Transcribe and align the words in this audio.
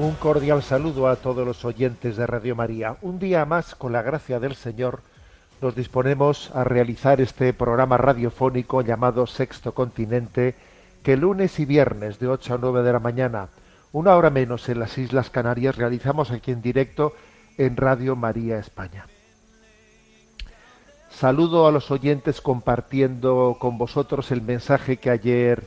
Un 0.00 0.14
cordial 0.14 0.62
saludo 0.62 1.08
a 1.08 1.16
todos 1.16 1.46
los 1.46 1.62
oyentes 1.66 2.16
de 2.16 2.26
Radio 2.26 2.56
María. 2.56 2.96
Un 3.02 3.18
día 3.18 3.44
más, 3.44 3.74
con 3.74 3.92
la 3.92 4.00
gracia 4.00 4.40
del 4.40 4.54
Señor, 4.54 5.02
nos 5.60 5.74
disponemos 5.74 6.50
a 6.54 6.64
realizar 6.64 7.20
este 7.20 7.52
programa 7.52 7.98
radiofónico 7.98 8.80
llamado 8.80 9.26
Sexto 9.26 9.74
Continente, 9.74 10.54
que 11.02 11.18
lunes 11.18 11.60
y 11.60 11.66
viernes 11.66 12.18
de 12.18 12.28
8 12.28 12.54
a 12.54 12.58
9 12.58 12.82
de 12.82 12.92
la 12.94 12.98
mañana, 12.98 13.48
una 13.92 14.16
hora 14.16 14.30
menos 14.30 14.70
en 14.70 14.80
las 14.80 14.96
Islas 14.96 15.28
Canarias, 15.28 15.76
realizamos 15.76 16.30
aquí 16.30 16.50
en 16.50 16.62
directo 16.62 17.12
en 17.58 17.76
Radio 17.76 18.16
María 18.16 18.58
España. 18.58 19.04
Saludo 21.10 21.68
a 21.68 21.72
los 21.72 21.90
oyentes 21.90 22.40
compartiendo 22.40 23.58
con 23.60 23.76
vosotros 23.76 24.30
el 24.30 24.40
mensaje 24.40 24.96
que 24.96 25.10
ayer 25.10 25.62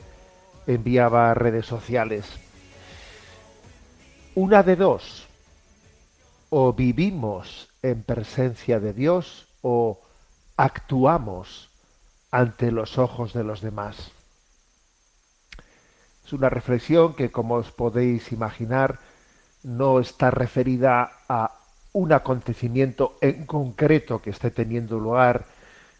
enviaba 0.66 1.30
a 1.30 1.34
redes 1.34 1.66
sociales. 1.66 2.43
Una 4.36 4.64
de 4.64 4.74
dos. 4.74 5.28
O 6.50 6.72
vivimos 6.72 7.68
en 7.82 8.02
presencia 8.02 8.80
de 8.80 8.92
Dios 8.92 9.46
o 9.62 10.00
actuamos 10.56 11.70
ante 12.32 12.72
los 12.72 12.98
ojos 12.98 13.32
de 13.32 13.44
los 13.44 13.60
demás. 13.60 14.10
Es 16.26 16.32
una 16.32 16.50
reflexión 16.50 17.14
que, 17.14 17.30
como 17.30 17.54
os 17.54 17.70
podéis 17.70 18.32
imaginar, 18.32 18.98
no 19.62 20.00
está 20.00 20.32
referida 20.32 21.12
a 21.28 21.52
un 21.92 22.12
acontecimiento 22.12 23.16
en 23.20 23.46
concreto 23.46 24.20
que 24.20 24.30
esté 24.30 24.50
teniendo 24.50 24.98
lugar 24.98 25.44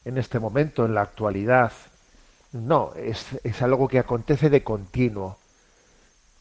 en 0.05 0.19
este 0.19 0.41
momento, 0.41 0.85
en 0.85 0.95
la 0.95 1.03
actualidad. 1.03 1.73
No, 2.51 2.95
es, 2.97 3.27
es 3.45 3.63
algo 3.63 3.87
que 3.87 4.01
acontece 4.01 4.51
de 4.51 4.65
continuo 4.65 5.39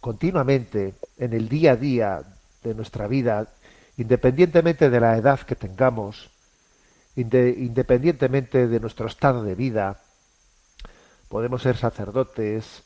continuamente 0.04 0.96
en 1.18 1.32
el 1.32 1.48
día 1.48 1.72
a 1.72 1.76
día 1.78 2.24
de 2.62 2.76
nuestra 2.76 3.08
vida, 3.08 3.48
independientemente 3.96 4.90
de 4.90 5.00
la 5.00 5.16
edad 5.16 5.40
que 5.40 5.56
tengamos, 5.56 6.30
inde- 7.16 7.56
independientemente 7.58 8.68
de 8.68 8.82
nuestro 8.82 9.08
estado 9.08 9.44
de 9.44 9.56
vida, 9.56 10.02
podemos 11.30 11.62
ser 11.62 11.78
sacerdotes, 11.78 12.84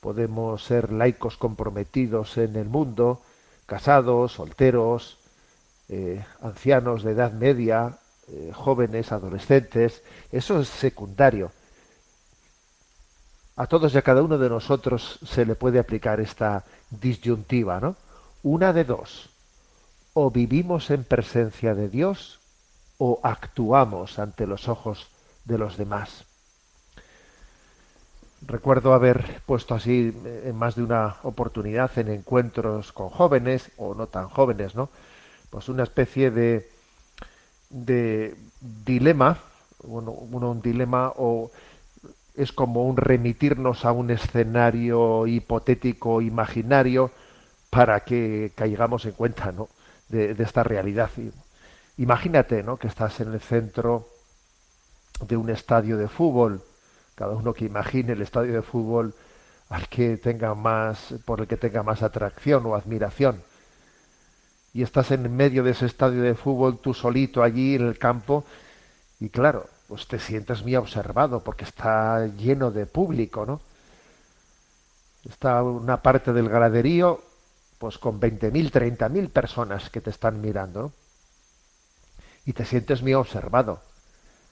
podemos 0.00 0.64
ser 0.64 0.90
laicos 0.90 1.36
comprometidos 1.36 2.38
en 2.38 2.56
el 2.56 2.70
mundo, 2.70 3.20
casados, 3.66 4.32
solteros, 4.32 5.18
eh, 5.90 6.24
ancianos 6.40 7.02
de 7.02 7.12
edad 7.12 7.32
media, 7.34 7.98
eh, 8.28 8.52
jóvenes, 8.54 9.12
adolescentes, 9.12 10.02
eso 10.32 10.60
es 10.62 10.68
secundario 10.68 11.52
a 13.56 13.66
todos 13.66 13.94
y 13.94 13.98
a 13.98 14.02
cada 14.02 14.22
uno 14.22 14.38
de 14.38 14.48
nosotros 14.48 15.18
se 15.24 15.46
le 15.46 15.54
puede 15.54 15.78
aplicar 15.78 16.20
esta 16.20 16.64
disyuntiva, 16.90 17.80
¿no? 17.80 17.96
Una 18.42 18.72
de 18.72 18.84
dos. 18.84 19.30
O 20.12 20.30
vivimos 20.30 20.90
en 20.90 21.04
presencia 21.04 21.74
de 21.74 21.88
Dios 21.88 22.40
o 22.98 23.20
actuamos 23.22 24.18
ante 24.18 24.46
los 24.46 24.68
ojos 24.68 25.08
de 25.44 25.58
los 25.58 25.76
demás. 25.76 26.24
Recuerdo 28.46 28.92
haber 28.92 29.40
puesto 29.46 29.74
así 29.74 30.12
eh, 30.24 30.42
en 30.46 30.56
más 30.56 30.74
de 30.74 30.82
una 30.82 31.16
oportunidad 31.22 31.96
en 31.98 32.08
encuentros 32.08 32.92
con 32.92 33.08
jóvenes 33.08 33.70
o 33.76 33.94
no 33.94 34.06
tan 34.06 34.28
jóvenes, 34.28 34.74
¿no? 34.74 34.90
Pues 35.50 35.68
una 35.68 35.84
especie 35.84 36.30
de, 36.30 36.68
de 37.70 38.36
dilema, 38.60 39.38
bueno, 39.82 40.10
uno 40.10 40.50
un 40.50 40.60
dilema 40.60 41.12
o 41.16 41.50
es 42.34 42.52
como 42.52 42.84
un 42.84 42.96
remitirnos 42.96 43.84
a 43.84 43.92
un 43.92 44.10
escenario 44.10 45.26
hipotético, 45.26 46.20
imaginario, 46.20 47.10
para 47.70 48.00
que 48.00 48.52
caigamos 48.54 49.04
en 49.04 49.12
cuenta 49.12 49.52
¿no? 49.52 49.68
de, 50.08 50.34
de 50.34 50.44
esta 50.44 50.62
realidad. 50.62 51.10
Imagínate 51.96 52.62
¿no? 52.62 52.76
que 52.76 52.88
estás 52.88 53.20
en 53.20 53.32
el 53.32 53.40
centro 53.40 54.08
de 55.20 55.36
un 55.36 55.50
estadio 55.50 55.96
de 55.96 56.08
fútbol, 56.08 56.62
cada 57.14 57.34
uno 57.34 57.54
que 57.54 57.64
imagine 57.64 58.12
el 58.12 58.22
estadio 58.22 58.52
de 58.52 58.62
fútbol 58.62 59.14
al 59.68 59.88
que 59.88 60.16
tenga 60.16 60.54
más, 60.54 61.14
por 61.24 61.40
el 61.40 61.46
que 61.46 61.56
tenga 61.56 61.82
más 61.82 62.02
atracción 62.02 62.66
o 62.66 62.74
admiración. 62.74 63.42
Y 64.72 64.82
estás 64.82 65.12
en 65.12 65.34
medio 65.34 65.62
de 65.62 65.70
ese 65.70 65.86
estadio 65.86 66.22
de 66.22 66.34
fútbol, 66.34 66.78
tú 66.78 66.94
solito 66.94 67.42
allí 67.42 67.76
en 67.76 67.86
el 67.86 67.98
campo, 67.98 68.44
y 69.20 69.28
claro, 69.28 69.66
pues 69.88 70.06
te 70.06 70.18
sientes 70.18 70.62
muy 70.62 70.76
observado 70.76 71.40
porque 71.40 71.64
está 71.64 72.26
lleno 72.26 72.70
de 72.70 72.86
público, 72.86 73.44
¿no? 73.44 73.60
Está 75.28 75.62
una 75.62 76.02
parte 76.02 76.32
del 76.32 76.48
graderío, 76.48 77.22
pues 77.78 77.98
con 77.98 78.20
20.000, 78.20 78.70
30.000 78.70 79.30
personas 79.30 79.90
que 79.90 80.00
te 80.00 80.10
están 80.10 80.40
mirando, 80.40 80.82
¿no? 80.82 80.92
Y 82.46 82.52
te 82.52 82.64
sientes 82.64 83.02
muy 83.02 83.14
observado. 83.14 83.80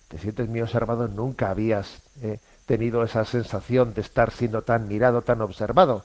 Te 0.09 0.19
sientes 0.19 0.48
muy 0.48 0.60
observado, 0.60 1.09
nunca 1.09 1.50
habías 1.50 2.03
eh, 2.20 2.38
tenido 2.66 3.03
esa 3.03 3.25
sensación 3.25 3.94
de 3.94 4.03
estar 4.03 4.31
siendo 4.31 4.62
tan 4.62 4.88
mirado, 4.88 5.22
tan 5.22 5.41
observado. 5.41 6.04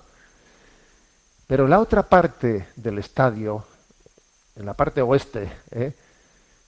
Pero 1.48 1.68
la 1.68 1.80
otra 1.80 2.04
parte 2.04 2.68
del 2.76 3.00
estadio, 3.00 3.66
en 4.56 4.66
la 4.66 4.74
parte 4.74 5.02
oeste, 5.02 5.52
¿eh? 5.72 5.94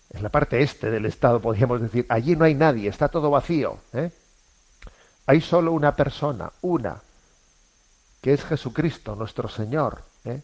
En 0.09 0.24
la 0.24 0.30
parte 0.30 0.62
este 0.62 0.90
del 0.90 1.06
estado, 1.06 1.40
podríamos 1.40 1.81
decir, 1.81 2.06
allí 2.09 2.36
no 2.36 2.46
hay 2.46 2.56
nadie, 2.56 2.90
está 2.90 3.09
todo 3.09 3.30
vacío. 3.30 3.78
¿eh? 3.94 4.12
Hay 5.28 5.42
solo 5.42 5.72
una 5.72 5.96
persona, 5.96 6.52
una, 6.62 7.00
que 8.22 8.34
es 8.34 8.44
Jesucristo, 8.44 9.16
nuestro 9.16 9.47
Señor, 9.47 10.02
¿eh? 10.25 10.42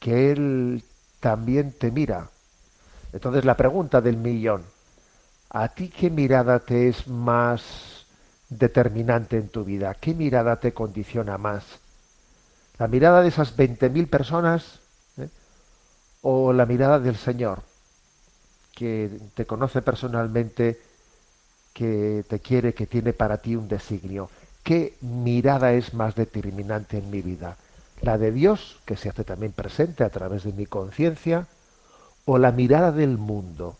que 0.00 0.32
Él 0.32 0.82
también 1.20 1.72
te 1.72 1.90
mira. 1.92 2.28
Entonces 3.12 3.44
la 3.44 3.56
pregunta 3.56 4.00
del 4.00 4.16
millón, 4.16 4.64
¿a 5.50 5.68
ti 5.68 5.88
qué 5.88 6.10
mirada 6.10 6.58
te 6.58 6.88
es 6.88 7.06
más 7.06 8.06
determinante 8.48 9.36
en 9.36 9.48
tu 9.48 9.64
vida? 9.64 9.94
¿Qué 9.94 10.14
mirada 10.14 10.58
te 10.58 10.74
condiciona 10.74 11.38
más? 11.38 11.64
¿La 12.78 12.88
mirada 12.88 13.22
de 13.22 13.28
esas 13.28 13.56
20.000 13.56 14.08
personas 14.08 14.80
¿eh? 15.18 15.28
o 16.22 16.52
la 16.52 16.66
mirada 16.66 16.98
del 16.98 17.16
Señor? 17.16 17.69
Que 18.74 19.10
te 19.34 19.46
conoce 19.46 19.82
personalmente, 19.82 20.80
que 21.72 22.24
te 22.28 22.40
quiere, 22.40 22.74
que 22.74 22.86
tiene 22.86 23.12
para 23.12 23.38
ti 23.38 23.56
un 23.56 23.68
designio. 23.68 24.30
¿Qué 24.62 24.96
mirada 25.00 25.72
es 25.72 25.94
más 25.94 26.14
determinante 26.14 26.98
en 26.98 27.10
mi 27.10 27.22
vida? 27.22 27.56
¿La 28.02 28.18
de 28.18 28.32
Dios, 28.32 28.80
que 28.84 28.96
se 28.96 29.08
hace 29.08 29.24
también 29.24 29.52
presente 29.52 30.04
a 30.04 30.10
través 30.10 30.44
de 30.44 30.52
mi 30.52 30.66
conciencia, 30.66 31.46
o 32.24 32.38
la 32.38 32.52
mirada 32.52 32.92
del 32.92 33.18
mundo? 33.18 33.76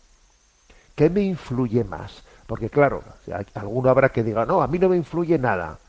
¿Qué 0.95 1.09
me 1.09 1.21
influye 1.21 1.83
más? 1.83 2.23
Porque 2.47 2.69
claro, 2.69 3.03
alguno 3.53 3.89
habrá 3.89 4.09
que 4.09 4.23
diga, 4.23 4.45
no, 4.45 4.61
a 4.61 4.67
mí 4.67 4.77
no 4.77 4.89
me 4.89 4.97
influye 4.97 5.37
nada. 5.37 5.79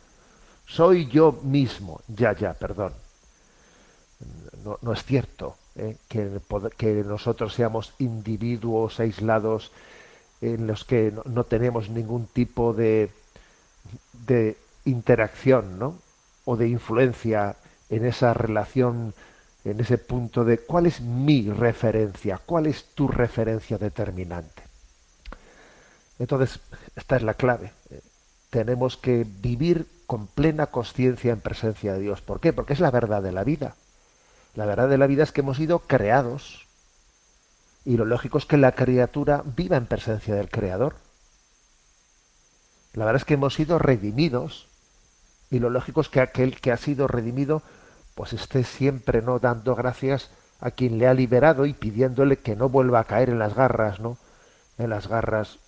Soy 0.66 1.08
yo 1.08 1.32
mismo. 1.42 2.00
Ya, 2.08 2.34
ya, 2.34 2.54
perdón. 2.54 2.92
No, 4.64 4.78
no 4.80 4.92
es 4.92 5.02
cierto 5.02 5.56
¿eh? 5.76 5.96
que, 6.08 7.04
nosotros 7.04 7.54
seamos 7.54 7.94
individuos 7.98 9.00
aislados 9.00 9.72
en 10.40 10.66
los 10.66 10.84
que 10.84 11.12
no, 11.12 11.22
no 11.24 11.44
tenemos 11.44 11.88
ningún 11.88 12.26
tipo 12.26 12.72
de, 12.72 13.10
de 14.26 14.56
interacción 14.84 15.78
¿no? 15.78 15.98
o 16.44 16.56
de 16.56 16.68
influencia 16.68 17.56
en 17.90 18.06
esa 18.06 18.34
relación, 18.34 19.14
en 19.64 19.80
ese 19.80 19.98
punto 19.98 20.44
de 20.44 20.58
cuál 20.58 20.86
es 20.86 21.00
mi 21.00 21.50
referencia, 21.50 22.40
cuál 22.44 22.66
es 22.66 22.86
tu 22.94 23.08
referencia 23.08 23.78
determinante. 23.78 24.62
Entonces, 26.18 26.60
esta 26.96 27.16
es 27.16 27.22
la 27.22 27.34
clave. 27.34 27.72
Tenemos 28.50 28.96
que 28.96 29.26
vivir 29.26 29.86
con 30.06 30.26
plena 30.26 30.66
conciencia 30.66 31.32
en 31.32 31.40
presencia 31.40 31.94
de 31.94 32.00
Dios. 32.00 32.20
¿Por 32.20 32.40
qué? 32.40 32.52
Porque 32.52 32.74
es 32.74 32.80
la 32.80 32.90
verdad 32.90 33.22
de 33.22 33.32
la 33.32 33.44
vida. 33.44 33.74
La 34.54 34.66
verdad 34.66 34.88
de 34.88 34.98
la 34.98 35.06
vida 35.06 35.22
es 35.22 35.32
que 35.32 35.40
hemos 35.40 35.56
sido 35.56 35.80
creados. 35.80 36.66
Y 37.84 37.96
lo 37.96 38.04
lógico 38.04 38.38
es 38.38 38.46
que 38.46 38.56
la 38.56 38.72
criatura 38.72 39.42
viva 39.44 39.76
en 39.76 39.86
presencia 39.86 40.34
del 40.34 40.50
Creador. 40.50 40.94
La 42.92 43.04
verdad 43.04 43.20
es 43.20 43.24
que 43.24 43.34
hemos 43.34 43.54
sido 43.54 43.78
redimidos. 43.78 44.68
Y 45.50 45.58
lo 45.58 45.70
lógico 45.70 46.00
es 46.00 46.08
que 46.08 46.20
aquel 46.20 46.60
que 46.60 46.72
ha 46.72 46.76
sido 46.76 47.08
redimido, 47.08 47.62
pues 48.14 48.32
esté 48.32 48.64
siempre 48.64 49.22
no 49.22 49.38
dando 49.38 49.74
gracias 49.74 50.30
a 50.60 50.70
quien 50.70 50.98
le 50.98 51.08
ha 51.08 51.14
liberado 51.14 51.66
y 51.66 51.72
pidiéndole 51.72 52.38
que 52.38 52.54
no 52.54 52.68
vuelva 52.68 53.00
a 53.00 53.04
caer 53.04 53.30
en 53.30 53.38
las 53.38 53.54
garras, 53.54 54.00
¿no? 54.00 54.16
En 54.78 54.90
las 54.90 55.08
garras 55.08 55.58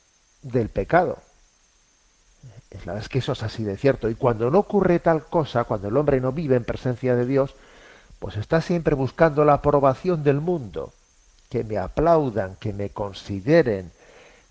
del 0.42 0.68
pecado. 0.68 1.18
La 2.70 2.78
verdad 2.92 2.98
es 2.98 3.08
que 3.08 3.18
eso 3.18 3.32
es 3.32 3.42
así 3.42 3.64
de 3.64 3.76
cierto. 3.76 4.08
Y 4.08 4.14
cuando 4.14 4.50
no 4.50 4.58
ocurre 4.58 4.98
tal 4.98 5.24
cosa, 5.26 5.64
cuando 5.64 5.88
el 5.88 5.96
hombre 5.96 6.20
no 6.20 6.32
vive 6.32 6.56
en 6.56 6.64
presencia 6.64 7.14
de 7.14 7.26
Dios, 7.26 7.54
pues 8.18 8.36
está 8.36 8.60
siempre 8.60 8.94
buscando 8.94 9.44
la 9.44 9.54
aprobación 9.54 10.22
del 10.22 10.40
mundo, 10.40 10.92
que 11.50 11.64
me 11.64 11.78
aplaudan, 11.78 12.56
que 12.56 12.72
me 12.72 12.90
consideren. 12.90 13.92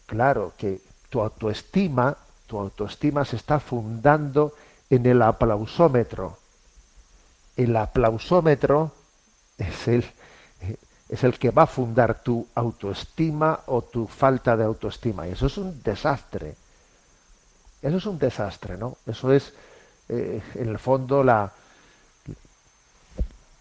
Claro, 0.05 0.53
que 0.57 0.81
tu 1.09 1.21
autoestima, 1.21 2.15
tu 2.47 2.59
autoestima 2.59 3.25
se 3.25 3.35
está 3.35 3.59
fundando 3.59 4.53
en 4.89 5.05
el 5.05 5.21
aplausómetro. 5.21 6.37
El 7.55 7.75
aplausómetro 7.75 8.91
es 9.57 9.87
el, 9.87 10.05
es 11.09 11.23
el 11.23 11.37
que 11.37 11.51
va 11.51 11.63
a 11.63 11.67
fundar 11.67 12.21
tu 12.23 12.47
autoestima 12.55 13.59
o 13.67 13.81
tu 13.83 14.07
falta 14.07 14.57
de 14.57 14.63
autoestima. 14.63 15.27
Y 15.27 15.31
eso 15.31 15.47
es 15.47 15.57
un 15.57 15.81
desastre. 15.83 16.55
Eso 17.81 17.97
es 17.97 18.05
un 18.05 18.17
desastre, 18.17 18.77
¿no? 18.77 18.97
Eso 19.05 19.33
es, 19.33 19.53
eh, 20.09 20.41
en 20.55 20.69
el 20.69 20.79
fondo, 20.79 21.23
la, 21.23 21.51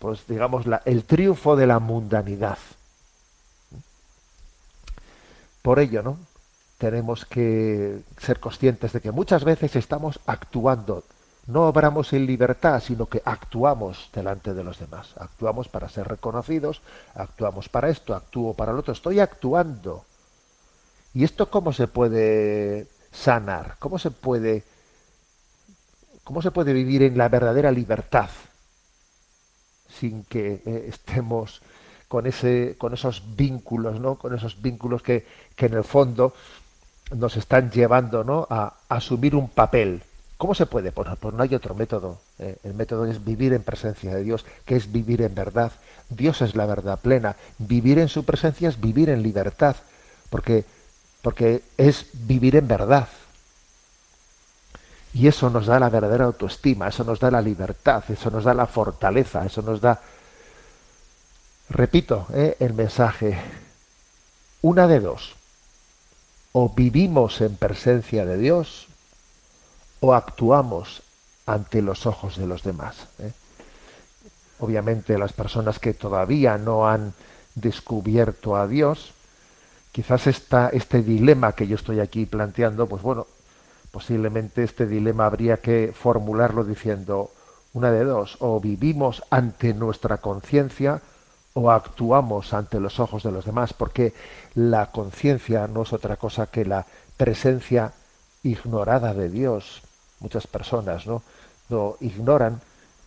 pues 0.03 0.27
digamos, 0.27 0.65
el 0.85 1.05
triunfo 1.05 1.55
de 1.55 1.69
la 1.69 1.79
mundanidad. 1.79 2.59
Por 5.63 5.79
ello, 5.79 6.03
¿no? 6.03 6.19
Tenemos 6.77 7.25
que 7.25 8.01
ser 8.19 8.41
conscientes 8.41 8.93
de 8.93 9.01
que 9.01 9.13
muchas 9.13 9.45
veces 9.45 9.77
estamos 9.77 10.19
actuando, 10.27 11.05
no 11.47 11.69
obramos 11.69 12.13
en 12.15 12.27
libertad, 12.27 12.83
sino 12.85 13.07
que 13.07 13.23
actuamos 13.25 14.11
delante 14.13 14.55
de 14.55 14.65
los 14.65 14.81
demás. 14.81 15.15
Actuamos 15.19 15.69
para 15.69 15.89
ser 15.89 16.09
reconocidos, 16.09 16.83
actuamos 17.15 17.69
para 17.69 17.89
esto, 17.89 18.17
actúo 18.17 18.55
para 18.55 18.73
lo 18.73 18.81
otro, 18.81 18.95
estoy 18.95 19.21
actuando. 19.21 20.05
¿Y 21.15 21.23
esto 21.23 21.49
cómo 21.49 21.73
se 21.73 21.87
puede 21.87 22.89
sanar? 23.13 23.77
¿Cómo 23.79 24.01
se 24.01 24.11
puede 24.11 24.65
cómo 26.25 26.43
se 26.43 26.51
puede 26.51 26.73
vivir 26.73 27.05
en 27.05 27.17
la 27.17 27.29
verdadera 27.29 27.71
libertad? 27.71 28.31
Sin 29.99 30.25
que 30.25 30.63
eh, 30.65 30.87
estemos 30.89 31.63
con 32.09 32.27
ese 32.27 32.77
con 32.79 32.93
esos 32.93 33.23
vínculos 33.37 33.99
no 33.99 34.17
con 34.17 34.35
esos 34.35 34.61
vínculos 34.61 35.03
que, 35.03 35.27
que 35.57 35.67
en 35.67 35.75
el 35.75 35.85
fondo 35.85 36.35
nos 37.15 37.37
están 37.37 37.71
llevando 37.71 38.25
¿no? 38.25 38.47
a, 38.49 38.75
asumir 38.89 39.35
un 39.35 39.49
papel. 39.49 40.03
Cómo 40.39 40.55
se 40.55 40.67
puede 40.67 40.93
pues, 40.93 41.09
pues 41.21 41.35
no 41.35 41.43
hay 41.43 41.55
otro 41.55 41.75
método 41.75 42.19
eh, 42.39 42.57
el 42.65 42.75
método 42.75 43.07
es 43.07 43.25
vivir 43.25 43.53
en 43.53 43.63
presencia 43.63 44.15
de 44.15 44.25
Dios 44.25 44.45
que 44.65 44.77
es 44.77 44.91
vivir 44.91 45.23
en 45.23 45.35
verdad. 45.35 45.73
Dios 46.11 46.43
es 46.43 46.55
la 46.55 46.67
verdad 46.67 46.99
plena. 47.01 47.37
Vivir 47.59 47.99
en 47.99 48.09
su 48.09 48.25
presencia 48.25 48.69
es 48.69 48.81
vivir 48.81 49.09
en 49.09 49.23
libertad 49.23 49.77
porque 50.31 50.65
porque 51.23 51.63
es 51.77 52.07
vivir 52.13 52.57
en 52.57 52.67
verdad 52.67 53.09
y 55.15 55.27
eso 55.27 55.51
nos 55.51 55.67
da 55.67 55.79
la 55.79 55.91
verdadera 55.91 56.25
autoestima, 56.25 56.89
eso 56.89 57.05
nos 57.05 57.21
da 57.21 57.31
la 57.31 57.43
libertad, 57.43 58.03
eso 58.09 58.31
nos 58.31 58.45
da 58.45 58.55
la 58.55 58.67
fortaleza, 58.67 59.45
eso 59.45 59.61
nos 59.63 59.81
da, 59.81 60.01
repito, 61.69 62.27
¿eh? 62.33 62.57
el 62.61 62.73
mensaje, 62.73 63.39
una 64.63 64.87
de 64.87 65.01
dos, 65.01 65.35
o 66.53 66.69
vivimos 66.71 67.41
en 67.41 67.57
presencia 67.57 68.25
de 68.25 68.39
Dios 68.39 68.89
o 70.01 70.15
actuamos 70.15 71.03
ante 71.47 71.83
los 71.83 72.07
ojos 72.07 72.37
de 72.37 72.47
los 72.47 72.63
demás. 72.63 72.97
¿eh? 73.19 73.33
Obviamente 74.61 75.19
las 75.19 75.33
personas 75.33 75.79
que 75.79 75.95
todavía 75.95 76.59
no 76.59 76.89
han 76.89 77.15
descubierto 77.55 78.57
a 78.57 78.67
Dios, 78.67 79.13
quizás 79.93 80.27
esta, 80.27 80.69
este 80.71 81.03
dilema 81.03 81.53
que 81.53 81.67
yo 81.67 81.77
estoy 81.77 82.01
aquí 82.01 82.27
planteando, 82.27 82.87
pues 82.87 83.03
bueno, 83.03 83.27
posiblemente 83.93 84.65
este 84.65 84.87
dilema 84.87 85.27
habría 85.27 85.59
que 85.59 85.93
formularlo 85.95 86.65
diciendo 86.65 87.31
una 87.75 87.93
de 87.93 88.05
dos, 88.05 88.37
o 88.41 88.59
vivimos 88.59 89.23
ante 89.31 89.73
nuestra 89.75 90.19
conciencia 90.19 91.01
o 91.55 91.71
actuamos 91.71 92.55
ante 92.55 92.81
los 92.81 92.99
ojos 92.99 93.23
de 93.23 93.31
los 93.31 93.45
demás, 93.45 93.75
porque 93.75 94.15
la 94.55 94.91
conciencia 94.91 95.69
no 95.69 95.83
es 95.83 95.93
otra 95.93 96.17
cosa 96.17 96.47
que 96.47 96.65
la 96.65 96.87
presencia 97.17 97.93
ignorada 98.43 99.13
de 99.15 99.29
Dios. 99.29 99.83
Muchas 100.21 100.47
personas 100.47 101.07
¿no? 101.07 101.23
no 101.69 101.97
ignoran 102.01 102.61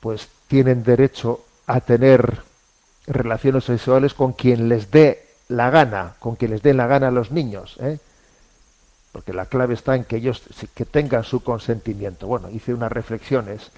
pues 0.00 0.28
tienen 0.46 0.82
derecho 0.82 1.40
a 1.66 1.80
tener 1.80 2.42
relaciones 3.06 3.64
sexuales 3.64 4.14
con 4.14 4.32
quien 4.32 4.68
les 4.68 4.90
dé 4.90 5.26
la 5.48 5.70
gana, 5.70 6.14
con 6.18 6.36
quien 6.36 6.50
les 6.50 6.62
dé 6.62 6.74
la 6.74 6.86
gana 6.86 7.08
a 7.08 7.12
los 7.12 7.30
niños, 7.30 7.76
¿eh? 7.80 7.98
porque 9.12 9.32
la 9.32 9.46
clave 9.46 9.74
está 9.74 9.96
en 9.96 10.04
que 10.04 10.16
ellos 10.16 10.42
que 10.74 10.84
tengan 10.84 11.24
su 11.24 11.42
consentimiento. 11.42 12.26
Bueno, 12.26 12.50
hice 12.50 12.74
unas 12.74 12.92
reflexiones 12.92 13.70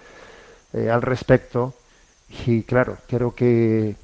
eh, 0.72 0.90
al 0.90 1.02
respecto 1.02 1.74
y 2.46 2.62
claro, 2.62 2.98
creo 3.06 3.34
que 3.34 3.96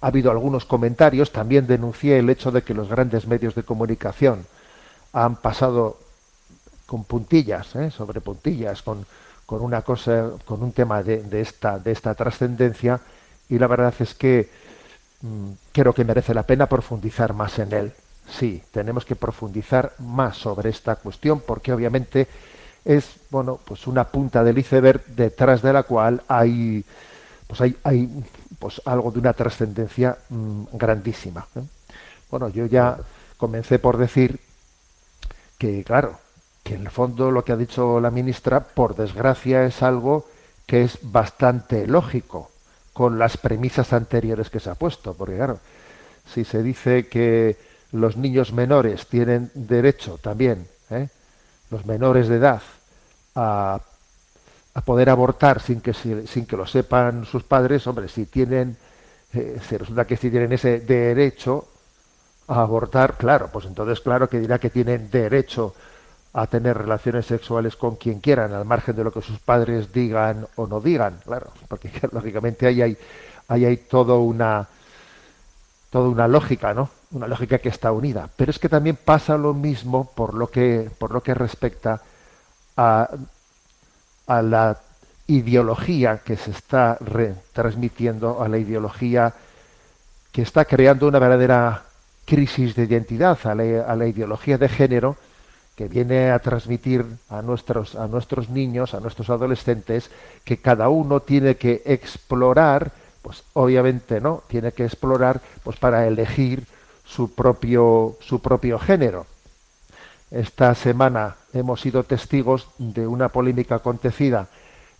ha 0.00 0.06
habido 0.06 0.30
algunos 0.30 0.64
comentarios, 0.64 1.32
también 1.32 1.66
denuncié 1.66 2.18
el 2.18 2.30
hecho 2.30 2.50
de 2.50 2.62
que 2.62 2.74
los 2.74 2.88
grandes 2.88 3.26
medios 3.26 3.54
de 3.54 3.62
comunicación 3.62 4.46
han 5.12 5.36
pasado 5.36 5.98
con 6.86 7.04
puntillas, 7.04 7.74
¿eh? 7.76 7.90
sobre 7.90 8.20
puntillas, 8.20 8.82
con, 8.82 9.06
con 9.46 9.62
una 9.62 9.82
cosa, 9.82 10.30
con 10.44 10.62
un 10.62 10.72
tema 10.72 11.02
de, 11.02 11.22
de 11.22 11.40
esta, 11.40 11.78
de 11.78 11.92
esta 11.92 12.14
trascendencia, 12.14 13.00
y 13.48 13.58
la 13.58 13.66
verdad 13.66 13.94
es 13.98 14.14
que 14.14 14.50
mm, 15.22 15.50
creo 15.72 15.92
que 15.92 16.04
merece 16.04 16.34
la 16.34 16.42
pena 16.44 16.66
profundizar 16.66 17.32
más 17.32 17.58
en 17.58 17.72
él. 17.72 17.92
Sí, 18.28 18.62
tenemos 18.72 19.04
que 19.04 19.16
profundizar 19.16 19.92
más 19.98 20.36
sobre 20.36 20.70
esta 20.70 20.96
cuestión, 20.96 21.40
porque 21.40 21.72
obviamente 21.72 22.26
es 22.84 23.16
bueno, 23.30 23.58
pues 23.64 23.86
una 23.86 24.04
punta 24.04 24.44
del 24.44 24.58
iceberg 24.58 25.04
detrás 25.06 25.62
de 25.62 25.72
la 25.72 25.84
cual 25.84 26.22
hay 26.28 26.84
pues 27.46 27.60
hay, 27.60 27.76
hay 27.84 28.24
pues 28.58 28.80
algo 28.84 29.10
de 29.10 29.18
una 29.18 29.32
trascendencia 29.32 30.16
mm, 30.28 30.64
grandísima. 30.72 31.46
¿eh? 31.56 31.62
Bueno, 32.30 32.48
yo 32.48 32.66
ya 32.66 32.98
comencé 33.36 33.78
por 33.78 33.96
decir 33.96 34.40
que, 35.58 35.84
claro, 35.84 36.18
que 36.62 36.74
en 36.74 36.82
el 36.82 36.90
fondo 36.90 37.30
lo 37.30 37.44
que 37.44 37.52
ha 37.52 37.56
dicho 37.56 38.00
la 38.00 38.10
ministra, 38.10 38.60
por 38.60 38.96
desgracia, 38.96 39.64
es 39.64 39.82
algo 39.82 40.26
que 40.66 40.82
es 40.82 40.98
bastante 41.02 41.86
lógico 41.86 42.50
con 42.92 43.18
las 43.18 43.36
premisas 43.36 43.92
anteriores 43.92 44.50
que 44.50 44.60
se 44.60 44.70
ha 44.70 44.74
puesto, 44.74 45.14
porque 45.14 45.36
claro, 45.36 45.58
si 46.32 46.44
se 46.44 46.62
dice 46.62 47.08
que 47.08 47.56
los 47.92 48.16
niños 48.16 48.52
menores 48.52 49.06
tienen 49.06 49.50
derecho 49.54 50.18
también, 50.18 50.66
¿eh? 50.90 51.08
los 51.70 51.84
menores 51.86 52.28
de 52.28 52.36
edad, 52.36 52.62
a, 53.34 53.80
a 54.74 54.80
poder 54.80 55.08
abortar 55.08 55.60
sin 55.60 55.80
que, 55.80 55.94
sin 55.94 56.46
que 56.46 56.56
lo 56.56 56.66
sepan 56.66 57.24
sus 57.24 57.44
padres, 57.44 57.86
hombre, 57.86 58.08
si 58.08 58.26
tienen, 58.26 58.76
eh, 59.32 59.60
resulta 59.70 60.04
que 60.04 60.16
si 60.16 60.30
tienen 60.30 60.52
ese 60.52 60.80
derecho 60.80 61.68
a 62.48 62.60
abortar, 62.60 63.16
claro, 63.16 63.48
pues 63.52 63.66
entonces 63.66 64.00
claro 64.00 64.28
que 64.28 64.40
dirá 64.40 64.58
que 64.58 64.70
tienen 64.70 65.10
derecho 65.10 65.74
a 66.32 66.48
tener 66.48 66.76
relaciones 66.76 67.26
sexuales 67.26 67.76
con 67.76 67.94
quien 67.94 68.18
quieran, 68.18 68.52
al 68.52 68.64
margen 68.64 68.96
de 68.96 69.04
lo 69.04 69.12
que 69.12 69.22
sus 69.22 69.38
padres 69.38 69.92
digan 69.92 70.46
o 70.56 70.66
no 70.66 70.80
digan, 70.80 71.20
claro, 71.24 71.52
porque 71.68 71.90
lógicamente 72.12 72.66
ahí 72.66 72.82
hay, 72.82 72.98
ahí 73.46 73.64
hay 73.64 73.76
todo 73.76 74.18
una, 74.20 74.66
toda 75.90 76.08
una 76.08 76.26
lógica, 76.26 76.74
¿no? 76.74 76.90
Una 77.12 77.28
lógica 77.28 77.58
que 77.58 77.68
está 77.68 77.92
unida. 77.92 78.28
Pero 78.36 78.50
es 78.50 78.58
que 78.58 78.68
también 78.68 78.96
pasa 78.96 79.38
lo 79.38 79.54
mismo 79.54 80.10
por 80.12 80.34
lo 80.34 80.48
que, 80.48 80.90
por 80.98 81.12
lo 81.12 81.22
que 81.22 81.34
respecta 81.34 82.02
a, 82.76 83.08
a 84.26 84.42
la 84.42 84.78
ideología 85.26 86.18
que 86.18 86.36
se 86.36 86.50
está 86.50 86.98
transmitiendo, 87.52 88.42
a 88.42 88.48
la 88.48 88.58
ideología 88.58 89.32
que 90.32 90.42
está 90.42 90.64
creando 90.64 91.08
una 91.08 91.18
verdadera 91.18 91.84
crisis 92.24 92.74
de 92.74 92.84
identidad, 92.84 93.38
a 93.44 93.54
la, 93.54 93.82
a 93.82 93.96
la 93.96 94.06
ideología 94.06 94.58
de 94.58 94.68
género, 94.68 95.16
que 95.76 95.88
viene 95.88 96.30
a 96.30 96.38
transmitir 96.38 97.04
a 97.28 97.42
nuestros, 97.42 97.96
a 97.96 98.06
nuestros 98.06 98.48
niños, 98.48 98.94
a 98.94 99.00
nuestros 99.00 99.30
adolescentes, 99.30 100.10
que 100.44 100.58
cada 100.58 100.88
uno 100.88 101.20
tiene 101.20 101.56
que 101.56 101.82
explorar, 101.84 102.92
pues 103.22 103.42
obviamente 103.54 104.20
no, 104.20 104.42
tiene 104.46 104.72
que 104.72 104.84
explorar 104.84 105.40
pues 105.62 105.76
para 105.78 106.06
elegir 106.06 106.64
su 107.04 107.34
propio, 107.34 108.16
su 108.20 108.40
propio 108.40 108.78
género. 108.78 109.26
Esta 110.30 110.74
semana 110.74 111.36
hemos 111.52 111.80
sido 111.80 112.04
testigos 112.04 112.68
de 112.78 113.06
una 113.06 113.28
polémica 113.28 113.76
acontecida 113.76 114.48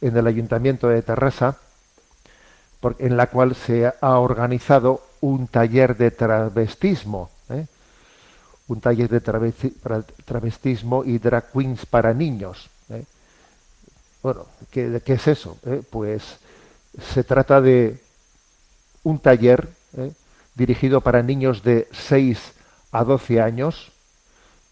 en 0.00 0.16
el 0.16 0.26
ayuntamiento 0.26 0.88
de 0.88 1.02
Terrassa, 1.02 1.58
en 2.98 3.16
la 3.16 3.28
cual 3.28 3.54
se 3.54 3.90
ha 4.00 4.18
organizado 4.18 5.02
un 5.20 5.48
taller 5.48 5.96
de 5.96 6.10
travestismo. 6.10 7.30
¿eh? 7.48 7.66
un 8.68 8.80
taller 8.80 9.08
de 9.08 9.20
travestismo 9.20 11.04
y 11.04 11.18
drag 11.18 11.52
queens 11.52 11.84
para 11.86 12.14
niños. 12.14 12.70
¿eh? 12.90 13.04
Bueno, 14.22 14.46
¿qué, 14.70 15.02
¿qué, 15.04 15.14
es 15.14 15.26
eso? 15.28 15.58
¿Eh? 15.66 15.82
Pues 15.88 16.22
se 17.12 17.24
trata 17.24 17.60
de 17.60 18.00
un 19.02 19.18
taller 19.18 19.68
dirigido 20.54 21.00
para 21.00 21.22
niños 21.22 21.62
de 21.62 21.88
6 21.92 22.38
a 22.92 23.04
12 23.04 23.40
años, 23.40 23.92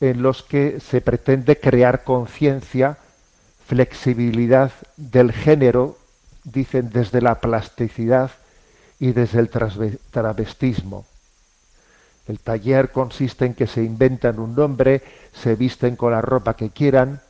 en 0.03 0.21
los 0.21 0.43
que 0.43 0.81
se 0.81 1.01
pretende 1.01 1.61
crear 1.61 2.03
conciencia, 2.03 2.99
flexibilidad 3.65 4.73
del 4.97 5.31
género, 5.31 5.97
dicen 6.43 6.91
desde 6.91 7.21
la 7.21 7.39
plasticidad 7.39 8.33
y 8.99 9.13
desde 9.13 9.39
el 9.39 9.49
travestismo. 9.49 11.07
El 12.27 12.41
taller 12.41 12.91
consiste 12.91 13.47
en 13.47 13.55
que 13.55 13.69
se 13.69 13.85
inventan 13.85 14.41
un 14.41 14.57
nombre, 14.57 15.03
se 15.33 15.55
visten 15.55 15.95
con 15.95 16.11
la 16.11 16.21
ropa 16.21 16.57
que 16.57 16.71
quieran. 16.71 17.21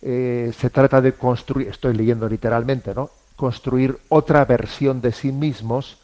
Eh, 0.00 0.54
se 0.58 0.70
trata 0.70 1.02
de 1.02 1.12
construir, 1.12 1.68
estoy 1.68 1.92
leyendo 1.92 2.26
literalmente, 2.30 2.94
¿no? 2.94 3.10
Construir 3.36 3.98
otra 4.08 4.46
versión 4.46 5.02
de 5.02 5.12
sí 5.12 5.32
mismos, 5.32 5.98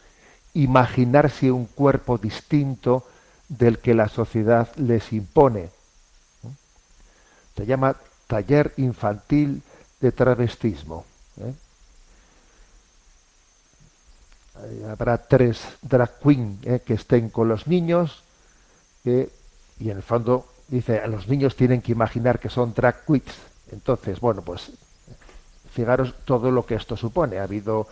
imaginarse 0.52 1.50
un 1.50 1.64
cuerpo 1.64 2.18
distinto 2.18 3.06
del 3.48 3.78
que 3.78 3.94
la 3.94 4.08
sociedad 4.08 4.68
les 4.76 5.14
impone. 5.14 5.75
Se 7.56 7.66
llama 7.66 7.96
taller 8.26 8.72
infantil 8.76 9.62
de 10.00 10.12
travestismo. 10.12 11.04
¿eh? 11.40 11.54
habrá 14.88 15.18
tres 15.18 15.60
drag 15.82 16.18
queen 16.20 16.58
eh, 16.64 16.80
que 16.84 16.94
estén 16.94 17.28
con 17.30 17.48
los 17.48 17.66
niños 17.66 18.22
y 19.04 19.90
en 19.90 19.96
el 19.96 20.02
fondo 20.02 20.46
dice 20.68 21.06
los 21.06 21.28
niños 21.28 21.54
tienen 21.54 21.80
que 21.80 21.92
imaginar 21.92 22.40
que 22.40 22.48
son 22.48 22.74
drag 22.74 23.04
queens 23.04 23.36
entonces 23.70 24.18
bueno 24.18 24.42
pues 24.42 24.72
fijaros 25.70 26.14
todo 26.24 26.50
lo 26.50 26.64
que 26.66 26.74
esto 26.74 26.96
supone 26.96 27.38
ha 27.38 27.44
habido 27.44 27.86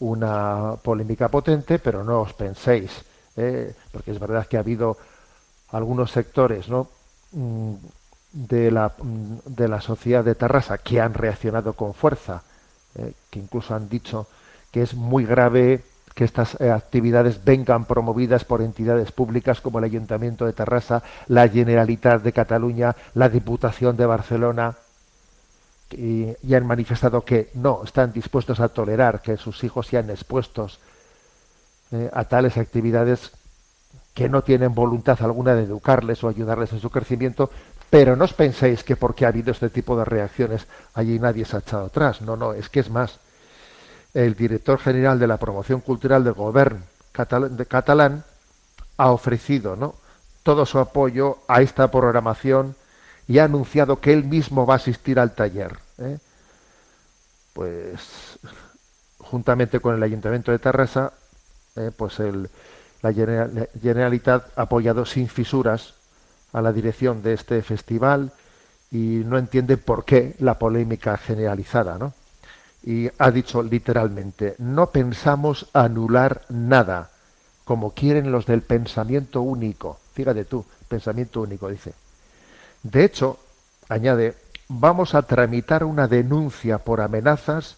una 0.00 0.76
polémica 0.82 1.28
potente 1.28 1.78
pero 1.78 2.04
no 2.04 2.22
os 2.22 2.34
penséis 2.34 2.90
eh, 3.36 3.72
porque 3.92 4.10
es 4.10 4.18
verdad 4.18 4.46
que 4.46 4.56
ha 4.56 4.60
habido 4.60 4.96
algunos 5.70 6.10
sectores 6.10 6.68
no 6.68 6.88
mm, 7.32 7.74
de 8.32 8.70
la, 8.70 8.92
mm, 8.98 9.38
de 9.46 9.68
la 9.68 9.80
sociedad 9.80 10.24
de 10.24 10.34
Tarrasa 10.34 10.78
que 10.78 11.00
han 11.00 11.14
reaccionado 11.14 11.72
con 11.72 11.94
fuerza 11.94 12.42
eh, 12.96 13.12
que 13.30 13.38
incluso 13.38 13.74
han 13.74 13.88
dicho 13.88 14.26
que 14.72 14.82
es 14.82 14.94
muy 14.94 15.24
grave 15.24 15.82
que 16.14 16.24
estas 16.24 16.60
eh, 16.60 16.70
actividades 16.70 17.44
vengan 17.44 17.84
promovidas 17.84 18.44
por 18.44 18.62
entidades 18.62 19.12
públicas 19.12 19.60
como 19.60 19.78
el 19.78 19.84
Ayuntamiento 19.84 20.44
de 20.44 20.52
Terrassa, 20.52 21.02
la 21.28 21.48
Generalitat 21.48 22.22
de 22.22 22.32
Cataluña, 22.32 22.96
la 23.14 23.28
Diputación 23.28 23.96
de 23.96 24.06
Barcelona, 24.06 24.74
y, 25.92 26.26
y, 26.42 26.54
han 26.54 26.66
manifestado 26.66 27.24
que 27.24 27.50
no 27.54 27.82
están 27.84 28.12
dispuestos 28.12 28.60
a 28.60 28.68
tolerar 28.68 29.22
que 29.22 29.36
sus 29.36 29.62
hijos 29.64 29.88
sean 29.88 30.10
expuestos 30.10 30.78
eh, 31.92 32.08
a 32.12 32.24
tales 32.24 32.56
actividades 32.56 33.32
que 34.14 34.28
no 34.28 34.42
tienen 34.42 34.74
voluntad 34.74 35.20
alguna 35.22 35.54
de 35.54 35.64
educarles 35.64 36.22
o 36.22 36.28
ayudarles 36.28 36.72
en 36.72 36.80
su 36.80 36.90
crecimiento, 36.90 37.50
pero 37.90 38.14
no 38.14 38.24
os 38.24 38.32
penséis 38.32 38.84
que 38.84 38.96
porque 38.96 39.26
ha 39.26 39.28
habido 39.28 39.50
este 39.50 39.68
tipo 39.68 39.98
de 39.98 40.04
reacciones 40.04 40.66
allí 40.94 41.18
nadie 41.18 41.44
se 41.44 41.56
ha 41.56 41.58
echado 41.60 41.86
atrás. 41.86 42.22
No, 42.22 42.36
no, 42.36 42.54
es 42.54 42.68
que 42.68 42.80
es 42.80 42.88
más 42.88 43.18
el 44.14 44.34
director 44.34 44.78
general 44.78 45.18
de 45.18 45.26
la 45.26 45.36
promoción 45.36 45.80
cultural 45.80 46.24
del 46.24 46.34
gobierno 46.34 46.80
catalán 47.12 48.24
ha 48.96 49.10
ofrecido 49.10 49.76
¿no? 49.76 49.94
todo 50.42 50.64
su 50.66 50.78
apoyo 50.78 51.38
a 51.48 51.62
esta 51.62 51.90
programación 51.90 52.76
y 53.28 53.38
ha 53.38 53.44
anunciado 53.44 54.00
que 54.00 54.12
él 54.12 54.24
mismo 54.24 54.66
va 54.66 54.74
a 54.74 54.76
asistir 54.76 55.18
al 55.18 55.34
taller. 55.34 55.78
¿eh? 55.98 56.18
Pues 57.52 58.38
juntamente 59.18 59.80
con 59.80 59.94
el 59.94 60.02
Ayuntamiento 60.02 60.50
de 60.50 60.58
Terrassa, 60.58 61.12
¿eh? 61.76 61.90
pues 61.96 62.18
la 63.02 63.12
Generalitat 63.12 64.58
ha 64.58 64.62
apoyado 64.62 65.04
sin 65.04 65.28
fisuras 65.28 65.94
a 66.52 66.62
la 66.62 66.72
dirección 66.72 67.22
de 67.22 67.34
este 67.34 67.62
festival 67.62 68.32
y 68.90 69.22
no 69.24 69.38
entiende 69.38 69.76
por 69.76 70.04
qué 70.04 70.34
la 70.40 70.58
polémica 70.58 71.16
generalizada, 71.16 71.98
¿no? 71.98 72.12
y 72.82 73.10
ha 73.18 73.30
dicho 73.30 73.62
literalmente, 73.62 74.54
no 74.58 74.90
pensamos 74.90 75.68
anular 75.72 76.42
nada, 76.48 77.10
como 77.64 77.92
quieren 77.92 78.32
los 78.32 78.46
del 78.46 78.62
pensamiento 78.62 79.42
único. 79.42 79.98
Fíjate 80.14 80.44
tú, 80.44 80.64
pensamiento 80.88 81.42
único, 81.42 81.68
dice. 81.68 81.92
De 82.82 83.04
hecho, 83.04 83.38
añade, 83.88 84.34
vamos 84.68 85.14
a 85.14 85.22
tramitar 85.22 85.84
una 85.84 86.08
denuncia 86.08 86.78
por 86.78 87.00
amenazas 87.00 87.76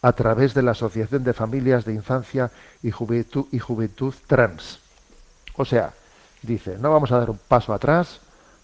a 0.00 0.12
través 0.12 0.54
de 0.54 0.62
la 0.62 0.70
Asociación 0.70 1.24
de 1.24 1.34
Familias 1.34 1.84
de 1.84 1.92
Infancia 1.92 2.50
y 2.82 2.90
Juventud, 2.90 3.46
y 3.52 3.58
Juventud 3.58 4.14
Trans. 4.26 4.80
O 5.56 5.64
sea, 5.64 5.92
dice, 6.48 6.78
no 6.78 6.90
vamos 6.90 7.12
a 7.12 7.18
dar 7.18 7.30
un 7.30 7.38
paso 7.38 7.72
atrás 7.72 8.20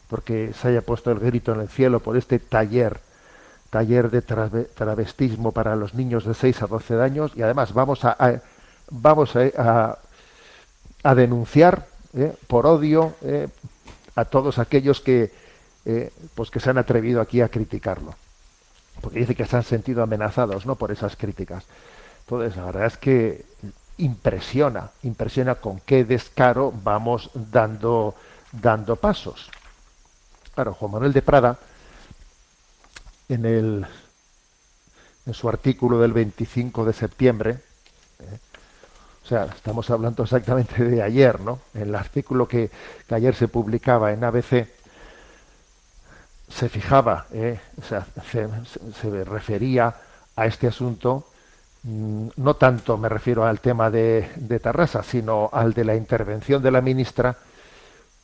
porque 0.08 0.52
se 0.54 0.68
haya 0.68 0.82
puesto 0.82 1.10
el 1.10 1.18
grito 1.18 1.52
en 1.52 1.60
el 1.60 1.68
cielo 1.68 2.00
por 2.00 2.16
este 2.16 2.38
taller 2.38 3.00
taller 3.70 4.10
de 4.10 4.22
travestismo 4.22 5.50
para 5.50 5.74
los 5.74 5.94
niños 5.94 6.24
de 6.24 6.34
6 6.34 6.62
a 6.62 6.66
12 6.68 7.00
años 7.00 7.32
y 7.34 7.42
además 7.42 7.72
vamos 7.72 8.04
a, 8.04 8.40
vamos 8.90 9.34
a, 9.34 9.98
a, 11.02 11.14
denunciar 11.14 11.86
eh, 12.14 12.32
por 12.46 12.66
odio 12.66 13.14
eh, 13.22 13.48
a 14.14 14.24
todos 14.26 14.60
aquellos 14.60 15.00
que 15.00 15.32
eh, 15.84 16.12
pues 16.36 16.50
que 16.52 16.60
se 16.60 16.70
han 16.70 16.78
atrevido 16.78 17.20
aquí 17.20 17.40
a 17.40 17.48
criticarlo 17.48 18.14
porque 19.00 19.18
dice 19.18 19.34
que 19.34 19.44
se 19.44 19.56
han 19.56 19.64
sentido 19.64 20.02
amenazados 20.02 20.66
¿no? 20.66 20.76
por 20.76 20.90
esas 20.90 21.16
críticas. 21.16 21.64
Entonces, 22.20 22.56
la 22.56 22.64
verdad 22.64 22.86
es 22.86 22.96
que 22.96 23.44
impresiona, 23.98 24.90
impresiona 25.02 25.56
con 25.56 25.80
qué 25.80 26.04
descaro 26.04 26.72
vamos 26.82 27.30
dando, 27.34 28.14
dando 28.52 28.96
pasos. 28.96 29.50
Claro, 30.54 30.74
Juan 30.74 30.92
Manuel 30.92 31.12
de 31.12 31.22
Prada, 31.22 31.58
en, 33.28 33.46
el, 33.46 33.86
en 35.26 35.34
su 35.34 35.48
artículo 35.48 35.98
del 36.00 36.12
25 36.12 36.84
de 36.84 36.92
septiembre, 36.92 37.50
¿eh? 38.20 38.38
o 39.24 39.26
sea, 39.26 39.44
estamos 39.44 39.88
hablando 39.90 40.22
exactamente 40.22 40.84
de 40.84 41.02
ayer, 41.02 41.40
¿no? 41.40 41.60
En 41.74 41.82
el 41.82 41.94
artículo 41.94 42.46
que, 42.46 42.70
ayer 43.10 43.34
se 43.34 43.48
publicaba 43.48 44.12
en 44.12 44.22
ABC, 44.22 44.68
se 46.48 46.68
fijaba, 46.68 47.26
¿eh? 47.32 47.58
o 47.80 47.84
sea, 47.84 48.06
se, 48.30 48.48
se 49.00 49.24
refería 49.24 49.94
a 50.36 50.46
este 50.46 50.66
asunto 50.66 51.26
no 51.84 52.54
tanto 52.54 52.96
me 52.96 53.08
refiero 53.08 53.44
al 53.44 53.60
tema 53.60 53.90
de, 53.90 54.60
Tarrasa, 54.62 55.02
sino 55.02 55.50
al 55.52 55.74
de 55.74 55.84
la 55.84 55.94
intervención 55.94 56.62
de 56.62 56.70
la 56.70 56.80
ministra 56.80 57.36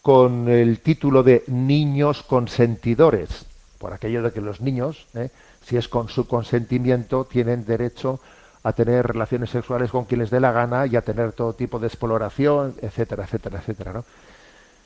con 0.01 0.49
el 0.49 0.81
título 0.81 1.23
de 1.23 1.45
niños 1.49 2.23
consentidores, 2.23 3.45
por 3.79 3.93
aquello 3.93 4.23
de 4.23 4.33
que 4.33 4.41
los 4.41 4.63
niños, 4.63 5.07
¿eh? 5.15 5.29
si 5.63 5.77
es 5.77 5.89
con 5.89 6.09
su 6.09 6.27
consentimiento, 6.27 7.27
tienen 7.27 7.67
derecho 7.67 8.21
a 8.63 8.73
tener 8.73 9.07
relaciones 9.07 9.51
sexuales 9.51 9.91
con 9.91 10.07
quien 10.07 10.21
les 10.21 10.31
dé 10.31 10.41
la 10.41 10.53
gana 10.53 10.87
y 10.87 10.97
a 10.97 11.03
tener 11.03 11.33
todo 11.33 11.53
tipo 11.53 11.79
de 11.79 11.87
exploración, 11.87 12.75
etcétera, 12.81 13.25
etcétera, 13.25 13.59
etcétera. 13.59 14.03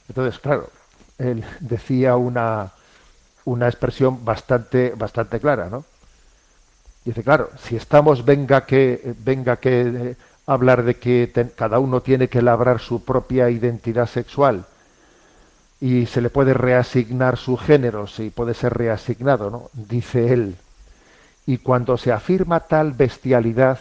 Entonces, 0.08 0.40
claro, 0.40 0.68
él 1.18 1.44
decía 1.60 2.16
una, 2.16 2.72
una 3.44 3.66
expresión 3.66 4.24
bastante, 4.24 4.94
bastante 4.96 5.38
clara, 5.38 5.68
¿no? 5.70 5.84
Dice, 7.04 7.22
claro, 7.22 7.50
si 7.62 7.76
estamos, 7.76 8.24
venga 8.24 8.64
que, 8.64 9.14
venga 9.18 9.56
que 9.56 9.80
eh, 9.80 10.16
hablar 10.46 10.84
de 10.84 10.96
que 10.96 11.30
cada 11.54 11.78
uno 11.78 12.00
tiene 12.00 12.28
que 12.28 12.42
labrar 12.42 12.80
su 12.80 13.04
propia 13.04 13.50
identidad 13.50 14.06
sexual 14.06 14.64
y 15.80 16.06
se 16.06 16.22
le 16.22 16.30
puede 16.30 16.54
reasignar 16.54 17.36
su 17.36 17.58
género, 17.58 18.06
si 18.06 18.30
puede 18.30 18.54
ser 18.54 18.72
reasignado, 18.72 19.50
¿no? 19.50 19.70
Dice 19.74 20.32
él. 20.32 20.56
Y 21.46 21.58
cuando 21.58 21.98
se 21.98 22.10
afirma 22.10 22.60
tal 22.60 22.92
bestialidad, 22.92 23.80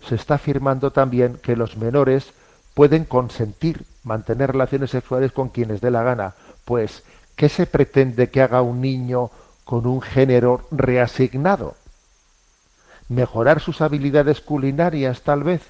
se 0.00 0.16
está 0.16 0.34
afirmando 0.34 0.90
también 0.90 1.38
que 1.40 1.54
los 1.54 1.76
menores 1.76 2.32
pueden 2.74 3.04
consentir 3.04 3.84
mantener 4.02 4.52
relaciones 4.52 4.90
sexuales 4.90 5.30
con 5.30 5.50
quienes 5.50 5.80
dé 5.80 5.92
la 5.92 6.02
gana. 6.02 6.34
Pues, 6.64 7.04
¿qué 7.36 7.48
se 7.48 7.66
pretende 7.66 8.28
que 8.28 8.42
haga 8.42 8.62
un 8.62 8.80
niño 8.80 9.30
con 9.64 9.86
un 9.86 10.02
género 10.02 10.66
reasignado? 10.72 11.76
Mejorar 13.08 13.60
sus 13.60 13.80
habilidades 13.80 14.40
culinarias 14.40 15.22
tal 15.22 15.42
vez, 15.44 15.62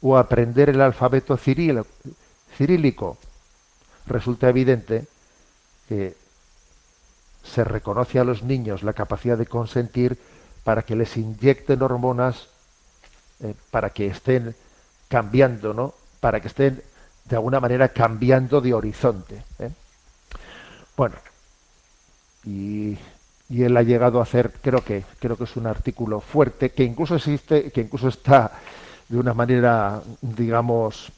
o 0.00 0.16
aprender 0.16 0.70
el 0.70 0.80
alfabeto 0.80 1.36
cirílico, 1.36 3.18
resulta 4.06 4.48
evidente 4.48 5.06
que 5.88 6.14
se 7.42 7.64
reconoce 7.64 8.18
a 8.18 8.24
los 8.24 8.42
niños 8.42 8.82
la 8.82 8.92
capacidad 8.92 9.36
de 9.36 9.46
consentir 9.46 10.18
para 10.64 10.82
que 10.82 10.96
les 10.96 11.16
inyecten 11.16 11.82
hormonas 11.82 12.48
eh, 13.40 13.54
para 13.70 13.90
que 13.90 14.06
estén 14.06 14.54
cambiando, 15.08 15.72
¿no? 15.72 15.94
Para 16.20 16.40
que 16.40 16.48
estén 16.48 16.82
de 17.24 17.36
alguna 17.36 17.60
manera 17.60 17.88
cambiando 17.88 18.60
de 18.60 18.74
horizonte. 18.74 19.42
¿eh? 19.58 19.70
Bueno, 20.96 21.16
y 22.44 22.98
y 23.48 23.62
él 23.62 23.76
ha 23.76 23.82
llegado 23.82 24.20
a 24.20 24.24
hacer, 24.24 24.52
creo 24.60 24.84
que, 24.84 25.04
creo 25.18 25.36
que 25.36 25.44
es 25.44 25.56
un 25.56 25.66
artículo 25.66 26.20
fuerte, 26.20 26.70
que 26.70 26.84
incluso 26.84 27.16
existe, 27.16 27.70
que 27.70 27.80
incluso 27.80 28.08
está 28.08 28.52
de 29.08 29.18
una 29.18 29.32
manera, 29.32 30.02
digamos, 30.20 31.10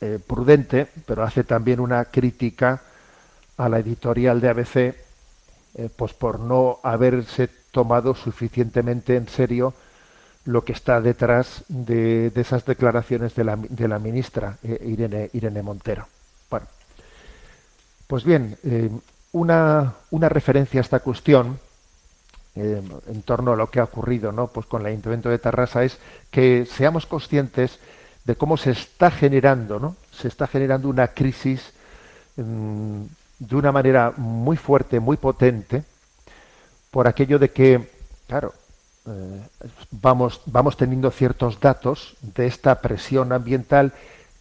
eh, 0.00 0.18
prudente, 0.26 0.86
pero 1.04 1.22
hace 1.22 1.44
también 1.44 1.80
una 1.80 2.06
crítica 2.06 2.82
a 3.58 3.68
la 3.68 3.78
editorial 3.78 4.40
de 4.40 4.48
ABC, 4.48 4.76
eh, 4.76 4.94
pues 5.94 6.14
por 6.14 6.40
no 6.40 6.78
haberse 6.82 7.48
tomado 7.70 8.14
suficientemente 8.14 9.16
en 9.16 9.28
serio 9.28 9.74
lo 10.46 10.64
que 10.64 10.72
está 10.72 11.00
detrás 11.02 11.64
de, 11.68 12.32
esas 12.34 12.64
declaraciones 12.64 13.34
de 13.34 13.44
la, 13.44 13.56
de 13.56 13.88
la 13.88 13.98
ministra 13.98 14.56
eh, 14.62 14.82
Irene, 14.86 15.28
Irene 15.34 15.62
Montero. 15.62 16.06
Bueno, 16.48 16.66
pues 18.06 18.24
bien, 18.24 18.56
una, 19.32 19.94
una 20.10 20.28
referencia 20.28 20.80
a 20.80 20.82
esta 20.82 21.00
cuestión 21.00 21.58
eh, 22.54 22.82
en 23.08 23.22
torno 23.22 23.52
a 23.52 23.56
lo 23.56 23.70
que 23.70 23.80
ha 23.80 23.84
ocurrido 23.84 24.32
¿no? 24.32 24.46
pues 24.46 24.66
con 24.66 24.80
el 24.80 24.88
Ayuntamiento 24.88 25.28
de 25.28 25.38
Tarrasa 25.38 25.84
es 25.84 25.98
que 26.30 26.66
seamos 26.66 27.04
conscientes 27.04 27.78
de 28.24 28.34
cómo 28.34 28.56
se 28.56 28.70
está 28.70 29.10
generando, 29.10 29.78
¿no? 29.78 29.96
se 30.10 30.28
está 30.28 30.46
generando 30.46 30.88
una 30.88 31.08
crisis 31.08 31.72
mm, 32.36 33.02
de 33.38 33.56
una 33.56 33.72
manera 33.72 34.12
muy 34.16 34.56
fuerte, 34.56 35.00
muy 35.00 35.16
potente, 35.16 35.84
por 36.90 37.06
aquello 37.06 37.38
de 37.38 37.50
que, 37.50 37.90
claro, 38.26 38.54
eh, 39.06 39.40
vamos, 39.90 40.40
vamos 40.46 40.76
teniendo 40.76 41.10
ciertos 41.10 41.60
datos 41.60 42.16
de 42.22 42.46
esta 42.46 42.80
presión 42.80 43.32
ambiental 43.32 43.92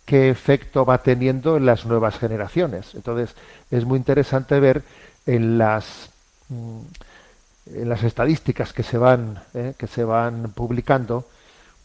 qué 0.05 0.29
efecto 0.29 0.85
va 0.85 0.99
teniendo 0.99 1.57
en 1.57 1.65
las 1.65 1.85
nuevas 1.85 2.17
generaciones. 2.17 2.93
Entonces, 2.95 3.35
es 3.71 3.85
muy 3.85 3.97
interesante 3.97 4.59
ver 4.59 4.83
en 5.25 5.57
las 5.57 6.09
mm, 6.49 6.81
en 7.73 7.89
las 7.89 8.03
estadísticas 8.03 8.73
que 8.73 8.83
se 8.83 8.97
van 8.97 9.41
eh, 9.53 9.73
que 9.77 9.87
se 9.87 10.03
van 10.03 10.51
publicando 10.51 11.25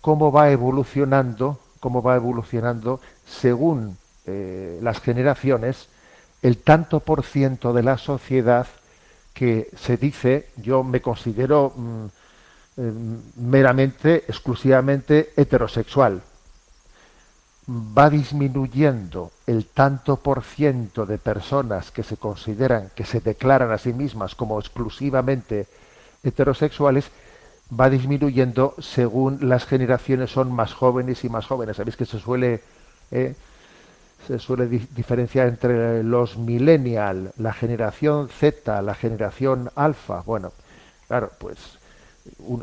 cómo 0.00 0.30
va 0.30 0.50
evolucionando 0.50 1.58
cómo 1.80 2.02
va 2.02 2.16
evolucionando 2.16 3.00
según 3.26 3.96
eh, 4.26 4.78
las 4.82 5.00
generaciones 5.00 5.88
el 6.42 6.58
tanto 6.58 7.00
por 7.00 7.24
ciento 7.24 7.72
de 7.72 7.82
la 7.82 7.96
sociedad 7.96 8.66
que 9.32 9.70
se 9.74 9.96
dice 9.96 10.50
yo 10.56 10.84
me 10.84 11.00
considero 11.00 11.72
mm, 11.74 12.04
eh, 12.76 12.92
meramente 13.36 14.24
exclusivamente 14.28 15.32
heterosexual 15.34 16.20
va 17.70 18.10
disminuyendo 18.10 19.30
el 19.46 19.66
tanto 19.66 20.16
por 20.16 20.42
ciento 20.42 21.06
de 21.06 21.18
personas 21.18 21.92
que 21.92 22.02
se 22.02 22.16
consideran, 22.16 22.90
que 22.96 23.04
se 23.04 23.20
declaran 23.20 23.70
a 23.70 23.78
sí 23.78 23.92
mismas 23.92 24.34
como 24.34 24.58
exclusivamente 24.58 25.66
heterosexuales, 26.24 27.10
va 27.78 27.88
disminuyendo 27.88 28.74
según 28.80 29.48
las 29.48 29.66
generaciones 29.66 30.30
son 30.30 30.52
más 30.52 30.74
jóvenes 30.74 31.22
y 31.24 31.28
más 31.28 31.46
jóvenes. 31.46 31.76
Sabéis 31.76 31.96
que 31.96 32.06
se 32.06 32.18
suele, 32.18 32.60
eh, 33.12 33.34
se 34.26 34.38
suele 34.40 34.66
diferenciar 34.66 35.46
entre 35.46 36.02
los 36.02 36.36
millennial, 36.36 37.32
la 37.38 37.52
generación 37.52 38.28
Z, 38.28 38.82
la 38.82 38.94
generación 38.96 39.70
alfa. 39.76 40.22
Bueno, 40.22 40.52
claro, 41.06 41.30
pues 41.38 41.78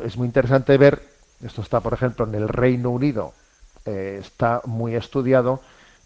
es 0.04 0.18
muy 0.18 0.28
interesante 0.28 0.78
ver, 0.78 1.02
esto 1.42 1.62
está 1.62 1.80
por 1.80 1.94
ejemplo 1.94 2.26
en 2.26 2.36
el 2.36 2.50
Reino 2.50 2.90
Unido, 2.90 3.34
eh, 3.88 4.20
está 4.22 4.62
muy 4.66 4.96
estudiado 4.96 5.62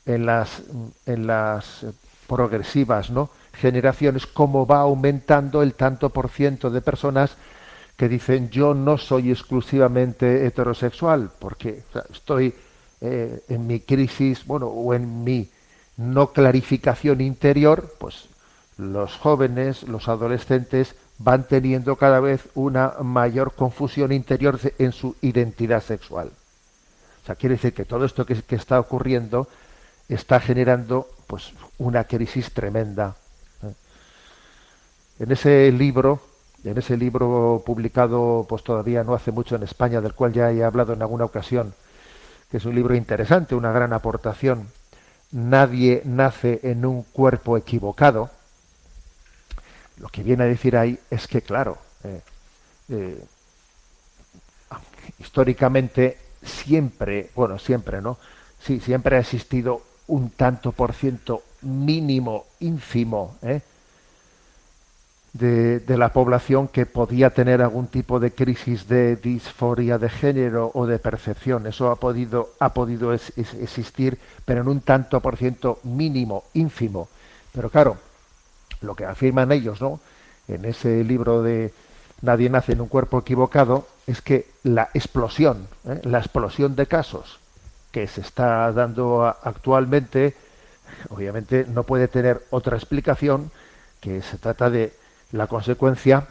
en 0.05 0.25
las, 0.25 0.61
en 1.05 1.27
las 1.27 1.85
progresivas 2.27 3.09
¿no? 3.09 3.29
generaciones, 3.53 4.27
cómo 4.27 4.65
va 4.65 4.81
aumentando 4.81 5.63
el 5.63 5.73
tanto 5.73 6.09
por 6.09 6.29
ciento 6.29 6.69
de 6.69 6.81
personas 6.81 7.35
que 7.97 8.07
dicen 8.07 8.49
yo 8.49 8.73
no 8.73 8.97
soy 8.97 9.31
exclusivamente 9.31 10.45
heterosexual, 10.45 11.31
porque 11.39 11.83
estoy 12.13 12.53
eh, 13.01 13.41
en 13.49 13.67
mi 13.67 13.79
crisis, 13.79 14.45
bueno, 14.45 14.67
o 14.67 14.93
en 14.93 15.23
mi 15.23 15.49
no 15.97 16.31
clarificación 16.31 17.19
interior, 17.19 17.95
pues 17.99 18.27
los 18.77 19.15
jóvenes, 19.17 19.83
los 19.83 20.07
adolescentes 20.07 20.95
van 21.17 21.47
teniendo 21.47 21.95
cada 21.95 22.19
vez 22.19 22.47
una 22.55 22.93
mayor 23.01 23.53
confusión 23.53 24.11
interior 24.11 24.59
en 24.79 24.91
su 24.91 25.15
identidad 25.21 25.83
sexual. 25.83 26.31
O 27.21 27.25
sea, 27.25 27.35
quiere 27.35 27.55
decir 27.55 27.73
que 27.73 27.85
todo 27.85 28.05
esto 28.05 28.25
que, 28.25 28.43
está 28.55 28.79
ocurriendo 28.79 29.47
está 30.09 30.39
generando 30.39 31.07
pues 31.27 31.53
una 31.77 32.05
crisis 32.05 32.51
tremenda. 32.51 33.15
¿eh? 33.63 33.73
En 35.19 35.31
ese 35.31 35.71
libro, 35.71 36.19
en 36.63 36.77
ese 36.77 36.97
libro 36.97 37.61
publicado 37.65 38.45
pues 38.49 38.63
todavía 38.63 39.03
no 39.03 39.13
hace 39.13 39.31
mucho 39.31 39.55
en 39.55 39.63
España, 39.63 40.01
del 40.01 40.13
cual 40.13 40.33
ya 40.33 40.51
he 40.51 40.63
hablado 40.63 40.93
en 40.93 41.01
alguna 41.01 41.25
ocasión, 41.25 41.73
que 42.49 42.57
es 42.57 42.65
un 42.65 42.75
libro 42.75 42.95
interesante, 42.95 43.55
una 43.55 43.71
gran 43.71 43.93
aportación. 43.93 44.67
Nadie 45.31 46.01
nace 46.03 46.59
en 46.63 46.85
un 46.85 47.03
cuerpo 47.03 47.55
equivocado. 47.55 48.31
Lo 49.97 50.09
que 50.09 50.23
viene 50.23 50.43
a 50.43 50.47
decir 50.47 50.75
ahí 50.75 50.99
es 51.09 51.27
que, 51.27 51.41
claro, 51.41 51.77
eh, 52.03 52.21
eh, 52.89 53.23
históricamente 55.19 56.17
siempre, 56.43 57.29
bueno, 57.35 57.59
siempre, 57.59 58.01
¿no? 58.01 58.17
Sí, 58.63 58.79
siempre 58.79 59.17
ha 59.17 59.19
existido 59.19 59.81
un 60.07 60.31
tanto 60.31 60.71
por 60.71 60.93
ciento 60.93 61.43
mínimo, 61.61 62.45
ínfimo, 62.59 63.37
¿eh? 63.41 63.61
de, 65.33 65.79
de 65.79 65.97
la 65.97 66.11
población 66.11 66.67
que 66.67 66.85
podía 66.85 67.29
tener 67.29 67.61
algún 67.61 67.87
tipo 67.87 68.19
de 68.19 68.31
crisis 68.31 68.87
de 68.87 69.15
disforia 69.15 69.97
de 69.97 70.09
género 70.09 70.71
o 70.73 70.85
de 70.85 70.99
percepción. 70.99 71.67
Eso 71.67 71.89
ha 71.89 71.95
podido, 71.95 72.49
ha 72.59 72.73
podido 72.73 73.13
existir, 73.13 74.19
pero 74.45 74.61
en 74.61 74.67
un 74.67 74.81
tanto 74.81 75.21
por 75.21 75.37
ciento 75.37 75.79
mínimo, 75.83 76.43
ínfimo. 76.53 77.07
Pero 77.53 77.69
claro, 77.69 77.97
lo 78.81 78.95
que 78.95 79.05
afirman 79.05 79.51
ellos, 79.51 79.81
¿no? 79.81 79.99
En 80.47 80.65
ese 80.65 81.03
libro 81.03 81.41
de 81.41 81.73
Nadie 82.21 82.49
nace 82.49 82.73
en 82.73 82.81
un 82.81 82.87
cuerpo 82.87 83.19
equivocado, 83.19 83.87
es 84.07 84.21
que 84.21 84.49
la 84.63 84.89
explosión, 84.93 85.67
¿eh? 85.85 86.01
la 86.03 86.19
explosión 86.19 86.75
de 86.75 86.87
casos 86.87 87.39
que 87.91 88.07
se 88.07 88.21
está 88.21 88.71
dando 88.71 89.23
actualmente, 89.25 90.35
obviamente 91.09 91.65
no 91.67 91.83
puede 91.83 92.07
tener 92.07 92.45
otra 92.49 92.77
explicación 92.77 93.51
que 93.99 94.21
se 94.21 94.37
trata 94.37 94.69
de 94.69 94.93
la 95.31 95.47
consecuencia 95.47 96.27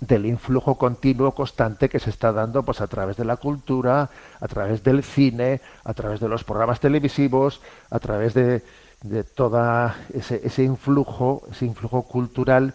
del 0.00 0.26
influjo 0.26 0.76
continuo 0.76 1.32
constante 1.32 1.88
que 1.88 2.00
se 2.00 2.10
está 2.10 2.32
dando 2.32 2.62
pues 2.62 2.80
a 2.80 2.86
través 2.86 3.16
de 3.16 3.24
la 3.24 3.36
cultura, 3.36 4.10
a 4.40 4.48
través 4.48 4.82
del 4.82 5.02
cine, 5.02 5.60
a 5.84 5.94
través 5.94 6.20
de 6.20 6.28
los 6.28 6.44
programas 6.44 6.80
televisivos, 6.80 7.60
a 7.90 7.98
través 7.98 8.34
de, 8.34 8.62
de 9.02 9.24
toda 9.24 9.96
ese, 10.12 10.40
ese 10.44 10.64
influjo, 10.64 11.42
ese 11.50 11.64
influjo 11.64 12.02
cultural 12.02 12.74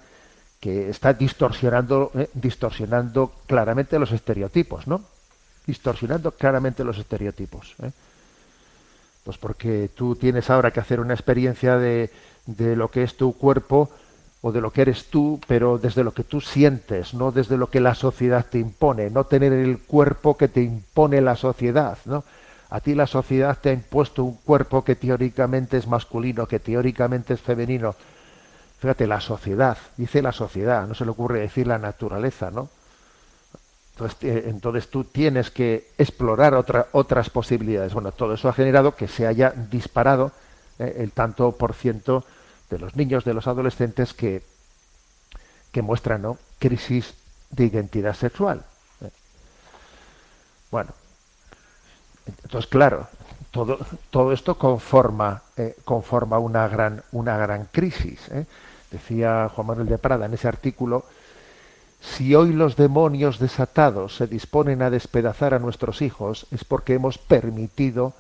que 0.60 0.90
está 0.90 1.14
distorsionando, 1.14 2.12
eh, 2.16 2.30
distorsionando 2.34 3.32
claramente 3.48 3.98
los 3.98 4.12
estereotipos, 4.12 4.88
¿no? 4.88 5.02
Distorsionando 5.66 6.32
claramente 6.32 6.84
los 6.84 6.98
estereotipos. 6.98 7.76
¿eh? 7.82 7.92
Pues 9.24 9.38
porque 9.38 9.90
tú 9.96 10.16
tienes 10.16 10.50
ahora 10.50 10.72
que 10.72 10.80
hacer 10.80 11.00
una 11.00 11.14
experiencia 11.14 11.78
de, 11.78 12.10
de 12.46 12.76
lo 12.76 12.90
que 12.90 13.04
es 13.04 13.16
tu 13.16 13.34
cuerpo 13.38 13.90
o 14.42 14.52
de 14.52 14.62
lo 14.62 14.72
que 14.72 14.82
eres 14.82 15.06
tú, 15.06 15.40
pero 15.48 15.78
desde 15.78 16.04
lo 16.04 16.14
que 16.14 16.24
tú 16.24 16.40
sientes, 16.42 17.14
no 17.14 17.32
desde 17.32 17.58
lo 17.58 17.70
que 17.70 17.82
la 17.82 17.94
sociedad 17.94 18.46
te 18.50 18.58
impone, 18.58 19.10
no 19.10 19.26
tener 19.26 19.52
el 19.52 19.80
cuerpo 19.80 20.38
que 20.38 20.48
te 20.48 20.62
impone 20.62 21.22
la 21.22 21.36
sociedad, 21.36 21.98
¿no? 22.06 22.24
A 22.70 22.82
ti 22.82 22.94
la 22.94 23.08
sociedad 23.08 23.58
te 23.60 23.70
ha 23.70 23.74
impuesto 23.74 24.24
un 24.24 24.36
cuerpo 24.36 24.84
que 24.84 24.96
teóricamente 24.96 25.78
es 25.78 25.88
masculino, 25.88 26.46
que 26.46 26.60
teóricamente 26.60 27.34
es 27.34 27.42
femenino. 27.42 27.96
Fíjate, 28.80 29.08
la 29.08 29.20
sociedad, 29.20 29.78
dice 29.98 30.22
la 30.22 30.32
sociedad, 30.32 30.88
no 30.88 30.96
se 30.96 31.04
le 31.06 31.12
ocurre 31.12 31.40
decir 31.42 31.68
la 31.68 31.78
naturaleza, 31.78 32.50
¿no? 32.50 32.70
Entonces, 33.94 34.18
eh, 34.24 34.44
entonces 34.48 34.90
tú 34.90 35.04
tienes 35.04 35.52
que 35.52 35.90
explorar 35.98 36.54
otra- 36.56 36.88
otras 36.94 37.30
posibilidades. 37.30 37.94
Bueno, 37.94 38.14
todo 38.14 38.34
eso 38.34 38.48
ha 38.48 38.54
generado 38.54 38.96
que 38.96 39.10
se 39.10 39.28
haya 39.28 39.52
disparado 39.52 40.32
eh, 40.80 40.96
el 41.00 41.12
tanto 41.12 41.52
por 41.52 41.74
ciento 41.74 42.24
de 42.70 42.80
los 42.80 42.96
niños, 42.96 43.26
de 43.26 43.34
los 43.34 43.48
adolescentes 43.48 44.14
que, 44.14 44.44
que 45.74 45.82
muestran 45.82 46.22
¿no? 46.22 46.38
crisis 46.60 47.14
de 47.50 47.66
identidad 47.66 48.14
sexual. 48.16 48.64
Eh, 49.02 49.10
Bueno, 50.72 50.92
entonces 52.44 52.70
claro, 52.70 53.08
todo, 53.52 53.80
todo 54.12 54.32
esto 54.32 54.58
conforma, 54.58 55.42
conforma 55.84 56.38
una 56.40 56.68
gran, 56.68 57.04
una 57.12 57.38
gran 57.38 57.66
crisis. 57.72 58.20
Decía 58.92 59.50
Juan 59.54 59.68
Manuel 59.68 59.88
de 59.88 59.98
Prada 59.98 60.26
en 60.26 60.34
ese 60.34 60.48
artículo, 60.48 61.06
si 62.02 62.34
hoy 62.34 62.54
los 62.54 62.76
demonios 62.76 63.40
desatados 63.40 64.16
se 64.16 64.28
disponen 64.28 64.82
a 64.82 64.90
despedazar 64.90 65.54
a 65.54 65.60
nuestros 65.60 66.02
hijos 66.02 66.48
es 66.52 66.64
porque 66.64 66.94
hemos 66.94 67.18
permitido 67.18 68.14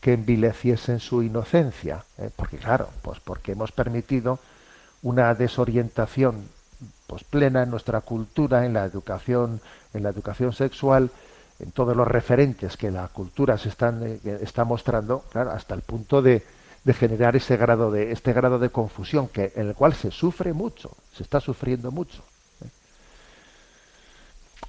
que 0.00 0.14
envileciesen 0.14 1.00
su 1.00 1.22
inocencia. 1.22 2.04
¿eh? 2.18 2.30
Porque 2.34 2.56
claro, 2.56 2.88
pues 3.02 3.20
porque 3.20 3.52
hemos 3.52 3.72
permitido 3.72 4.38
una 5.02 5.34
desorientación 5.34 6.48
pues 7.06 7.24
plena 7.24 7.62
en 7.62 7.70
nuestra 7.70 8.00
cultura, 8.00 8.64
en 8.64 8.72
la 8.72 8.84
educación, 8.84 9.60
en 9.92 10.02
la 10.02 10.08
educación 10.08 10.52
sexual, 10.52 11.10
en 11.58 11.72
todos 11.72 11.94
los 11.94 12.08
referentes 12.08 12.76
que 12.76 12.90
la 12.90 13.08
cultura 13.08 13.58
se 13.58 13.68
están, 13.68 14.02
eh, 14.02 14.38
está 14.40 14.64
mostrando, 14.64 15.24
claro, 15.30 15.50
hasta 15.50 15.74
el 15.74 15.82
punto 15.82 16.22
de, 16.22 16.42
de 16.84 16.94
generar 16.94 17.36
ese 17.36 17.56
grado 17.56 17.90
de, 17.90 18.12
este 18.12 18.32
grado 18.32 18.58
de 18.58 18.70
confusión 18.70 19.28
que, 19.28 19.52
en 19.56 19.68
el 19.68 19.74
cual 19.74 19.94
se 19.94 20.10
sufre 20.10 20.52
mucho, 20.52 20.90
se 21.14 21.22
está 21.22 21.40
sufriendo 21.40 21.90
mucho. 21.90 22.22
¿eh? 22.64 22.68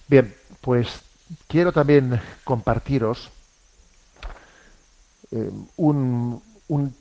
Bien, 0.08 0.36
pues 0.60 1.02
quiero 1.48 1.72
también 1.72 2.20
compartiros 2.44 3.30
eh, 5.32 5.50
un- 5.78 6.42
un- 6.68 6.96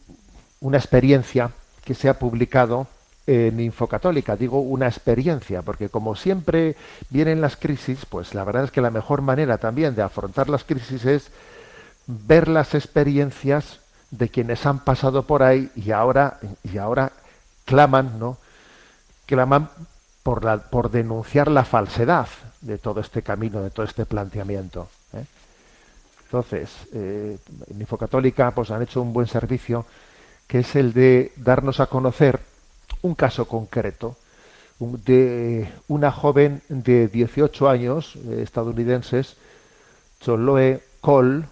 una 0.61 0.77
experiencia 0.79 1.51
que 1.85 1.95
se 1.95 2.09
ha 2.09 2.19
publicado 2.19 2.87
en 3.27 3.59
Infocatólica. 3.61 4.37
Digo 4.37 4.61
una 4.61 4.87
experiencia, 4.87 5.63
porque 5.63 5.89
como 5.89 6.15
siempre 6.15 6.77
vienen 7.09 7.41
las 7.41 7.57
crisis, 7.57 8.07
pues 8.09 8.35
la 8.35 8.45
verdad 8.45 8.65
es 8.65 8.71
que 8.71 8.81
la 8.81 8.91
mejor 8.91 9.23
manera 9.23 9.59
también 9.59 9.95
de 9.97 10.03
afrontar 10.03 10.49
las 10.49 10.63
crisis 10.65 11.05
es 11.05 11.31
ver 12.07 12.47
las 12.49 12.75
experiencias 12.75 13.81
de 14.11 14.29
quienes 14.29 14.67
han 14.67 14.81
pasado 14.81 15.23
por 15.23 15.43
ahí 15.43 15.71
y 15.77 15.91
ahora, 15.93 16.39
y 16.65 16.79
ahora 16.79 17.13
claman, 17.65 18.19
¿no? 18.19 18.39
claman 19.27 19.71
por, 20.23 20.45
la, 20.45 20.59
por 20.59 20.91
denunciar 20.91 21.51
la 21.51 21.65
falsedad 21.65 22.29
de 22.61 22.79
todo 22.79 23.01
este 23.01 23.23
camino, 23.23 23.63
de 23.63 23.71
todo 23.71 23.87
este 23.87 24.07
planteamiento. 24.07 24.89
¿eh? 25.13 25.25
Entonces, 26.25 26.71
eh, 26.93 27.39
en 27.71 27.81
Infocatólica 27.81 28.51
pues, 28.51 28.71
han 28.71 28.83
hecho 28.83 29.01
un 29.01 29.13
buen 29.13 29.27
servicio, 29.27 29.87
que 30.47 30.61
es 30.61 30.77
el 30.77 30.93
de 30.93 31.33
darnos 31.37 31.81
a 31.81 31.87
conocer 31.87 32.41
un 33.03 33.15
caso 33.15 33.47
concreto 33.47 34.17
de 34.81 35.71
una 35.89 36.11
joven 36.11 36.63
de 36.69 37.09
18 37.09 37.69
años, 37.69 38.17
eh, 38.17 38.41
estadounidenses, 38.43 39.37
Choloe 40.21 40.81
Cole, 41.01 41.45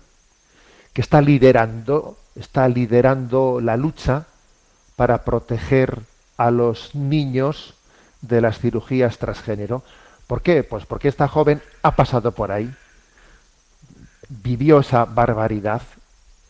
que 0.92 1.02
está 1.02 1.20
liderando, 1.20 2.16
está 2.38 2.68
liderando 2.68 3.60
la 3.60 3.76
lucha 3.76 4.26
para 4.96 5.24
proteger 5.24 6.00
a 6.36 6.50
los 6.50 6.94
niños 6.94 7.74
de 8.22 8.40
las 8.40 8.58
cirugías 8.58 9.18
transgénero. 9.18 9.82
¿Por 10.26 10.42
qué? 10.42 10.62
Pues 10.62 10.86
porque 10.86 11.08
esta 11.08 11.28
joven 11.28 11.62
ha 11.82 11.96
pasado 11.96 12.32
por 12.32 12.52
ahí, 12.52 12.72
vivió 14.28 14.80
esa 14.80 15.04
barbaridad, 15.04 15.82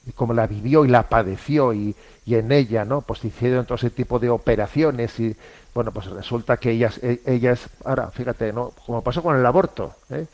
y 0.07 0.13
como 0.13 0.33
la 0.33 0.47
vivió 0.47 0.85
y 0.85 0.89
la 0.89 1.09
padeció 1.09 1.75
y, 1.75 1.95
y 2.25 2.35
en 2.37 2.51
ella, 2.51 2.85
¿no? 2.85 3.03
Pues 3.03 3.25
hicieron 3.25 3.67
todo 3.67 3.77
ese 3.77 3.91
tipo 3.91 4.19
de 4.19 4.31
operaciones 4.31 5.21
y 5.21 5.37
bueno, 5.75 5.93
pues 5.93 6.07
resulta 6.07 6.57
que 6.57 6.71
ellas, 6.71 6.99
e- 7.03 7.21
ellas, 7.27 7.69
ahora 7.85 8.11
fíjate, 8.11 8.53
¿no? 8.53 8.73
Como 8.87 9.03
pasó 9.03 9.23
con 9.23 9.37
el 9.37 9.45
aborto, 9.45 9.95
¿eh? 10.11 10.27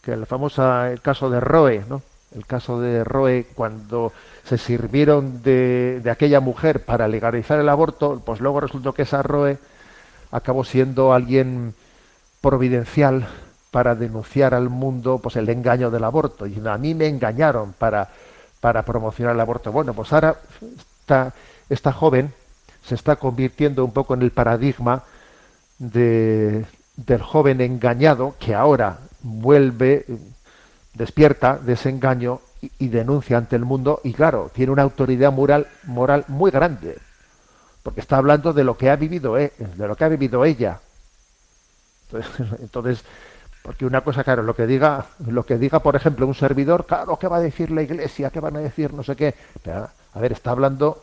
que 0.00 0.12
el 0.12 0.26
famoso 0.26 0.84
el 0.84 1.00
caso 1.00 1.28
de 1.28 1.40
Roe, 1.40 1.84
¿no? 1.88 2.02
El 2.34 2.46
caso 2.46 2.80
de 2.80 3.04
Roe 3.04 3.46
cuando 3.54 4.12
se 4.44 4.58
sirvieron 4.58 5.42
de, 5.42 6.00
de 6.02 6.10
aquella 6.10 6.40
mujer 6.40 6.84
para 6.84 7.08
legalizar 7.08 7.60
el 7.60 7.68
aborto, 7.68 8.22
pues 8.24 8.40
luego 8.40 8.60
resultó 8.60 8.92
que 8.92 9.02
esa 9.02 9.22
Roe 9.22 9.58
acabó 10.30 10.64
siendo 10.64 11.12
alguien 11.12 11.74
providencial 12.40 13.28
para 13.70 13.94
denunciar 13.94 14.54
al 14.54 14.68
mundo 14.68 15.18
pues 15.18 15.36
el 15.36 15.48
engaño 15.48 15.90
del 15.90 16.04
aborto. 16.04 16.46
Y 16.46 16.60
a 16.66 16.78
mí 16.78 16.94
me 16.94 17.06
engañaron 17.06 17.72
para 17.72 18.08
para 18.64 18.82
promocionar 18.82 19.34
el 19.34 19.40
aborto. 19.42 19.70
Bueno 19.70 19.92
pues 19.92 20.10
ahora 20.10 20.40
esta, 21.02 21.34
esta 21.68 21.92
joven 21.92 22.32
se 22.82 22.94
está 22.94 23.16
convirtiendo 23.16 23.84
un 23.84 23.92
poco 23.92 24.14
en 24.14 24.22
el 24.22 24.30
paradigma 24.30 25.02
de, 25.78 26.64
del 26.96 27.20
joven 27.20 27.60
engañado 27.60 28.36
que 28.38 28.54
ahora 28.54 29.00
vuelve 29.20 30.06
despierta 30.94 31.58
de 31.58 31.74
ese 31.74 31.90
engaño 31.90 32.40
y, 32.78 32.88
denuncia 32.88 33.36
ante 33.36 33.56
el 33.56 33.64
mundo 33.64 34.00
y 34.04 34.14
claro 34.14 34.50
tiene 34.54 34.72
una 34.72 34.82
autoridad 34.82 35.32
moral 35.32 35.66
moral 35.84 36.24
muy 36.28 36.50
grande 36.50 36.96
porque 37.82 38.00
está 38.00 38.16
hablando 38.16 38.54
de 38.54 38.64
lo 38.64 38.78
que 38.78 38.88
ha 38.88 38.96
vivido 38.96 39.36
eh, 39.36 39.52
de 39.58 39.86
lo 39.86 39.96
que 39.96 40.04
ha 40.04 40.08
vivido 40.08 40.44
ella 40.44 40.80
entonces, 42.14 42.60
entonces, 42.60 43.04
porque 43.62 43.86
una 43.86 44.02
cosa, 44.02 44.24
claro, 44.24 44.42
lo 44.42 44.54
que 44.54 44.66
diga, 44.66 45.06
lo 45.26 45.44
que 45.44 45.58
diga, 45.58 45.80
por 45.80 45.96
ejemplo, 45.96 46.26
un 46.26 46.34
servidor, 46.34 46.86
claro, 46.86 47.18
¿qué 47.18 47.28
va 47.28 47.38
a 47.38 47.40
decir 47.40 47.70
la 47.70 47.82
iglesia? 47.82 48.30
¿Qué 48.30 48.40
van 48.40 48.56
a 48.56 48.60
decir? 48.60 48.92
No 48.92 49.02
sé 49.02 49.16
qué. 49.16 49.34
Pero, 49.62 49.88
a 50.12 50.20
ver, 50.20 50.32
está 50.32 50.50
hablando 50.50 51.02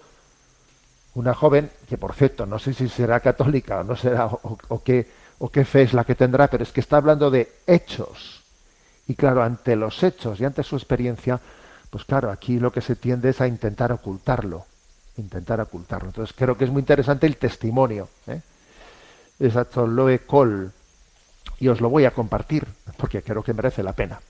una 1.15 1.33
joven 1.33 1.69
que, 1.89 1.97
por 1.97 2.13
cierto, 2.13 2.45
no 2.45 2.59
sé 2.59 2.73
si 2.73 2.87
será 2.87 3.19
católica 3.19 3.79
o 3.79 3.83
no 3.83 3.95
será, 3.95 4.25
o 4.25 4.83
qué, 4.83 5.09
o 5.39 5.49
qué 5.49 5.65
fe 5.65 5.83
es 5.83 5.93
la 5.93 6.03
que 6.03 6.15
tendrá, 6.15 6.47
pero 6.47 6.63
es 6.63 6.71
que 6.71 6.79
está 6.79 6.97
hablando 6.97 7.29
de 7.31 7.51
hechos. 7.67 8.40
Y 9.11 9.15
claro, 9.15 9.43
ante 9.43 9.75
los 9.75 10.01
hechos 10.03 10.39
y 10.39 10.45
ante 10.45 10.63
su 10.63 10.77
experiencia, 10.77 11.37
pues 11.89 12.05
claro, 12.05 12.31
aquí 12.31 12.59
lo 12.59 12.71
que 12.71 12.79
se 12.79 12.95
tiende 12.95 13.31
es 13.31 13.41
a 13.41 13.47
intentar 13.47 13.91
ocultarlo. 13.91 14.65
Intentar 15.17 15.59
ocultarlo. 15.59 16.07
Entonces, 16.07 16.33
creo 16.33 16.57
que 16.57 16.63
es 16.63 16.71
muy 16.71 16.79
interesante 16.79 17.27
el 17.27 17.35
testimonio. 17.35 18.07
¿eh? 18.27 18.39
Esa 19.37 19.69
Choloe 19.69 20.19
Cole 20.19 20.69
y 21.59 21.67
os 21.67 21.81
lo 21.81 21.89
voy 21.89 22.05
a 22.05 22.11
compartir 22.11 22.65
porque 22.95 23.21
creo 23.21 23.43
que 23.43 23.53
merece 23.53 23.83
la 23.83 23.91
pena. 23.91 24.21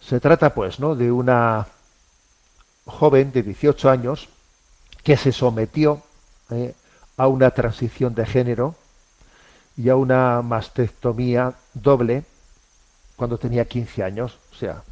Se 0.00 0.18
trata 0.18 0.52
pues, 0.52 0.80
¿no? 0.80 0.96
de 0.96 1.12
una 1.12 1.68
joven 2.86 3.30
de 3.30 3.44
18 3.44 3.88
años 3.88 4.28
que 5.04 5.16
se 5.16 5.30
sometió 5.30 6.02
eh, 6.50 6.74
a 7.16 7.28
una 7.28 7.52
transición 7.52 8.16
de 8.16 8.26
género 8.26 8.74
y 9.76 9.90
a 9.90 9.94
una 9.94 10.42
mastectomía 10.42 11.54
doble 11.72 12.24
cuando 13.16 13.38
tenía 13.38 13.64
15 13.64 14.02
años. 14.02 14.38
O 14.52 14.54
sea, 14.54 14.82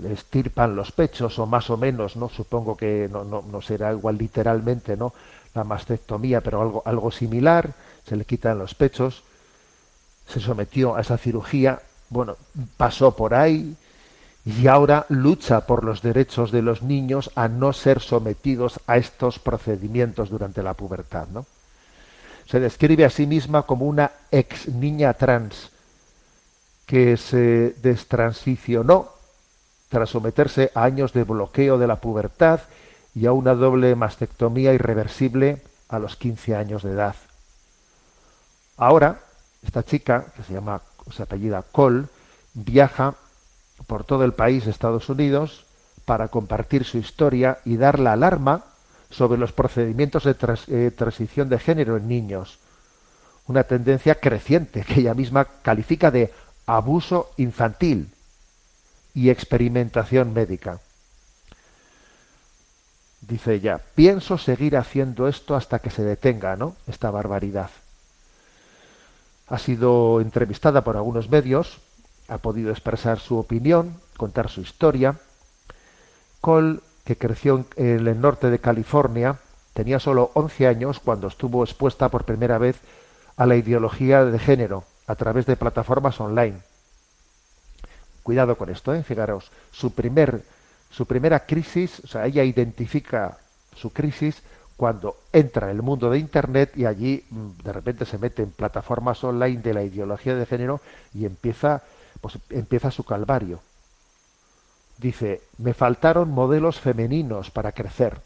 le 0.00 0.12
estirpan 0.12 0.76
los 0.76 0.92
pechos 0.92 1.38
o 1.38 1.46
más 1.46 1.70
o 1.70 1.76
menos, 1.76 2.16
¿no? 2.16 2.28
Supongo 2.28 2.76
que 2.76 3.08
no, 3.10 3.24
no, 3.24 3.42
no 3.42 3.60
será 3.60 3.92
igual 3.92 4.18
literalmente, 4.18 4.96
¿no? 4.96 5.12
La 5.54 5.64
mastectomía, 5.64 6.40
pero 6.40 6.62
algo, 6.62 6.82
algo 6.84 7.10
similar, 7.10 7.72
se 8.06 8.16
le 8.16 8.24
quitan 8.24 8.58
los 8.58 8.74
pechos, 8.74 9.22
se 10.28 10.40
sometió 10.40 10.96
a 10.96 11.00
esa 11.00 11.18
cirugía, 11.18 11.80
bueno, 12.10 12.36
pasó 12.76 13.16
por 13.16 13.34
ahí 13.34 13.76
y 14.44 14.66
ahora 14.66 15.06
lucha 15.08 15.66
por 15.66 15.84
los 15.84 16.02
derechos 16.02 16.52
de 16.52 16.62
los 16.62 16.82
niños 16.82 17.30
a 17.34 17.48
no 17.48 17.72
ser 17.72 18.00
sometidos 18.00 18.78
a 18.86 18.96
estos 18.96 19.38
procedimientos 19.38 20.28
durante 20.28 20.62
la 20.62 20.74
pubertad, 20.74 21.28
¿no? 21.32 21.46
Se 22.46 22.60
describe 22.60 23.06
a 23.06 23.10
sí 23.10 23.26
misma 23.26 23.62
como 23.62 23.86
una 23.86 24.12
ex 24.30 24.68
niña 24.68 25.14
trans 25.14 25.70
que 26.86 27.16
se 27.16 27.74
destransicionó 27.82 29.10
tras 29.88 30.10
someterse 30.10 30.70
a 30.74 30.84
años 30.84 31.12
de 31.12 31.24
bloqueo 31.24 31.78
de 31.78 31.86
la 31.86 31.96
pubertad 31.96 32.60
y 33.14 33.26
a 33.26 33.32
una 33.32 33.54
doble 33.54 33.94
mastectomía 33.94 34.72
irreversible 34.72 35.62
a 35.88 35.98
los 35.98 36.16
15 36.16 36.56
años 36.56 36.82
de 36.82 36.92
edad. 36.92 37.14
Ahora, 38.76 39.20
esta 39.62 39.84
chica, 39.84 40.26
que 40.36 40.42
se 40.42 40.52
llama, 40.52 40.82
se 41.12 41.22
apellida 41.22 41.62
Cole, 41.62 42.06
viaja 42.54 43.14
por 43.86 44.04
todo 44.04 44.24
el 44.24 44.32
país 44.32 44.64
de 44.64 44.70
Estados 44.70 45.08
Unidos 45.08 45.64
para 46.04 46.28
compartir 46.28 46.84
su 46.84 46.98
historia 46.98 47.58
y 47.64 47.76
dar 47.76 47.98
la 47.98 48.12
alarma 48.12 48.64
sobre 49.10 49.38
los 49.38 49.52
procedimientos 49.52 50.24
de 50.24 50.34
eh, 50.68 50.90
transición 50.90 51.48
de 51.48 51.58
género 51.58 51.96
en 51.96 52.08
niños. 52.08 52.58
Una 53.46 53.64
tendencia 53.64 54.16
creciente 54.16 54.82
que 54.82 55.00
ella 55.00 55.14
misma 55.14 55.44
califica 55.44 56.10
de 56.10 56.32
abuso 56.66 57.30
infantil 57.36 58.10
y 59.14 59.30
experimentación 59.30 60.32
médica. 60.32 60.80
Dice 63.20 63.54
ella, 63.54 63.80
pienso 63.94 64.36
seguir 64.36 64.76
haciendo 64.76 65.28
esto 65.28 65.56
hasta 65.56 65.78
que 65.78 65.90
se 65.90 66.02
detenga, 66.02 66.56
¿no? 66.56 66.76
Esta 66.86 67.10
barbaridad. 67.10 67.70
Ha 69.48 69.58
sido 69.58 70.20
entrevistada 70.20 70.84
por 70.84 70.96
algunos 70.96 71.30
medios, 71.30 71.78
ha 72.28 72.38
podido 72.38 72.70
expresar 72.70 73.18
su 73.20 73.38
opinión, 73.38 73.96
contar 74.16 74.50
su 74.50 74.60
historia. 74.60 75.16
Cole, 76.40 76.80
que 77.04 77.16
creció 77.16 77.66
en 77.76 78.06
el 78.06 78.20
norte 78.20 78.50
de 78.50 78.58
California, 78.58 79.36
tenía 79.74 80.00
solo 80.00 80.30
11 80.34 80.66
años 80.66 81.00
cuando 81.00 81.28
estuvo 81.28 81.62
expuesta 81.64 82.08
por 82.08 82.24
primera 82.24 82.58
vez 82.58 82.76
a 83.36 83.46
la 83.46 83.56
ideología 83.56 84.24
de 84.24 84.38
género 84.38 84.84
a 85.06 85.14
través 85.14 85.46
de 85.46 85.56
plataformas 85.56 86.20
online 86.20 86.60
Cuidado 88.24 88.56
con 88.56 88.70
esto, 88.70 88.94
¿eh? 88.94 89.02
fijaros, 89.02 89.52
su, 89.70 89.92
primer, 89.92 90.42
su 90.90 91.04
primera 91.04 91.44
crisis, 91.44 92.00
o 92.04 92.06
sea, 92.06 92.24
ella 92.24 92.42
identifica 92.42 93.36
su 93.76 93.92
crisis 93.92 94.42
cuando 94.78 95.18
entra 95.30 95.70
en 95.70 95.76
el 95.76 95.82
mundo 95.82 96.08
de 96.08 96.18
Internet 96.18 96.72
y 96.74 96.86
allí 96.86 97.22
mm, 97.28 97.62
de 97.62 97.72
repente 97.74 98.06
se 98.06 98.16
mete 98.16 98.42
en 98.42 98.50
plataformas 98.50 99.22
online 99.22 99.60
de 99.60 99.74
la 99.74 99.82
ideología 99.82 100.34
de 100.34 100.46
género 100.46 100.80
y 101.12 101.26
empieza, 101.26 101.82
pues, 102.22 102.38
empieza 102.48 102.90
su 102.90 103.04
calvario. 103.04 103.60
Dice, 104.96 105.42
me 105.58 105.74
faltaron 105.74 106.30
modelos 106.30 106.80
femeninos 106.80 107.50
para 107.50 107.72
crecer. 107.72 108.22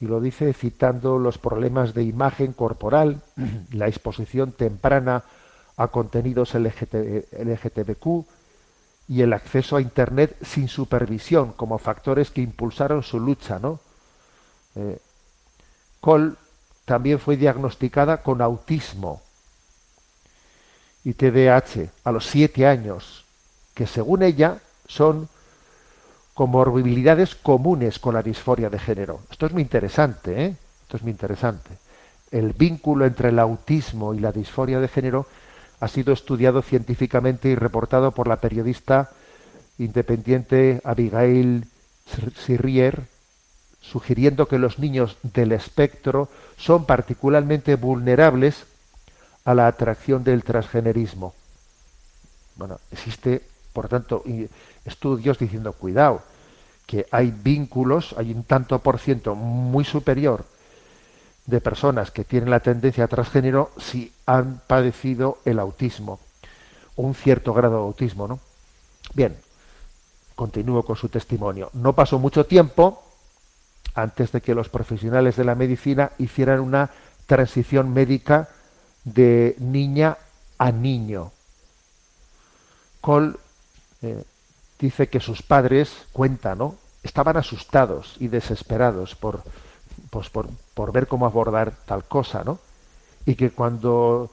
Y 0.00 0.06
lo 0.06 0.18
dice 0.20 0.54
citando 0.54 1.18
los 1.18 1.36
problemas 1.36 1.92
de 1.92 2.04
imagen 2.04 2.54
corporal, 2.54 3.20
la 3.72 3.86
exposición 3.86 4.52
temprana 4.52 5.24
a 5.78 5.88
contenidos 5.88 6.54
LGT, 6.54 7.32
LGTBQ, 7.32 8.26
y 9.08 9.22
el 9.22 9.32
acceso 9.32 9.76
a 9.76 9.80
Internet 9.80 10.36
sin 10.42 10.68
supervisión 10.68 11.52
como 11.52 11.78
factores 11.78 12.30
que 12.30 12.42
impulsaron 12.42 13.02
su 13.02 13.18
lucha. 13.18 13.58
¿no? 13.58 13.80
Eh, 14.76 14.98
Cole 16.00 16.32
también 16.84 17.18
fue 17.18 17.36
diagnosticada 17.36 18.22
con 18.22 18.42
autismo 18.42 19.22
y 21.04 21.14
TDAH 21.14 21.90
a 22.04 22.12
los 22.12 22.26
siete 22.26 22.66
años, 22.66 23.24
que 23.72 23.86
según 23.86 24.22
ella 24.22 24.58
son 24.86 25.28
comorbilidades 26.34 27.34
comunes 27.34 27.98
con 27.98 28.14
la 28.14 28.22
disforia 28.22 28.68
de 28.68 28.78
género. 28.78 29.20
Esto 29.30 29.46
es 29.46 29.52
muy 29.52 29.62
interesante, 29.62 30.44
¿eh? 30.44 30.56
Esto 30.82 30.96
es 30.98 31.02
muy 31.02 31.12
interesante. 31.12 31.70
El 32.30 32.52
vínculo 32.52 33.06
entre 33.06 33.30
el 33.30 33.38
autismo 33.38 34.12
y 34.12 34.18
la 34.18 34.32
disforia 34.32 34.80
de 34.80 34.88
género 34.88 35.26
ha 35.80 35.88
sido 35.88 36.12
estudiado 36.12 36.62
científicamente 36.62 37.48
y 37.48 37.54
reportado 37.54 38.12
por 38.12 38.28
la 38.28 38.36
periodista 38.36 39.10
independiente 39.78 40.80
Abigail 40.84 41.66
Sirrier, 42.44 43.04
sugiriendo 43.80 44.48
que 44.48 44.58
los 44.58 44.78
niños 44.78 45.18
del 45.22 45.52
espectro 45.52 46.28
son 46.56 46.84
particularmente 46.84 47.76
vulnerables 47.76 48.64
a 49.44 49.54
la 49.54 49.68
atracción 49.68 50.24
del 50.24 50.42
transgenerismo. 50.42 51.34
Bueno, 52.56 52.80
existe, 52.90 53.42
por 53.72 53.88
tanto, 53.88 54.24
estudios 54.84 55.38
diciendo, 55.38 55.72
cuidado, 55.72 56.22
que 56.86 57.06
hay 57.12 57.30
vínculos, 57.30 58.14
hay 58.18 58.32
un 58.32 58.42
tanto 58.42 58.80
por 58.80 58.98
ciento 58.98 59.36
muy 59.36 59.84
superior 59.84 60.44
de 61.48 61.62
personas 61.62 62.10
que 62.10 62.24
tienen 62.24 62.50
la 62.50 62.60
tendencia 62.60 63.04
a 63.04 63.08
transgénero 63.08 63.70
si 63.78 64.12
han 64.26 64.60
padecido 64.66 65.38
el 65.46 65.58
autismo, 65.58 66.20
un 66.94 67.14
cierto 67.14 67.54
grado 67.54 67.76
de 67.76 67.82
autismo, 67.84 68.28
¿no? 68.28 68.38
Bien, 69.14 69.34
continúo 70.34 70.82
con 70.82 70.96
su 70.96 71.08
testimonio. 71.08 71.70
No 71.72 71.94
pasó 71.94 72.18
mucho 72.18 72.44
tiempo 72.44 73.02
antes 73.94 74.30
de 74.30 74.42
que 74.42 74.54
los 74.54 74.68
profesionales 74.68 75.36
de 75.36 75.44
la 75.44 75.54
medicina 75.54 76.12
hicieran 76.18 76.60
una 76.60 76.90
transición 77.26 77.94
médica 77.94 78.50
de 79.04 79.56
niña 79.58 80.18
a 80.58 80.70
niño. 80.70 81.32
Cole 83.00 83.36
eh, 84.02 84.22
dice 84.78 85.08
que 85.08 85.20
sus 85.20 85.40
padres, 85.40 85.94
cuenta, 86.12 86.54
¿no? 86.54 86.76
Estaban 87.02 87.38
asustados 87.38 88.16
y 88.20 88.28
desesperados 88.28 89.14
por, 89.14 89.42
pues 90.10 90.30
por, 90.30 90.48
por 90.74 90.92
ver 90.92 91.06
cómo 91.06 91.26
abordar 91.26 91.72
tal 91.86 92.04
cosa, 92.04 92.42
¿no? 92.44 92.58
Y 93.26 93.34
que 93.34 93.50
cuando 93.50 94.30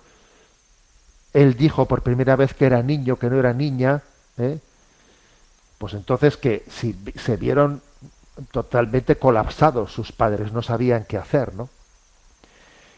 él 1.34 1.56
dijo 1.56 1.86
por 1.86 2.02
primera 2.02 2.36
vez 2.36 2.54
que 2.54 2.66
era 2.66 2.82
niño, 2.82 3.18
que 3.18 3.30
no 3.30 3.38
era 3.38 3.54
niña, 3.54 4.02
¿eh? 4.38 4.60
pues 5.78 5.94
entonces 5.94 6.38
que 6.38 6.64
si 6.70 6.96
se 7.16 7.36
vieron 7.36 7.82
totalmente 8.52 9.18
colapsados 9.18 9.92
sus 9.92 10.12
padres, 10.12 10.52
no 10.52 10.62
sabían 10.62 11.06
qué 11.06 11.18
hacer, 11.18 11.54
¿no? 11.54 11.70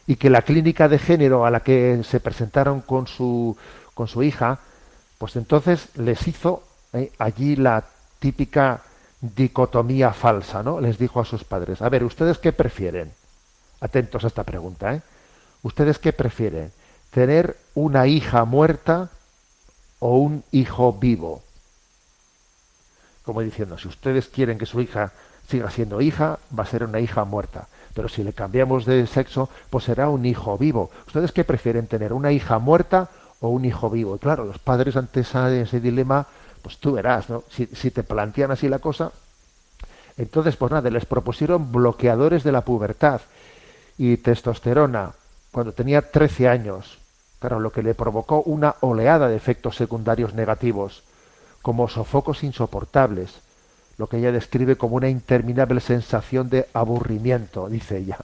Y 0.05 0.15
que 0.15 0.29
la 0.29 0.43
clínica 0.43 0.87
de 0.87 0.99
género 0.99 1.45
a 1.45 1.51
la 1.51 1.61
que 1.61 2.01
se 2.03 2.19
presentaron 2.19 2.81
con 2.81 3.07
su, 3.07 3.57
con 3.93 4.07
su 4.07 4.23
hija, 4.23 4.59
pues 5.17 5.35
entonces 5.35 5.89
les 5.95 6.27
hizo 6.27 6.63
¿eh? 6.93 7.11
allí 7.17 7.55
la 7.55 7.83
típica 8.19 8.83
dicotomía 9.21 10.13
falsa, 10.13 10.63
¿no? 10.63 10.79
Les 10.79 10.97
dijo 10.97 11.19
a 11.19 11.25
sus 11.25 11.43
padres, 11.43 11.81
a 11.81 11.89
ver, 11.89 12.03
¿ustedes 12.03 12.37
qué 12.37 12.51
prefieren? 12.53 13.11
Atentos 13.79 14.23
a 14.23 14.27
esta 14.27 14.43
pregunta, 14.43 14.93
¿eh? 14.93 15.01
¿Ustedes 15.63 15.99
qué 15.99 16.13
prefieren? 16.13 16.71
¿Tener 17.11 17.57
una 17.73 18.07
hija 18.07 18.45
muerta 18.45 19.09
o 19.99 20.17
un 20.17 20.43
hijo 20.51 20.93
vivo? 20.93 21.41
Como 23.23 23.41
diciendo, 23.41 23.77
si 23.77 23.87
ustedes 23.87 24.27
quieren 24.27 24.57
que 24.57 24.65
su 24.65 24.81
hija 24.81 25.11
siga 25.49 25.69
siendo 25.71 26.01
hija, 26.01 26.39
va 26.57 26.63
a 26.63 26.67
ser 26.67 26.83
una 26.83 26.99
hija 26.99 27.25
muerta. 27.25 27.67
Pero 27.93 28.09
si 28.09 28.23
le 28.23 28.33
cambiamos 28.33 28.85
de 28.85 29.07
sexo, 29.07 29.49
pues 29.69 29.85
será 29.85 30.09
un 30.09 30.25
hijo 30.25 30.57
vivo. 30.57 30.91
¿Ustedes 31.07 31.31
qué 31.31 31.43
prefieren 31.43 31.87
tener? 31.87 32.13
¿Una 32.13 32.31
hija 32.31 32.59
muerta 32.59 33.09
o 33.39 33.49
un 33.49 33.65
hijo 33.65 33.89
vivo? 33.89 34.17
Claro, 34.17 34.45
los 34.45 34.59
padres 34.59 34.95
ante 34.95 35.21
ese 35.21 35.79
dilema 35.79 36.27
pues 36.67 36.79
tú 36.79 36.91
verás, 36.91 37.29
¿no? 37.29 37.45
Si, 37.49 37.65
si 37.67 37.91
te 37.91 38.03
plantean 38.03 38.51
así 38.51 38.67
la 38.67 38.79
cosa, 38.79 39.09
entonces, 40.17 40.57
pues 40.57 40.69
nada, 40.69 40.89
les 40.89 41.05
propusieron 41.05 41.71
bloqueadores 41.71 42.43
de 42.43 42.51
la 42.51 42.65
pubertad 42.65 43.21
y 43.97 44.17
testosterona 44.17 45.13
cuando 45.53 45.71
tenía 45.71 46.11
13 46.11 46.49
años, 46.49 46.97
claro, 47.39 47.61
lo 47.61 47.71
que 47.71 47.83
le 47.83 47.95
provocó 47.95 48.41
una 48.41 48.75
oleada 48.81 49.29
de 49.29 49.37
efectos 49.37 49.77
secundarios 49.77 50.33
negativos, 50.33 51.03
como 51.61 51.87
sofocos 51.87 52.43
insoportables, 52.43 53.39
lo 53.97 54.07
que 54.07 54.17
ella 54.17 54.33
describe 54.33 54.75
como 54.75 54.97
una 54.97 55.07
interminable 55.07 55.79
sensación 55.79 56.49
de 56.49 56.67
aburrimiento, 56.73 57.69
dice 57.69 57.97
ella. 57.97 58.17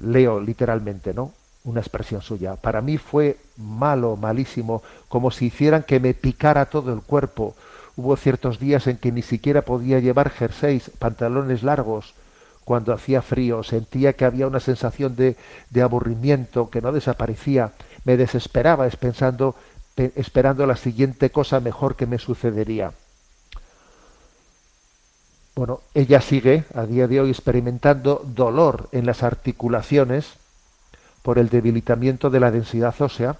Leo 0.00 0.40
literalmente, 0.40 1.12
¿no? 1.12 1.34
Una 1.64 1.80
expresión 1.80 2.22
suya. 2.22 2.56
Para 2.56 2.80
mí 2.80 2.98
fue 2.98 3.36
malo, 3.56 4.16
malísimo, 4.16 4.82
como 5.08 5.30
si 5.30 5.46
hicieran 5.46 5.84
que 5.84 6.00
me 6.00 6.14
picara 6.14 6.66
todo 6.66 6.92
el 6.92 7.02
cuerpo. 7.02 7.54
Hubo 7.96 8.16
ciertos 8.16 8.58
días 8.58 8.86
en 8.86 8.96
que 8.96 9.12
ni 9.12 9.22
siquiera 9.22 9.62
podía 9.62 10.00
llevar 10.00 10.30
jerseys, 10.30 10.90
pantalones 10.98 11.62
largos, 11.62 12.14
cuando 12.64 12.92
hacía 12.92 13.22
frío, 13.22 13.62
sentía 13.62 14.12
que 14.12 14.24
había 14.24 14.46
una 14.46 14.60
sensación 14.60 15.16
de, 15.16 15.36
de 15.70 15.82
aburrimiento 15.82 16.70
que 16.70 16.80
no 16.80 16.92
desaparecía, 16.92 17.72
me 18.04 18.16
desesperaba 18.16 18.86
es 18.86 18.96
pensando, 18.96 19.56
pe- 19.94 20.12
esperando 20.16 20.64
la 20.64 20.76
siguiente 20.76 21.30
cosa 21.30 21.60
mejor 21.60 21.96
que 21.96 22.06
me 22.06 22.18
sucedería. 22.18 22.92
Bueno, 25.54 25.80
ella 25.92 26.20
sigue 26.20 26.64
a 26.74 26.86
día 26.86 27.08
de 27.08 27.20
hoy 27.20 27.30
experimentando 27.30 28.22
dolor 28.24 28.88
en 28.92 29.06
las 29.06 29.22
articulaciones 29.22 30.34
por 31.22 31.38
el 31.38 31.48
debilitamiento 31.48 32.30
de 32.30 32.40
la 32.40 32.50
densidad 32.50 32.94
ósea, 33.00 33.36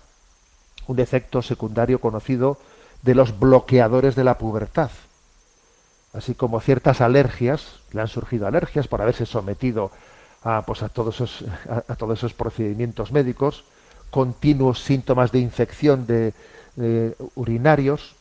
un 0.86 1.00
efecto 1.00 1.42
secundario 1.42 2.00
conocido 2.00 2.58
de 3.02 3.14
los 3.14 3.38
bloqueadores 3.38 4.14
de 4.14 4.24
la 4.24 4.38
pubertad, 4.38 4.90
así 6.12 6.34
como 6.34 6.60
ciertas 6.60 7.00
alergias, 7.00 7.80
le 7.92 8.00
han 8.00 8.08
surgido 8.08 8.46
alergias 8.46 8.88
por 8.88 9.02
haberse 9.02 9.26
sometido 9.26 9.90
a, 10.44 10.62
pues, 10.62 10.82
a, 10.82 10.88
todos, 10.88 11.16
esos, 11.16 11.44
a, 11.68 11.94
todos 11.96 12.18
esos 12.18 12.34
procedimientos 12.34 13.12
médicos, 13.12 13.64
continuos 14.10 14.82
síntomas 14.82 15.32
de 15.32 15.38
infección 15.38 16.06
de, 16.06 16.34
de 16.76 17.16
urinarios, 17.34 18.14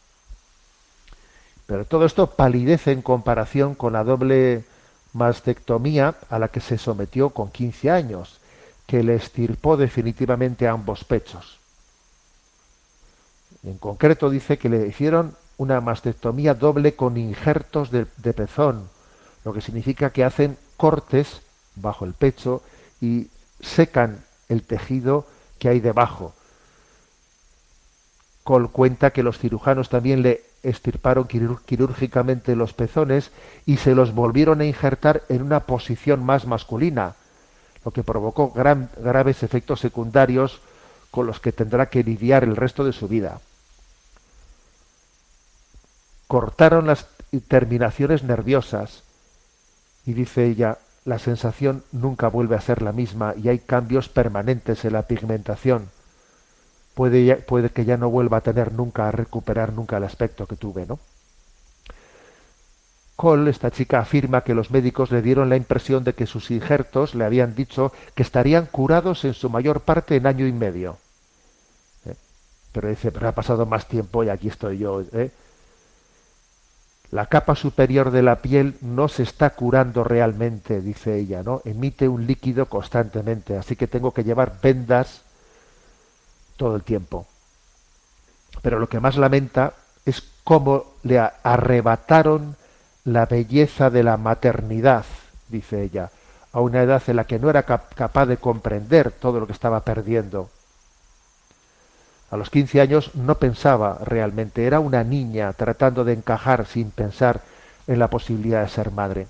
pero 1.68 1.86
todo 1.86 2.06
esto 2.06 2.28
palidece 2.28 2.92
en 2.92 3.02
comparación 3.02 3.76
con 3.76 3.94
la 3.94 4.04
doble 4.04 4.66
mastectomía 5.14 6.16
a 6.30 6.40
la 6.40 6.48
que 6.48 6.60
se 6.60 6.78
sometió 6.78 7.30
con 7.30 7.50
15 7.52 7.92
años, 7.92 8.41
que 8.92 9.04
le 9.04 9.16
estirpó 9.16 9.78
definitivamente 9.78 10.68
ambos 10.68 11.06
pechos. 11.06 11.60
En 13.64 13.78
concreto 13.78 14.30
dice 14.30 14.58
que 14.58 14.68
le 14.68 14.86
hicieron 14.86 15.34
una 15.56 15.80
mastectomía 15.80 16.56
doble 16.56 16.98
con 16.98 17.16
injertos 17.16 17.90
de, 17.90 18.08
de 18.18 18.34
pezón, 18.34 18.90
lo 19.46 19.54
que 19.54 19.62
significa 19.62 20.10
que 20.10 20.26
hacen 20.26 20.58
cortes 20.76 21.40
bajo 21.76 22.04
el 22.04 22.14
pecho 22.14 22.64
y 23.00 23.30
secan 23.62 24.26
el 24.50 24.64
tejido 24.64 25.26
que 25.58 25.70
hay 25.70 25.80
debajo. 25.80 26.34
Col 28.44 28.72
cuenta 28.72 29.12
que 29.12 29.24
los 29.24 29.40
cirujanos 29.40 29.88
también 29.88 30.22
le 30.22 30.44
estirparon 30.64 31.30
quirú- 31.30 31.62
quirúrgicamente 31.66 32.58
los 32.58 32.74
pezones 32.74 33.32
y 33.66 33.78
se 33.78 33.96
los 33.96 34.14
volvieron 34.14 34.60
a 34.60 34.66
injertar 34.66 35.24
en 35.30 35.44
una 35.44 35.62
posición 35.62 36.26
más 36.26 36.46
masculina, 36.46 37.16
lo 37.84 37.92
que 37.92 38.04
provocó 38.04 38.52
gran- 38.52 38.90
graves 38.98 39.44
efectos 39.44 39.80
secundarios 39.80 40.60
con 41.10 41.28
los 41.28 41.40
que 41.40 41.52
tendrá 41.52 41.88
que 41.88 42.04
lidiar 42.04 42.44
el 42.44 42.56
resto 42.56 42.84
de 42.84 42.94
su 42.94 43.08
vida. 43.08 43.40
Cortaron 46.28 46.88
las 46.88 47.08
terminaciones 47.48 48.24
nerviosas 48.24 49.04
y 50.06 50.14
dice 50.14 50.46
ella, 50.46 50.78
la 51.04 51.20
sensación 51.20 51.84
nunca 51.92 52.28
vuelve 52.28 52.56
a 52.56 52.62
ser 52.62 52.82
la 52.82 52.92
misma 52.92 53.34
y 53.36 53.50
hay 53.50 53.60
cambios 53.60 54.08
permanentes 54.08 54.86
en 54.86 54.94
la 54.94 55.04
pigmentación. 55.04 55.90
Puede, 56.94 57.36
puede 57.38 57.70
que 57.70 57.86
ya 57.86 57.98
no 57.98 58.10
vuelva 58.10 58.38
a 58.38 58.42
tener 58.42 58.72
nunca, 58.72 59.08
a 59.08 59.12
recuperar 59.12 59.74
nunca 59.74 59.98
el 59.98 60.04
aspecto 60.04 60.46
que 60.46 60.56
tuve, 60.56 60.86
¿no? 60.86 61.00
Esta 63.22 63.70
chica, 63.70 64.00
afirma 64.00 64.42
que 64.42 64.56
los 64.56 64.72
médicos 64.72 65.12
le 65.12 65.22
dieron 65.22 65.48
la 65.48 65.56
impresión 65.56 66.04
de 66.04 66.16
que 66.16 66.26
sus 66.26 66.50
injertos 66.50 67.14
le 67.14 67.24
habían 67.24 67.54
dicho 67.54 67.94
que 68.16 68.24
estarían 68.24 68.66
curados 68.66 69.26
en 69.26 69.36
su 69.36 69.48
mayor 69.48 69.82
parte 69.82 70.16
en 70.16 70.26
año 70.26 70.48
y 70.48 70.52
medio. 70.52 70.98
¿Eh? 72.08 72.16
Pero 72.72 72.90
dice, 72.90 73.12
pero 73.12 73.28
ha 73.28 73.34
pasado 73.34 73.68
más 73.68 73.88
tiempo 73.88 74.24
y 74.24 74.30
aquí 74.30 74.48
estoy 74.48 74.80
yo. 74.80 75.04
¿eh? 75.14 75.30
La 77.12 77.28
capa 77.28 77.54
superior 77.54 78.10
de 78.10 78.24
la 78.24 78.38
piel 78.42 78.76
no 78.82 79.08
se 79.08 79.22
está 79.22 79.52
curando 79.52 80.04
realmente, 80.04 80.82
dice 80.82 81.20
ella, 81.20 81.44
¿no? 81.44 81.62
Emite 81.64 82.08
un 82.08 82.26
líquido 82.26 82.66
constantemente, 82.66 83.56
así 83.56 83.76
que 83.76 83.86
tengo 83.86 84.16
que 84.16 84.24
llevar 84.24 84.60
vendas 84.64 85.22
todo 86.58 86.76
el 86.76 86.82
tiempo. 86.82 87.28
Pero 88.64 88.80
lo 88.80 88.90
que 88.90 89.00
más 89.00 89.16
lamenta 89.16 89.74
es 90.08 90.24
cómo 90.44 90.86
le 91.04 91.20
arrebataron 91.20 92.56
la 93.06 93.26
belleza 93.26 93.90
de 93.90 94.04
la 94.04 94.18
maternidad, 94.18 95.06
dice 95.50 95.84
ella, 95.84 96.10
a 96.54 96.60
una 96.60 96.82
edad 96.84 97.02
en 97.08 97.16
la 97.16 97.24
que 97.26 97.40
no 97.40 97.50
era 97.50 97.64
cap- 97.64 97.94
capaz 97.96 98.26
de 98.26 98.38
comprender 98.38 99.12
todo 99.12 99.40
lo 99.40 99.48
que 99.48 99.54
estaba 99.54 99.82
perdiendo. 99.82 100.50
A 102.30 102.38
los 102.38 102.50
15 102.50 102.80
años 102.82 103.12
no 103.16 103.36
pensaba 103.36 104.00
realmente, 104.06 104.66
era 104.66 104.80
una 104.80 105.04
niña 105.04 105.52
tratando 105.54 106.04
de 106.04 106.14
encajar 106.14 106.66
sin 106.66 106.92
pensar 106.92 107.42
en 107.88 108.00
la 108.00 108.10
posibilidad 108.10 108.64
de 108.64 108.70
ser 108.70 108.92
madre. 108.92 109.28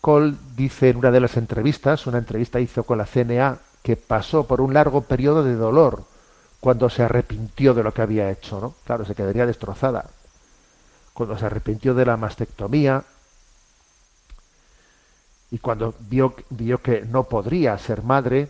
Cole 0.00 0.34
dice 0.56 0.88
en 0.90 0.96
una 0.98 1.10
de 1.10 1.20
las 1.20 1.36
entrevistas, 1.36 2.06
una 2.06 2.18
entrevista 2.18 2.60
hizo 2.60 2.84
con 2.84 2.98
la 2.98 3.06
CNA, 3.06 3.58
que 3.82 3.96
pasó 3.96 4.46
por 4.46 4.60
un 4.60 4.74
largo 4.74 5.02
periodo 5.02 5.42
de 5.42 5.54
dolor 5.54 6.04
cuando 6.60 6.88
se 6.90 7.02
arrepintió 7.02 7.74
de 7.74 7.82
lo 7.82 7.92
que 7.92 8.02
había 8.02 8.30
hecho, 8.30 8.60
¿no? 8.60 8.74
Claro, 8.84 9.04
se 9.04 9.14
quedaría 9.14 9.46
destrozada. 9.46 10.06
Cuando 11.14 11.38
se 11.38 11.46
arrepintió 11.46 11.94
de 11.94 12.06
la 12.06 12.16
mastectomía 12.16 13.04
y 15.50 15.58
cuando 15.58 15.94
vio, 15.98 16.34
vio 16.50 16.80
que 16.80 17.02
no 17.02 17.24
podría 17.24 17.76
ser 17.78 18.02
madre, 18.02 18.48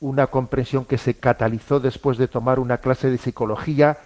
una 0.00 0.28
comprensión 0.28 0.84
que 0.84 0.98
se 0.98 1.14
catalizó 1.14 1.80
después 1.80 2.18
de 2.18 2.28
tomar 2.28 2.58
una 2.58 2.78
clase 2.78 3.10
de 3.10 3.18
psicología 3.18 3.98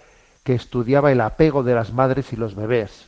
que 0.43 0.55
estudiaba 0.55 1.11
el 1.11 1.21
apego 1.21 1.63
de 1.63 1.75
las 1.75 1.93
madres 1.93 2.33
y 2.33 2.35
los 2.35 2.55
bebés. 2.55 3.05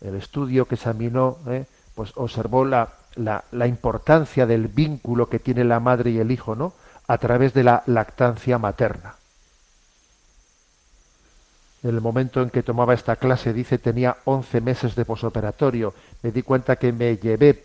El 0.00 0.14
estudio 0.14 0.68
que 0.68 0.76
examinó, 0.76 1.38
¿eh? 1.48 1.64
pues 1.94 2.12
observó 2.14 2.64
la, 2.64 2.90
la, 3.16 3.44
la 3.50 3.66
importancia 3.66 4.46
del 4.46 4.68
vínculo 4.68 5.28
que 5.28 5.38
tiene 5.38 5.64
la 5.64 5.80
madre 5.80 6.10
y 6.10 6.18
el 6.18 6.30
hijo, 6.30 6.54
¿no? 6.54 6.74
A 7.08 7.18
través 7.18 7.54
de 7.54 7.64
la 7.64 7.82
lactancia 7.86 8.58
materna. 8.58 9.16
En 11.84 11.90
el 11.90 12.00
momento 12.00 12.40
en 12.40 12.48
que 12.48 12.62
tomaba 12.62 12.94
esta 12.94 13.16
clase, 13.16 13.52
dice, 13.52 13.76
tenía 13.76 14.16
11 14.24 14.62
meses 14.62 14.94
de 14.94 15.04
posoperatorio. 15.04 15.92
Me 16.22 16.32
di 16.32 16.42
cuenta 16.42 16.76
que 16.76 16.92
me 16.92 17.18
llevé 17.18 17.62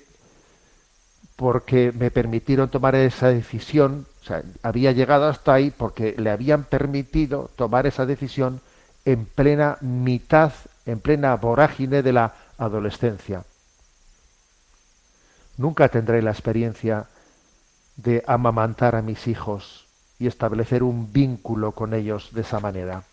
porque 1.38 1.94
me 1.94 2.12
permitieron 2.12 2.70
tomar 2.70 2.96
esa 2.96 3.30
decisión, 3.30 4.06
o 4.22 4.26
sea, 4.26 4.44
había 4.62 4.92
llegado 4.92 5.30
hasta 5.30 5.54
ahí 5.54 5.72
porque 5.72 6.16
le 6.18 6.32
habían 6.32 6.66
permitido 6.66 7.50
tomar 7.56 7.88
esa 7.88 8.06
decisión 8.06 8.60
en 9.06 9.24
plena 9.24 9.78
mitad, 9.80 10.52
en 10.86 11.00
plena 11.00 11.34
vorágine 11.38 12.02
de 12.02 12.12
la 12.12 12.34
adolescencia. 12.58 13.46
Nunca 15.56 15.88
tendré 15.88 16.22
la 16.22 16.32
experiencia 16.32 17.06
de 17.96 18.22
amamantar 18.28 18.96
a 18.96 19.02
mis 19.02 19.28
hijos 19.28 19.88
y 20.20 20.28
establecer 20.28 20.84
un 20.84 21.14
vínculo 21.14 21.72
con 21.72 21.94
ellos 21.94 22.34
de 22.34 22.42
esa 22.42 22.60
manera. 22.60 23.04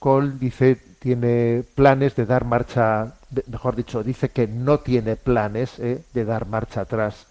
Cole 0.00 0.32
dice 0.40 0.76
tiene 1.00 1.64
planes 1.76 2.16
de 2.16 2.26
dar 2.26 2.44
marcha, 2.44 3.14
mejor 3.48 3.76
dicho, 3.76 4.02
dice 4.02 4.30
que 4.30 4.48
no 4.48 4.80
tiene 4.80 5.16
planes 5.16 5.78
eh, 5.78 6.04
de 6.14 6.24
dar 6.26 6.46
marcha 6.46 6.82
atrás, 6.82 7.26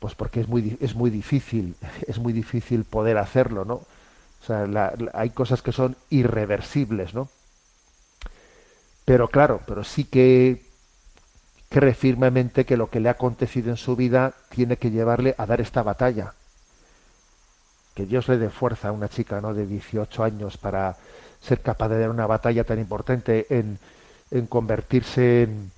pues 0.00 0.14
porque 0.14 0.40
es 0.40 0.48
muy 0.48 0.76
es 0.80 0.94
muy 0.94 1.10
difícil, 1.10 1.76
es 2.06 2.18
muy 2.18 2.32
difícil 2.32 2.84
poder 2.84 3.18
hacerlo, 3.18 3.64
¿no? 3.64 3.74
O 3.74 4.44
sea, 4.46 4.66
la- 4.66 4.94
hay 5.14 5.30
cosas 5.30 5.62
que 5.62 5.72
son 5.72 5.96
irreversibles, 6.10 7.14
¿no? 7.14 7.28
Pero 9.04 9.28
claro, 9.28 9.60
pero 9.66 9.82
sí 9.84 10.04
que 10.04 10.62
cree 11.68 11.94
firmemente 11.94 12.64
que 12.64 12.76
lo 12.76 12.88
que 12.88 13.00
le 13.00 13.08
ha 13.08 13.12
acontecido 13.12 13.70
en 13.70 13.76
su 13.76 13.96
vida 13.96 14.34
tiene 14.48 14.76
que 14.76 14.92
llevarle 14.92 15.34
a 15.38 15.46
dar 15.46 15.60
esta 15.60 15.82
batalla. 15.82 16.34
Que 17.94 18.06
Dios 18.06 18.28
le 18.28 18.38
dé 18.38 18.50
fuerza 18.50 18.88
a 18.88 18.92
una 18.92 19.08
chica 19.08 19.40
¿no? 19.40 19.54
de 19.54 19.66
18 19.66 20.24
años 20.24 20.56
para 20.56 20.96
ser 21.40 21.60
capaz 21.60 21.88
de 21.88 21.98
dar 21.98 22.10
una 22.10 22.26
batalla 22.26 22.64
tan 22.64 22.78
importante 22.78 23.46
en, 23.50 23.78
en 24.30 24.46
convertirse 24.46 25.42
en, 25.42 25.70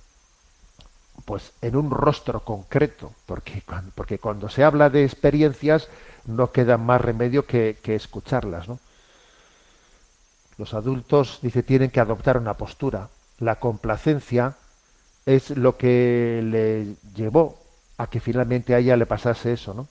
pues, 1.25 1.51
en 1.61 1.75
un 1.75 1.91
rostro 1.91 2.41
concreto. 2.41 3.11
Porque, 3.25 3.63
porque 3.95 4.19
cuando 4.19 4.49
se 4.49 4.63
habla 4.63 4.89
de 4.89 5.03
experiencias 5.03 5.89
no 6.25 6.51
queda 6.51 6.77
más 6.77 7.01
remedio 7.01 7.45
que, 7.45 7.77
que 7.81 7.95
escucharlas. 7.95 8.67
¿no? 8.67 8.79
Los 10.57 10.73
adultos, 10.73 11.39
dice, 11.41 11.63
tienen 11.63 11.91
que 11.91 11.99
adoptar 11.99 12.37
una 12.37 12.55
postura. 12.55 13.09
La 13.39 13.59
complacencia 13.59 14.55
es 15.25 15.49
lo 15.51 15.77
que 15.77 16.41
le 16.43 16.95
llevó 17.15 17.57
a 17.97 18.07
que 18.07 18.19
finalmente 18.19 18.73
a 18.73 18.79
ella 18.79 18.95
le 18.95 19.05
pasase 19.05 19.53
eso, 19.53 19.73
¿no? 19.73 19.87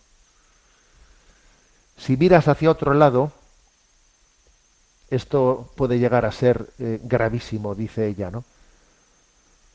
Si 1.96 2.16
miras 2.16 2.48
hacia 2.48 2.70
otro 2.70 2.94
lado, 2.94 3.32
esto 5.10 5.70
puede 5.76 5.98
llegar 5.98 6.24
a 6.24 6.32
ser 6.32 6.70
eh, 6.78 7.00
gravísimo, 7.02 7.74
dice 7.74 8.06
ella, 8.08 8.30
¿no? 8.30 8.44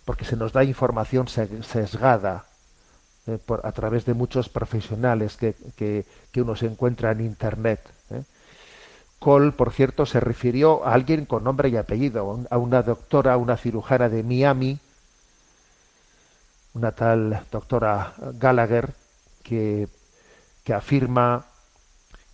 Porque 0.06 0.26
se 0.26 0.36
nos 0.36 0.52
da 0.52 0.64
información 0.64 1.28
se- 1.28 1.64
sesgada 1.64 2.46
eh, 3.28 3.38
por, 3.44 3.66
a 3.66 3.72
través 3.72 4.06
de 4.06 4.14
muchos 4.14 4.50
profesionales 4.50 5.38
que, 5.38 5.56
que, 5.78 6.06
que 6.32 6.42
uno 6.42 6.56
se 6.56 6.66
encuentra 6.66 7.12
en 7.12 7.22
Internet. 7.22 7.80
¿eh? 8.10 8.24
Cole, 9.20 9.52
por 9.52 9.72
cierto, 9.72 10.06
se 10.06 10.20
refirió 10.20 10.86
a 10.86 10.94
alguien 10.94 11.26
con 11.26 11.44
nombre 11.44 11.70
y 11.70 11.78
apellido, 11.78 12.46
a 12.50 12.58
una 12.58 12.82
doctora, 12.82 13.38
una 13.38 13.56
cirujana 13.58 14.10
de 14.10 14.24
Miami, 14.24 14.80
una 16.74 16.92
tal 16.92 17.46
doctora 17.52 18.14
Gallagher, 18.34 18.94
que, 19.44 19.88
que 20.64 20.74
afirma 20.74 21.46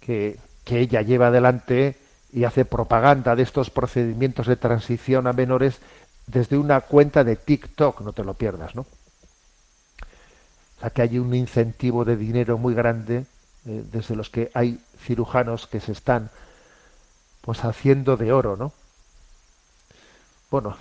que, 0.05 0.37
ella 0.67 1.01
lleva 1.01 1.27
adelante 1.27 1.95
y 2.31 2.43
hace 2.43 2.65
propaganda 2.65 3.35
de 3.35 3.43
estos 3.43 3.69
procedimientos 3.69 4.47
de 4.47 4.55
transición 4.55 5.27
a 5.27 5.33
menores 5.33 5.79
desde 6.27 6.57
una 6.57 6.81
cuenta 6.81 7.23
de 7.23 7.35
TikTok, 7.35 8.01
no 8.01 8.13
te 8.13 8.23
lo 8.23 8.33
pierdas, 8.33 8.75
¿no? 8.75 8.81
O 8.81 10.79
sea 10.79 10.89
que 10.89 11.03
hay 11.03 11.19
un 11.19 11.33
incentivo 11.35 12.03
de 12.03 12.17
dinero 12.17 12.57
muy 12.57 12.73
grande 12.73 13.25
eh, 13.65 13.83
desde 13.91 14.15
los 14.15 14.29
que 14.29 14.49
hay 14.53 14.79
cirujanos 14.99 15.67
que 15.67 15.79
se 15.79 15.91
están 15.91 16.29
pues 17.41 17.63
haciendo 17.63 18.17
de 18.17 18.33
oro, 18.33 18.57
¿no? 18.57 18.73
Bueno, 20.49 20.75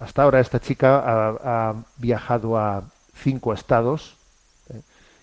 hasta 0.00 0.24
ahora 0.24 0.40
esta 0.40 0.60
chica 0.60 0.98
ha, 0.98 1.70
ha 1.70 1.74
viajado 1.96 2.58
a 2.58 2.82
cinco 3.14 3.52
estados, 3.52 4.16
eh, 4.70 4.80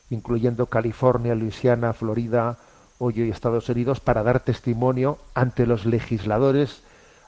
incluyendo 0.09 0.67
California, 0.67 1.35
Luisiana, 1.35 1.91
Florida, 1.93 2.57
Ohio 2.99 3.25
y 3.25 3.29
Estados 3.29 3.69
Unidos, 3.69 3.99
para 3.99 4.23
dar 4.23 4.39
testimonio 4.39 5.17
ante 5.33 5.65
los 5.65 5.85
legisladores, 5.85 6.81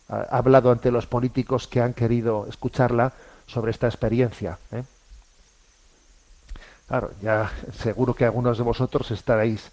ha 0.09 0.37
hablado 0.37 0.71
ante 0.71 0.91
los 0.91 1.07
políticos 1.07 1.67
que 1.67 1.81
han 1.81 1.93
querido 1.93 2.45
escucharla 2.47 3.13
sobre 3.45 3.71
esta 3.71 3.87
experiencia. 3.87 4.57
¿eh? 4.71 4.83
Claro, 6.87 7.11
ya 7.21 7.51
seguro 7.77 8.13
que 8.13 8.25
algunos 8.25 8.57
de 8.57 8.63
vosotros 8.63 9.11
estaréis 9.11 9.69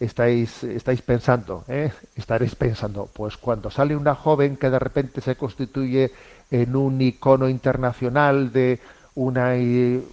estáis, 0.00 0.64
estáis 0.64 1.02
pensando, 1.02 1.64
¿eh? 1.68 1.92
estaréis 2.16 2.54
pensando, 2.54 3.08
pues 3.12 3.36
cuando 3.36 3.70
sale 3.70 3.94
una 3.94 4.14
joven 4.14 4.56
que 4.56 4.70
de 4.70 4.78
repente 4.78 5.20
se 5.20 5.36
constituye 5.36 6.10
en 6.50 6.74
un 6.74 7.00
icono 7.00 7.48
internacional 7.48 8.50
de 8.50 8.80
una, 9.14 9.52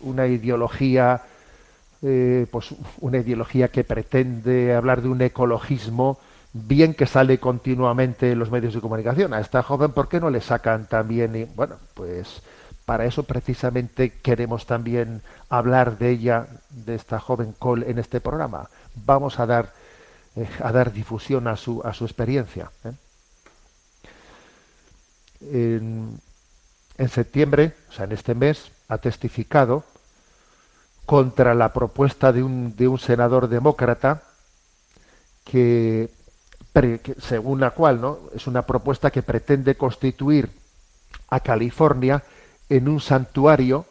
una 0.02 0.28
ideología, 0.28 1.22
eh, 2.02 2.46
pues 2.52 2.76
una 3.00 3.18
ideología 3.18 3.70
que 3.70 3.84
pretende 3.84 4.76
hablar 4.76 5.02
de 5.02 5.10
un 5.10 5.22
ecologismo, 5.22 6.20
bien 6.54 6.94
que 6.94 7.06
sale 7.06 7.40
continuamente 7.40 8.32
en 8.32 8.40
los 8.40 8.52
medios 8.52 8.74
de 8.74 8.82
comunicación. 8.82 9.34
A 9.34 9.40
esta 9.40 9.64
joven, 9.64 9.92
¿por 9.92 10.08
qué 10.08 10.20
no 10.20 10.30
le 10.30 10.42
sacan 10.42 10.86
también? 10.88 11.36
Y, 11.36 11.46
bueno, 11.46 11.76
pues 11.94 12.42
para 12.86 13.06
eso 13.06 13.24
precisamente 13.24 14.14
queremos 14.22 14.66
también 14.66 15.22
hablar 15.50 15.98
de 15.98 16.12
ella, 16.12 16.48
de 16.70 16.96
esta 16.96 17.20
joven 17.20 17.54
Cole, 17.58 17.90
en 17.90 18.00
este 18.00 18.22
programa. 18.22 18.70
Vamos 18.94 19.40
a 19.40 19.46
dar, 19.46 19.74
eh, 20.36 20.48
a 20.64 20.72
dar 20.72 20.94
difusión 20.94 21.48
a 21.48 21.58
su, 21.58 21.82
a 21.84 21.94
su 21.94 22.06
experiencia. 22.06 22.72
¿eh? 22.86 22.92
En, 25.42 26.20
en 26.98 27.10
septiembre, 27.10 27.74
o 27.90 27.92
sea, 27.92 28.06
en 28.06 28.14
este 28.14 28.36
mes, 28.36 28.72
ha 28.88 28.98
testificado 29.00 29.84
contra 31.08 31.56
la 31.56 31.72
propuesta 31.72 32.34
de 32.34 32.44
un, 32.44 32.76
de 32.76 32.90
un 32.90 33.00
senador 33.00 33.48
demócrata 33.48 34.24
que, 35.46 36.10
según 37.20 37.62
la 37.62 37.72
cual 37.72 38.02
¿no? 38.02 38.20
es 38.36 38.46
una 38.46 38.64
propuesta 38.64 39.10
que 39.10 39.24
pretende 39.24 39.76
constituir 39.76 40.52
a 41.30 41.40
California 41.40 42.24
en 42.68 42.90
un 42.90 43.00
santuario 43.00 43.86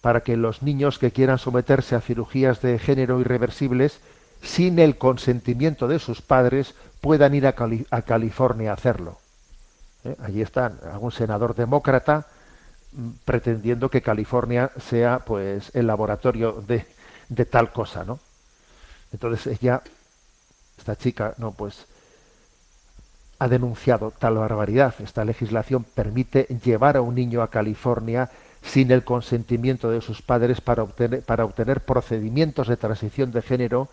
para 0.00 0.20
que 0.20 0.36
los 0.36 0.62
niños 0.62 1.00
que 1.00 1.10
quieran 1.10 1.38
someterse 1.38 1.96
a 1.96 2.00
cirugías 2.00 2.62
de 2.62 2.78
género 2.78 3.20
irreversibles 3.20 3.98
sin 4.40 4.78
el 4.78 4.96
consentimiento 4.96 5.88
de 5.88 5.98
sus 5.98 6.22
padres 6.22 6.76
puedan 7.00 7.34
ir 7.34 7.48
a, 7.48 7.54
Cali 7.54 7.84
a 7.90 8.02
California 8.02 8.70
a 8.70 8.74
hacerlo. 8.74 9.18
¿Eh? 10.04 10.14
Allí 10.22 10.40
está 10.40 10.72
algún 10.92 11.10
senador 11.10 11.56
demócrata 11.56 12.28
pretendiendo 13.24 13.88
que 13.90 14.02
California 14.02 14.70
sea 14.78 15.20
pues 15.20 15.70
el 15.74 15.86
laboratorio 15.86 16.62
de, 16.66 16.86
de 17.28 17.44
tal 17.44 17.72
cosa, 17.72 18.04
¿no? 18.04 18.20
Entonces 19.12 19.46
ella, 19.46 19.82
esta 20.78 20.96
chica, 20.96 21.34
no, 21.38 21.52
pues 21.52 21.86
ha 23.38 23.48
denunciado 23.48 24.12
tal 24.12 24.34
barbaridad. 24.34 24.94
Esta 25.00 25.24
legislación 25.24 25.84
permite 25.84 26.44
llevar 26.64 26.96
a 26.96 27.00
un 27.00 27.14
niño 27.14 27.42
a 27.42 27.50
California 27.50 28.30
sin 28.62 28.90
el 28.90 29.04
consentimiento 29.04 29.90
de 29.90 30.00
sus 30.00 30.22
padres 30.22 30.60
para 30.60 30.82
obtener, 30.82 31.22
para 31.22 31.44
obtener 31.44 31.82
procedimientos 31.82 32.68
de 32.68 32.76
transición 32.76 33.30
de 33.32 33.42
género, 33.42 33.88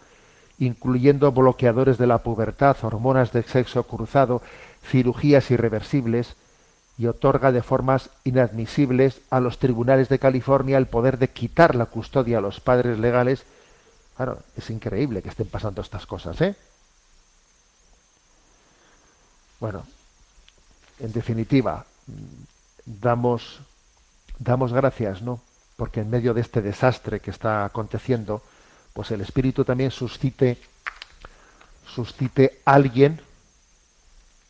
incluyendo 0.59 1.31
bloqueadores 1.31 1.97
de 1.97 2.07
la 2.07 2.19
pubertad, 2.19 2.77
hormonas 2.81 3.33
de 3.33 3.43
sexo 3.43 3.83
cruzado, 3.83 4.41
cirugías 4.83 5.51
irreversibles, 5.51 6.35
y 6.97 7.07
otorga 7.07 7.51
de 7.51 7.63
formas 7.63 8.09
inadmisibles 8.23 9.21
a 9.29 9.39
los 9.39 9.59
tribunales 9.59 10.09
de 10.09 10.19
California 10.19 10.77
el 10.77 10.87
poder 10.87 11.17
de 11.17 11.29
quitar 11.29 11.75
la 11.75 11.87
custodia 11.87 12.37
a 12.37 12.41
los 12.41 12.59
padres 12.59 12.99
legales. 12.99 13.43
Claro, 14.15 14.39
es 14.55 14.69
increíble 14.69 15.21
que 15.21 15.29
estén 15.29 15.47
pasando 15.47 15.81
estas 15.81 16.05
cosas, 16.05 16.39
¿eh? 16.41 16.55
Bueno, 19.59 19.85
en 20.99 21.11
definitiva, 21.11 21.85
damos, 22.85 23.61
damos 24.39 24.73
gracias, 24.73 25.21
¿no? 25.21 25.39
Porque 25.77 26.01
en 26.01 26.09
medio 26.09 26.33
de 26.33 26.41
este 26.41 26.61
desastre 26.61 27.19
que 27.19 27.31
está 27.31 27.65
aconteciendo, 27.65 28.41
pues 28.93 29.11
el 29.11 29.21
Espíritu 29.21 29.63
también 29.63 29.91
suscite, 29.91 30.57
suscite 31.87 32.61
alguien 32.65 33.21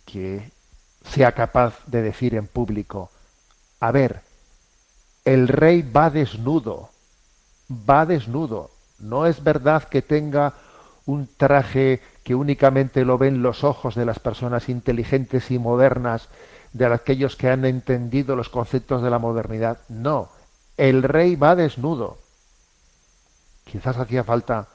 que 0.06 0.50
sea 1.04 1.34
capaz 1.34 1.80
de 1.88 2.02
decir 2.02 2.36
en 2.36 2.48
público, 2.48 3.10
a 3.80 3.92
ver, 3.92 4.22
el 5.26 5.48
rey 5.48 5.82
va 5.82 6.10
desnudo, 6.10 6.90
va 7.70 8.06
desnudo. 8.06 8.70
No 9.00 9.26
es 9.26 9.44
verdad 9.44 9.84
que 9.84 10.02
tenga 10.02 10.54
un 11.06 11.28
traje 11.36 12.02
que 12.24 12.36
únicamente 12.36 13.04
lo 13.06 13.18
ven 13.18 13.42
los 13.42 13.64
ojos 13.64 13.96
de 13.96 14.06
las 14.06 14.20
personas 14.20 14.70
inteligentes 14.70 15.50
y 15.52 15.58
modernas, 15.58 16.30
de 16.74 16.86
aquellos 16.86 17.36
que 17.36 17.50
han 17.50 17.66
entendido 17.66 18.36
los 18.36 18.50
conceptos 18.50 19.02
de 19.02 19.10
la 19.10 19.20
modernidad. 19.20 19.80
No, 19.90 20.30
el 20.78 21.04
rey 21.04 21.36
va 21.36 21.56
desnudo. 21.56 22.18
Quizás 23.66 23.98
hacía 23.98 24.24
falta 24.24 24.68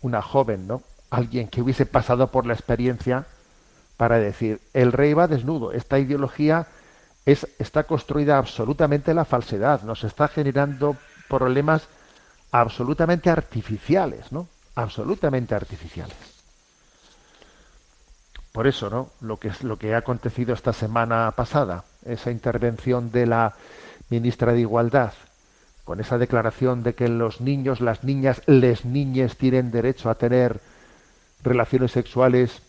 una 0.00 0.22
joven, 0.22 0.66
¿no? 0.66 0.82
Alguien 1.10 1.48
que 1.48 1.62
hubiese 1.62 1.86
pasado 1.86 2.30
por 2.30 2.46
la 2.46 2.54
experiencia 2.54 3.26
para 3.96 4.18
decir, 4.18 4.60
el 4.72 4.92
rey 4.92 5.14
va 5.14 5.28
desnudo. 5.28 5.72
Esta 5.72 5.98
ideología 5.98 6.66
es, 7.24 7.46
está 7.58 7.84
construida 7.84 8.38
absolutamente 8.38 9.12
en 9.12 9.16
la 9.16 9.24
falsedad, 9.24 9.82
nos 9.82 10.04
está 10.04 10.28
generando 10.28 10.96
problemas 11.28 11.88
absolutamente 12.50 13.30
artificiales, 13.30 14.30
¿no? 14.30 14.48
Absolutamente 14.74 15.54
artificiales. 15.54 16.16
Por 18.52 18.66
eso, 18.66 18.88
¿no? 18.88 19.10
Lo 19.20 19.38
que, 19.38 19.50
lo 19.62 19.78
que 19.78 19.94
ha 19.94 19.98
acontecido 19.98 20.54
esta 20.54 20.72
semana 20.72 21.32
pasada, 21.32 21.84
esa 22.04 22.30
intervención 22.30 23.10
de 23.10 23.26
la 23.26 23.54
ministra 24.10 24.52
de 24.52 24.60
Igualdad, 24.60 25.12
con 25.84 26.00
esa 26.00 26.18
declaración 26.18 26.82
de 26.82 26.94
que 26.94 27.08
los 27.08 27.40
niños, 27.40 27.80
las 27.80 28.04
niñas, 28.04 28.42
les 28.46 28.84
niñes 28.84 29.36
tienen 29.36 29.70
derecho 29.70 30.08
a 30.08 30.14
tener 30.14 30.60
relaciones 31.42 31.92
sexuales 31.92 32.62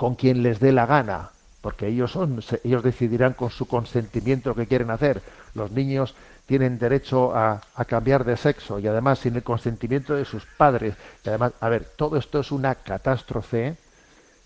con 0.00 0.14
quien 0.14 0.42
les 0.42 0.60
dé 0.60 0.72
la 0.72 0.86
gana, 0.86 1.28
porque 1.60 1.88
ellos 1.88 2.12
son, 2.12 2.42
ellos 2.64 2.82
decidirán 2.82 3.34
con 3.34 3.50
su 3.50 3.68
consentimiento 3.68 4.54
que 4.54 4.66
quieren 4.66 4.90
hacer. 4.90 5.20
Los 5.52 5.72
niños 5.72 6.14
tienen 6.46 6.78
derecho 6.78 7.36
a, 7.36 7.60
a, 7.74 7.84
cambiar 7.84 8.24
de 8.24 8.38
sexo 8.38 8.78
y 8.78 8.86
además 8.86 9.18
sin 9.18 9.36
el 9.36 9.42
consentimiento 9.42 10.14
de 10.14 10.24
sus 10.24 10.46
padres. 10.46 10.94
Y 11.22 11.28
además, 11.28 11.52
a 11.60 11.68
ver, 11.68 11.84
todo 11.84 12.16
esto 12.16 12.40
es 12.40 12.50
una 12.50 12.76
catástrofe, 12.76 13.76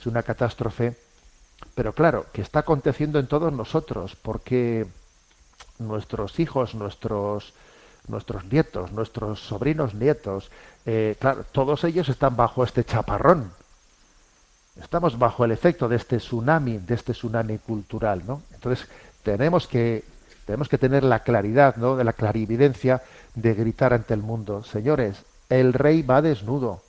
es 0.01 0.07
una 0.07 0.25
catástrofe, 0.25 0.97
pero 1.77 1.93
claro, 1.93 2.27
que 2.33 2.43
está 2.43 2.59
aconteciendo 2.59 3.21
en 3.21 3.29
todos 3.29 3.53
nosotros, 3.53 4.17
porque 4.21 4.89
nuestros 5.79 6.41
hijos, 6.41 6.75
nuestros 6.75 7.55
nuestros 8.09 8.45
nietos, 8.47 8.91
nuestros 8.91 9.39
sobrinos 9.39 9.95
nietos, 9.95 10.51
eh, 10.85 11.15
claro, 11.21 11.45
todos 11.53 11.85
ellos 11.85 12.09
están 12.09 12.35
bajo 12.35 12.65
este 12.65 12.83
chaparrón. 12.83 13.53
Estamos 14.81 15.19
bajo 15.19 15.45
el 15.45 15.53
efecto 15.53 15.89
de 15.89 15.97
este 15.97 16.19
tsunami, 16.19 16.79
de 16.79 16.95
este 16.95 17.13
tsunami 17.13 17.59
cultural, 17.59 18.23
¿no? 18.27 18.43
Entonces 18.53 18.89
tenemos 19.23 19.67
que 19.67 20.05
tenemos 20.47 20.69
que 20.69 20.79
tener 20.79 21.05
la 21.05 21.21
claridad, 21.21 21.77
¿no? 21.77 21.97
De 21.97 22.05
la 22.05 22.13
clarividencia 22.13 23.03
de 23.35 23.55
gritar 23.55 23.95
ante 23.95 24.15
el 24.15 24.21
mundo, 24.21 24.63
señores, 24.63 25.23
el 25.49 25.73
rey 25.73 26.03
va 26.03 26.23
desnudo. 26.23 26.83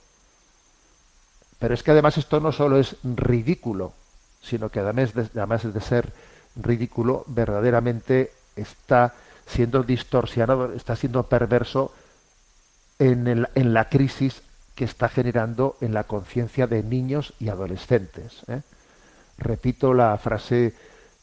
Pero 1.58 1.74
es 1.74 1.82
que 1.82 1.92
además 1.92 2.18
esto 2.18 2.38
no 2.40 2.52
solo 2.52 2.78
es 2.78 2.96
ridículo, 3.02 3.92
sino 4.42 4.68
que 4.68 4.80
además 4.80 5.14
de, 5.14 5.22
además 5.34 5.72
de 5.72 5.80
ser 5.80 6.12
ridículo, 6.54 7.24
verdaderamente 7.28 8.32
está 8.56 9.14
siendo 9.46 9.82
distorsionado, 9.82 10.72
está 10.72 10.96
siendo 10.96 11.22
perverso 11.22 11.92
en, 12.98 13.26
el, 13.26 13.48
en 13.54 13.72
la 13.72 13.88
crisis 13.88 14.42
que 14.76 14.84
está 14.84 15.08
generando 15.08 15.76
en 15.80 15.94
la 15.94 16.04
conciencia 16.04 16.66
de 16.68 16.82
niños 16.82 17.32
y 17.40 17.48
adolescentes. 17.48 18.42
¿eh? 18.46 18.60
Repito 19.38 19.94
la 19.94 20.16
frase 20.18 20.74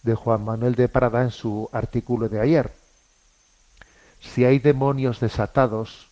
de 0.02 0.16
Juan 0.16 0.44
Manuel 0.44 0.76
de 0.76 0.90
Prada 0.90 1.22
en 1.22 1.32
su 1.32 1.70
artículo 1.72 2.28
de 2.28 2.42
ayer. 2.42 2.72
Si 4.20 4.44
hay 4.44 4.58
demonios 4.58 5.20
desatados, 5.20 6.10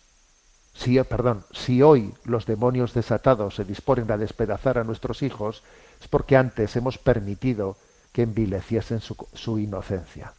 si, 0.72 1.02
perdón, 1.02 1.44
si 1.52 1.82
hoy 1.82 2.14
los 2.24 2.46
demonios 2.46 2.94
desatados 2.94 3.56
se 3.56 3.64
disponen 3.64 4.10
a 4.12 4.16
despedazar 4.16 4.78
a 4.78 4.84
nuestros 4.84 5.22
hijos, 5.22 5.64
es 6.00 6.06
porque 6.08 6.36
antes 6.36 6.76
hemos 6.76 6.96
permitido 6.96 7.76
que 8.12 8.22
envileciesen 8.22 9.00
su, 9.00 9.16
su 9.34 9.58
inocencia. 9.58 10.32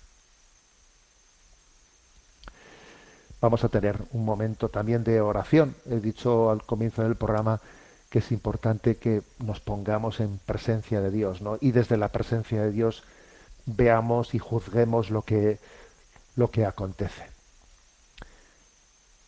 Vamos 3.43 3.65
a 3.65 3.67
tener 3.67 3.97
un 4.13 4.23
momento 4.23 4.69
también 4.69 5.03
de 5.03 5.19
oración. 5.19 5.75
He 5.89 5.99
dicho 5.99 6.49
al 6.49 6.63
comienzo 6.63 7.03
del 7.03 7.17
programa 7.17 7.59
que 8.09 8.19
es 8.19 8.31
importante 8.31 8.95
que 8.95 9.21
nos 9.39 9.59
pongamos 9.59 10.21
en 10.21 10.39
presencia 10.45 11.01
de 11.01 11.11
Dios, 11.11 11.41
¿no? 11.41 11.57
Y 11.59 11.73
desde 11.73 11.97
la 11.97 12.07
presencia 12.07 12.61
de 12.61 12.71
Dios 12.71 13.03
veamos 13.65 14.33
y 14.33 14.39
juzguemos 14.39 15.09
lo 15.09 15.23
que, 15.23 15.59
lo 16.37 16.51
que 16.51 16.65
acontece. 16.65 17.25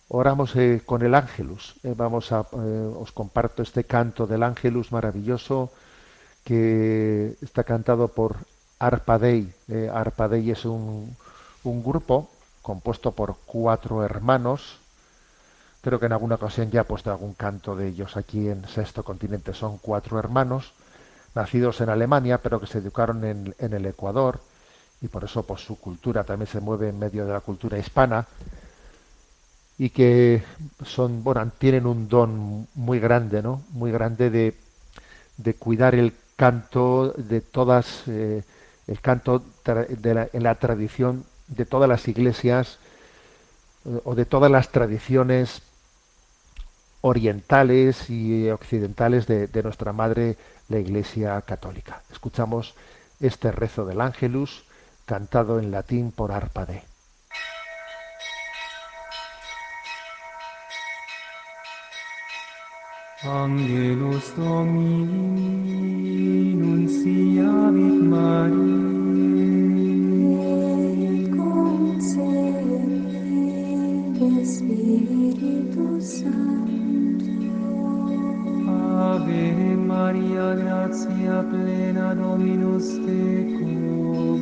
Oramos 0.08 0.56
eh, 0.56 0.82
con 0.86 1.02
el 1.02 1.14
Ángelus. 1.14 1.76
Eh, 1.84 1.94
vamos 1.98 2.32
a, 2.32 2.48
eh, 2.54 2.94
os 2.98 3.12
comparto 3.12 3.64
este 3.64 3.84
canto 3.84 4.26
del 4.28 4.44
Ángelus 4.44 4.94
maravilloso 4.94 5.74
que 6.46 7.36
está 7.42 7.66
cantado 7.66 8.08
por 8.08 8.38
Arpadei. 8.80 9.54
Arpadei 9.92 10.52
es 10.52 10.64
un, 10.64 11.18
un 11.66 11.84
grupo 11.84 12.30
compuesto 12.66 13.12
por 13.12 13.38
cuatro 13.46 14.04
hermanos. 14.04 14.80
Creo 15.82 16.00
que 16.00 16.08
en 16.08 16.14
alguna 16.14 16.36
ocasión 16.36 16.72
ya 16.72 16.82
he 16.82 16.84
puesto 16.84 17.12
algún 17.12 17.36
canto 17.36 17.76
de 17.76 17.90
ellos 17.90 18.18
aquí 18.18 18.50
en 18.50 18.68
Sexto 18.68 19.04
Continente. 19.04 19.54
Son 19.54 19.78
cuatro 19.78 20.18
hermanos 20.18 20.74
nacidos 21.36 21.80
en 21.82 21.90
Alemania, 21.90 22.40
pero 22.40 22.60
que 22.60 22.66
se 22.66 22.80
educaron 22.80 23.24
en, 23.24 23.54
en 23.60 23.74
el 23.74 23.86
Ecuador 23.86 24.40
y 25.00 25.10
por 25.10 25.24
eso 25.24 25.44
pues, 25.44 25.62
su 25.62 25.80
cultura 25.80 26.24
también 26.24 26.48
se 26.48 26.60
mueve 26.60 26.90
en 26.90 26.98
medio 26.98 27.28
de 27.28 27.34
la 27.34 27.42
cultura 27.42 27.78
hispana 27.78 28.26
y 29.78 29.92
que 29.92 30.44
son 30.84 31.24
bueno 31.24 31.52
tienen 31.60 31.86
un 31.86 32.08
don 32.08 32.68
muy 32.74 33.00
grande 33.00 33.44
no 33.44 33.62
muy 33.72 33.92
grande 33.92 34.30
de, 34.30 34.56
de 35.36 35.54
cuidar 35.54 35.94
el 35.96 36.14
canto 36.38 37.14
de 37.18 37.42
todas 37.42 38.08
eh, 38.08 38.44
el 38.88 39.02
canto 39.02 39.44
de 39.66 40.14
la, 40.14 40.30
en 40.32 40.44
la 40.44 40.56
tradición 40.56 41.26
de 41.48 41.66
todas 41.66 41.90
las 41.90 42.08
iglesias 42.08 42.80
eh, 43.86 44.00
o 44.04 44.16
de 44.16 44.26
todas 44.26 44.52
las 44.52 44.72
tradiciones 44.72 45.62
orientales 47.02 48.10
y 48.10 48.50
occidentales 48.50 49.28
de, 49.28 49.62
nuestra 49.64 49.94
madre 49.94 50.38
la 50.70 50.80
iglesia 50.80 51.40
católica 51.42 52.02
escuchamos 52.12 52.74
este 53.20 53.52
rezo 53.52 53.86
del 53.86 54.02
ángelus 54.02 54.66
cantado 55.06 55.60
en 55.60 55.72
latín 55.72 56.12
por 56.12 56.32
Arpade. 56.32 56.84
Angelus 63.24 64.36
Domini 64.36 65.76
nunciavit 66.54 68.02
Mariae 68.12 69.05
Ave 79.12 79.76
Maria, 79.76 80.54
gratia 80.54 81.44
plena 81.50 82.14
Dominus 82.14 82.88
tecum, 83.06 84.38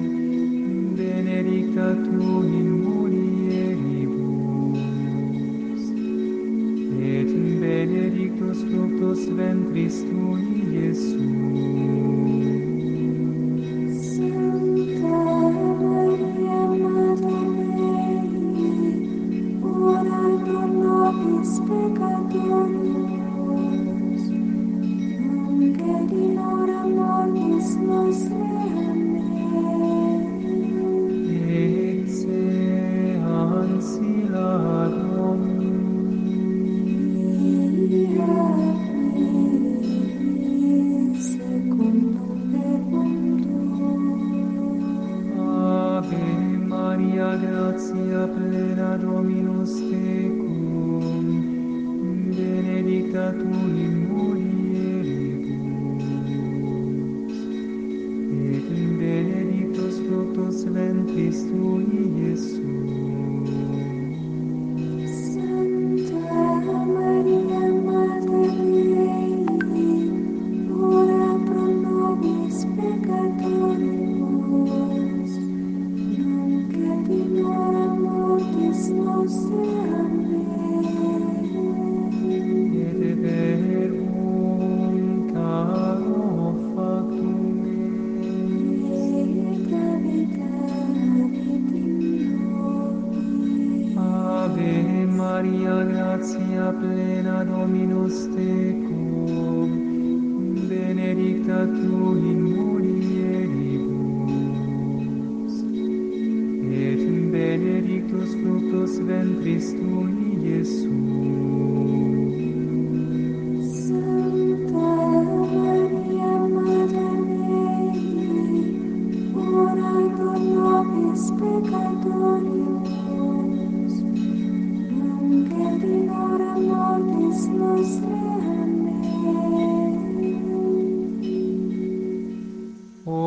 benedicta 0.97 1.95
tu 2.03 2.43
in 2.43 2.69
mulieribus, 2.83 4.03
et 6.99 7.31
benedictus 7.61 8.59
fructus 8.63 9.21
ventris 9.29 10.03
tui, 10.03 10.43
Iesus. 10.67 11.23
Sancta 14.03 15.15
Maria, 15.79 16.59
Mater 16.83 17.47
Dei, 17.77 18.19
ora 19.63 20.21
pro 20.43 20.92
nobis 21.13 21.53
peccatoribus 21.67 24.23
nunc 25.53 25.81
et 25.93 26.11
in 26.11 26.37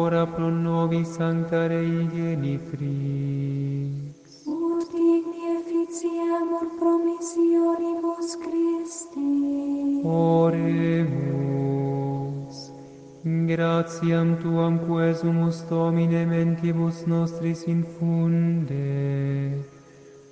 ora 0.06 0.24
pro 0.24 0.50
nobis 0.50 1.08
sancta 1.16 1.66
Rei 1.66 2.06
Genitrix. 2.14 2.86
Ut 4.46 4.86
digni 4.92 5.42
efficiamur 5.58 6.66
promissionibus 6.78 8.28
Christi. 8.44 9.32
Oremus. 10.04 11.36
Gratiam 13.50 14.28
Tuam 14.40 14.74
quesumus 14.86 15.58
Domine 15.68 16.22
mentibus 16.26 16.98
nostris 17.06 17.60
infunde, 17.66 18.86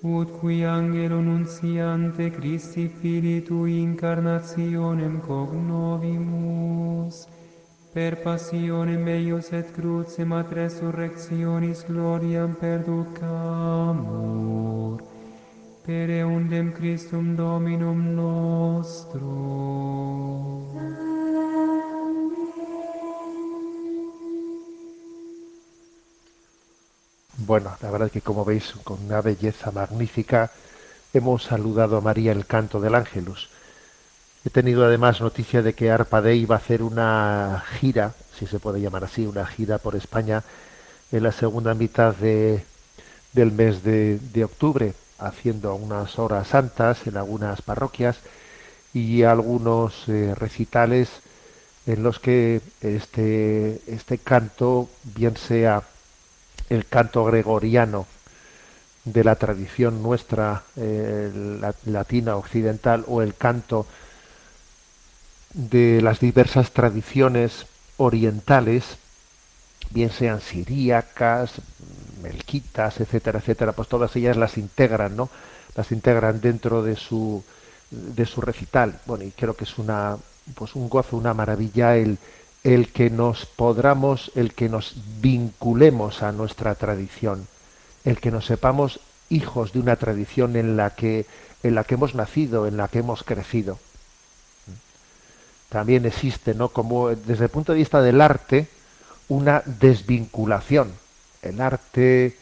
ut 0.03 0.29
qui 0.39 0.65
angelo 0.65 1.21
nunciante 1.21 2.31
Christi 2.31 2.85
Filii 2.89 3.43
Tui 3.43 3.81
incarnationem 3.81 5.21
cognovimus, 5.27 7.17
per 7.95 8.19
passionem 8.25 9.07
eius 9.07 9.53
et 9.55 9.69
crucem 9.71 10.33
ad 10.35 10.51
resurrectionis 10.51 11.85
gloriam 11.87 12.57
perducamur, 12.59 13.95
per 15.87 16.11
eundem 16.11 16.73
Christum 16.75 17.37
Dominum 17.39 18.17
nostrum. 18.17 19.55
Bueno, 27.47 27.77
la 27.81 27.91
verdad 27.91 28.07
es 28.07 28.13
que 28.13 28.23
como 28.23 28.45
veis, 28.45 28.73
con 28.83 29.05
una 29.05 29.21
belleza 29.21 29.71
magnífica, 29.71 30.51
hemos 31.13 31.45
saludado 31.45 31.99
a 31.99 32.01
María 32.01 32.33
el 32.33 32.47
canto 32.47 32.81
del 32.81 32.97
ángelus. 32.97 33.54
He 34.45 34.51
tenido 34.51 34.85
además 34.85 35.21
noticia 35.21 35.63
de 35.63 35.73
que 35.75 35.91
Arpa 35.91 36.21
Dei 36.21 36.45
va 36.45 36.57
a 36.57 36.59
hacer 36.59 36.83
una 36.83 37.65
gira, 37.81 38.13
si 38.39 38.47
se 38.47 38.59
puede 38.59 38.81
llamar 38.81 39.05
así, 39.05 39.27
una 39.27 39.47
gira 39.47 39.79
por 39.79 39.97
España 39.97 40.43
en 41.13 41.23
la 41.23 41.33
segunda 41.33 41.75
mitad 41.75 42.15
de, 42.15 42.63
del 43.33 43.53
mes 43.53 43.83
de, 43.83 44.19
de 44.19 44.45
octubre, 44.45 44.93
haciendo 45.19 45.75
unas 45.75 46.19
horas 46.19 46.49
santas 46.49 47.07
en 47.07 47.17
algunas 47.17 47.63
parroquias 47.63 48.19
y 48.93 49.23
algunos 49.23 50.09
eh, 50.09 50.35
recitales 50.35 51.09
en 51.87 52.03
los 52.03 52.19
que 52.19 52.61
este, 52.83 53.81
este 53.87 54.19
canto, 54.19 54.89
bien 55.05 55.37
sea 55.37 55.83
el 56.69 56.87
canto 56.87 57.25
gregoriano 57.25 58.07
de 59.05 59.25
la 59.25 59.37
tradición 59.37 60.03
nuestra 60.03 60.63
eh, 60.77 61.31
la- 61.61 61.75
latina 61.87 62.37
occidental 62.37 63.05
o 63.07 63.23
el 63.23 63.35
canto 63.35 63.87
de 65.55 66.03
las 66.03 66.21
diversas 66.21 66.73
tradiciones 66.73 67.67
orientales, 67.97 68.99
bien 69.91 70.11
sean 70.11 70.41
siríacas, 70.41 71.53
melquitas, 72.23 73.01
etcétera, 73.01 73.39
etcétera, 73.39 73.73
pues 73.73 73.89
todas 73.89 74.15
ellas 74.17 74.37
las 74.37 74.59
integran, 74.59 75.17
¿no? 75.17 75.31
Las 75.77 75.93
integran 75.93 76.41
dentro 76.41 76.83
de 76.83 76.97
su 76.97 77.45
de 77.91 78.27
su 78.27 78.41
recital. 78.41 78.99
Bueno, 79.07 79.25
y 79.25 79.31
creo 79.31 79.55
que 79.55 79.65
es 79.65 79.79
una 79.79 80.17
pues 80.55 80.75
un 80.75 80.89
gozo, 80.89 81.17
una 81.17 81.35
maravilla 81.35 81.97
el 81.97 82.19
el 82.65 82.89
que 82.89 83.11
nos 83.11 83.47
podamos, 83.47 84.33
el 84.35 84.55
que 84.55 84.69
nos 84.69 84.95
vinculemos 85.21 86.23
a 86.23 86.33
nuestra 86.33 86.75
tradición, 86.75 87.47
el 88.05 88.19
que 88.19 88.31
nos 88.31 88.47
sepamos 88.47 89.01
hijos 89.29 89.73
de 89.73 89.81
una 89.81 89.97
tradición 89.97 90.57
en 90.57 90.77
la 90.77 90.91
que 90.91 91.27
en 91.63 91.75
la 91.75 91.85
que 91.85 91.95
hemos 91.95 92.15
nacido, 92.15 92.67
en 92.67 92.77
la 92.77 92.89
que 92.89 92.99
hemos 92.99 93.23
crecido 93.23 93.79
también 95.69 96.07
existe, 96.07 96.55
¿no? 96.55 96.69
Como 96.69 97.11
desde 97.11 97.45
el 97.45 97.51
punto 97.51 97.73
de 97.73 97.79
vista 97.79 98.01
del 98.03 98.21
arte, 98.21 98.69
una 99.29 99.63
desvinculación. 99.67 100.93
El 101.43 101.61
arte 101.61 102.37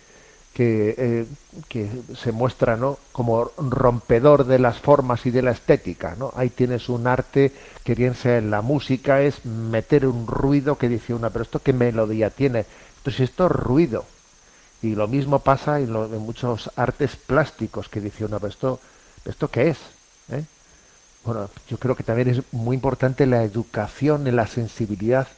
que, 0.54 0.94
eh, 0.98 1.26
que 1.68 1.88
se 2.16 2.32
muestra, 2.32 2.76
¿no? 2.76 2.98
Como 3.12 3.50
rompedor 3.56 4.44
de 4.46 4.58
las 4.58 4.78
formas 4.78 5.24
y 5.26 5.30
de 5.30 5.42
la 5.42 5.52
estética, 5.52 6.14
¿no? 6.18 6.32
Ahí 6.36 6.50
tienes 6.50 6.88
un 6.88 7.06
arte 7.06 7.52
que 7.84 7.94
bien 7.94 8.14
sea 8.14 8.38
en 8.38 8.50
la 8.50 8.60
música 8.62 9.22
es 9.22 9.44
meter 9.46 10.06
un 10.06 10.26
ruido 10.26 10.76
que 10.76 10.88
dice 10.88 11.14
una, 11.14 11.30
pero 11.30 11.44
esto 11.44 11.60
qué 11.60 11.72
melodía 11.72 12.30
tiene. 12.30 12.66
Entonces 12.98 13.30
esto 13.30 13.46
es 13.46 13.52
ruido. 13.52 14.04
Y 14.82 14.94
lo 14.94 15.08
mismo 15.08 15.38
pasa 15.40 15.80
en, 15.80 15.92
lo- 15.92 16.06
en 16.06 16.18
muchos 16.20 16.70
artes 16.76 17.16
plásticos 17.16 17.88
que 17.88 18.00
dice 18.00 18.24
una, 18.24 18.38
pero 18.38 18.50
esto, 18.50 18.80
¿esto 19.24 19.48
qué 19.48 19.68
es? 19.70 19.78
¿Eh? 20.30 20.44
Bueno, 21.24 21.48
yo 21.68 21.78
creo 21.78 21.94
que 21.94 22.02
también 22.02 22.28
es 22.28 22.42
muy 22.52 22.74
importante 22.74 23.26
la 23.26 23.44
educación 23.44 24.26
en 24.26 24.36
la 24.36 24.46
sensibilidad, 24.46 25.28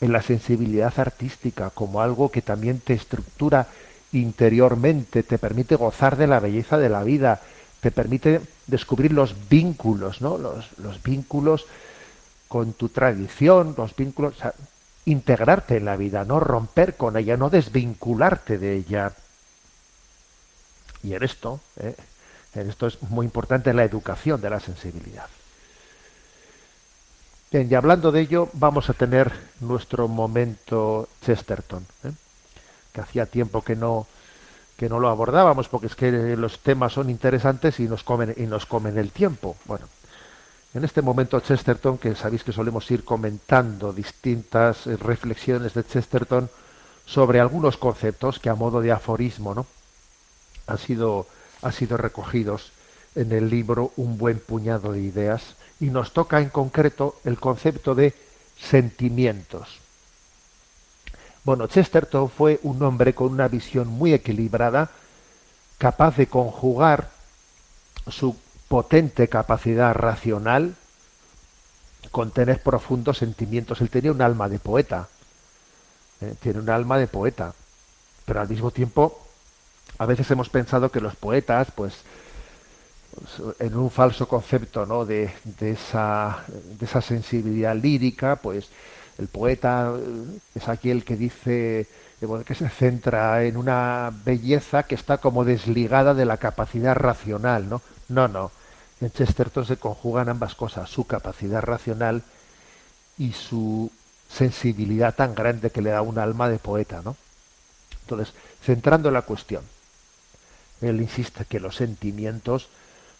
en 0.00 0.12
la 0.12 0.22
sensibilidad 0.22 0.92
artística, 0.98 1.70
como 1.70 2.02
algo 2.02 2.30
que 2.30 2.42
también 2.42 2.80
te 2.80 2.92
estructura 2.92 3.68
interiormente, 4.12 5.22
te 5.22 5.38
permite 5.38 5.76
gozar 5.76 6.16
de 6.16 6.26
la 6.26 6.40
belleza 6.40 6.76
de 6.76 6.88
la 6.88 7.02
vida, 7.04 7.40
te 7.80 7.90
permite 7.90 8.40
descubrir 8.66 9.12
los 9.12 9.48
vínculos, 9.48 10.20
¿no? 10.20 10.36
Los, 10.36 10.66
los 10.78 11.02
vínculos 11.02 11.66
con 12.48 12.74
tu 12.74 12.90
tradición, 12.90 13.74
los 13.78 13.96
vínculos, 13.96 14.36
o 14.36 14.40
sea, 14.40 14.54
integrarte 15.06 15.76
en 15.78 15.86
la 15.86 15.96
vida, 15.96 16.24
no 16.24 16.40
romper 16.40 16.96
con 16.96 17.16
ella, 17.16 17.36
no 17.36 17.48
desvincularte 17.48 18.58
de 18.58 18.76
ella. 18.76 19.12
Y 21.02 21.14
en 21.14 21.22
esto, 21.22 21.60
¿eh? 21.76 21.94
En 22.54 22.68
esto 22.68 22.86
es 22.86 23.00
muy 23.02 23.26
importante 23.26 23.72
la 23.72 23.84
educación 23.84 24.40
de 24.40 24.50
la 24.50 24.60
sensibilidad. 24.60 25.26
Bien, 27.50 27.68
y 27.70 27.74
hablando 27.74 28.12
de 28.12 28.20
ello, 28.20 28.48
vamos 28.52 28.90
a 28.90 28.94
tener 28.94 29.32
nuestro 29.60 30.06
momento 30.08 31.08
Chesterton, 31.24 31.84
¿eh? 32.04 32.12
que 32.92 33.00
hacía 33.00 33.26
tiempo 33.26 33.62
que 33.62 33.76
no 33.76 34.06
que 34.76 34.88
no 34.88 34.98
lo 34.98 35.10
abordábamos, 35.10 35.68
porque 35.68 35.88
es 35.88 35.94
que 35.94 36.10
los 36.10 36.60
temas 36.60 36.94
son 36.94 37.10
interesantes 37.10 37.78
y 37.80 37.82
nos 37.82 38.02
comen 38.02 38.32
y 38.38 38.44
nos 38.44 38.64
comen 38.64 38.96
el 38.96 39.12
tiempo. 39.12 39.54
Bueno, 39.66 39.86
en 40.72 40.84
este 40.84 41.02
momento 41.02 41.38
Chesterton, 41.38 41.98
que 41.98 42.14
sabéis 42.14 42.44
que 42.44 42.52
solemos 42.52 42.90
ir 42.90 43.04
comentando 43.04 43.92
distintas 43.92 44.86
reflexiones 44.86 45.74
de 45.74 45.84
Chesterton 45.84 46.48
sobre 47.04 47.40
algunos 47.40 47.76
conceptos 47.76 48.38
que 48.38 48.48
a 48.48 48.54
modo 48.54 48.80
de 48.80 48.90
aforismo, 48.90 49.54
¿no? 49.54 49.66
han 50.66 50.78
sido, 50.78 51.26
han 51.62 51.72
sido 51.72 51.96
recogidos 51.96 52.72
en 53.14 53.32
el 53.32 53.50
libro 53.50 53.92
Un 53.96 54.18
buen 54.18 54.38
puñado 54.38 54.92
de 54.92 55.00
ideas 55.00 55.56
y 55.80 55.86
nos 55.86 56.12
toca 56.12 56.40
en 56.40 56.50
concreto 56.50 57.20
el 57.24 57.38
concepto 57.38 57.94
de 57.94 58.14
sentimientos. 58.58 59.80
Bueno, 61.44 61.66
Chesterton 61.66 62.30
fue 62.30 62.60
un 62.62 62.82
hombre 62.82 63.14
con 63.14 63.32
una 63.32 63.48
visión 63.48 63.88
muy 63.88 64.12
equilibrada, 64.12 64.90
capaz 65.78 66.16
de 66.16 66.26
conjugar 66.26 67.10
su 68.06 68.36
potente 68.68 69.28
capacidad 69.28 69.94
racional 69.94 70.74
con 72.10 72.30
tener 72.30 72.62
profundos 72.62 73.18
sentimientos. 73.18 73.80
Él 73.80 73.88
tenía 73.88 74.12
un 74.12 74.20
alma 74.22 74.48
de 74.48 74.58
poeta, 74.58 75.08
¿eh? 76.20 76.34
tiene 76.40 76.60
un 76.60 76.68
alma 76.68 76.98
de 76.98 77.06
poeta, 77.06 77.54
pero 78.26 78.40
al 78.40 78.48
mismo 78.48 78.70
tiempo 78.70 79.26
a 80.00 80.06
veces 80.06 80.30
hemos 80.30 80.48
pensado 80.48 80.90
que 80.90 81.02
los 81.02 81.14
poetas, 81.14 81.68
pues, 81.74 81.92
en 83.58 83.76
un 83.76 83.90
falso 83.90 84.26
concepto 84.26 84.86
¿no? 84.86 85.04
de, 85.04 85.30
esa, 85.60 86.42
de 86.48 86.86
esa 86.86 87.02
sensibilidad 87.02 87.76
lírica, 87.76 88.36
pues 88.36 88.70
el 89.18 89.28
poeta 89.28 89.92
es 90.54 90.68
aquel 90.68 91.04
que 91.04 91.16
dice 91.16 91.86
que 92.46 92.54
se 92.54 92.70
centra 92.70 93.44
en 93.44 93.58
una 93.58 94.10
belleza 94.24 94.84
que 94.84 94.94
está 94.94 95.18
como 95.18 95.44
desligada 95.44 96.14
de 96.14 96.24
la 96.24 96.38
capacidad 96.38 96.94
racional, 96.94 97.68
¿no? 97.68 97.82
No, 98.08 98.26
no. 98.26 98.52
En 99.02 99.12
Chesterton 99.12 99.66
se 99.66 99.76
conjugan 99.76 100.30
ambas 100.30 100.54
cosas, 100.54 100.88
su 100.88 101.06
capacidad 101.06 101.60
racional 101.60 102.22
y 103.18 103.32
su 103.32 103.90
sensibilidad 104.30 105.14
tan 105.14 105.34
grande 105.34 105.68
que 105.68 105.82
le 105.82 105.90
da 105.90 106.00
un 106.00 106.18
alma 106.18 106.48
de 106.48 106.58
poeta, 106.58 107.02
¿no? 107.04 107.16
Entonces, 108.02 108.32
centrando 108.62 109.10
la 109.10 109.22
cuestión, 109.22 109.62
él 110.80 111.00
insiste 111.00 111.44
que 111.44 111.60
los 111.60 111.76
sentimientos, 111.76 112.68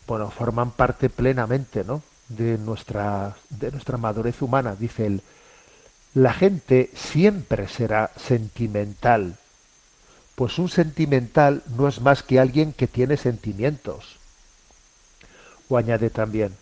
bueno, 0.07 0.31
forman 0.31 0.71
parte 0.71 1.11
plenamente, 1.11 1.85
¿no? 1.85 2.03
De 2.29 2.59
nuestra, 2.59 3.37
de 3.51 3.71
nuestra 3.71 3.99
madurez 3.99 4.41
humana, 4.43 4.77
dice 4.79 5.07
él. 5.07 5.23
La 6.15 6.33
gente 6.33 6.91
siempre 6.95 7.69
será 7.69 8.11
sentimental, 8.17 9.37
pues 10.35 10.59
un 10.59 10.69
sentimental 10.69 11.63
no 11.77 11.87
es 11.87 12.01
más 12.01 12.23
que 12.23 12.41
alguien 12.41 12.73
que 12.73 12.87
tiene 12.87 13.17
sentimientos. 13.17 14.17
O 15.69 15.77
añade 15.77 16.11
también, 16.11 16.57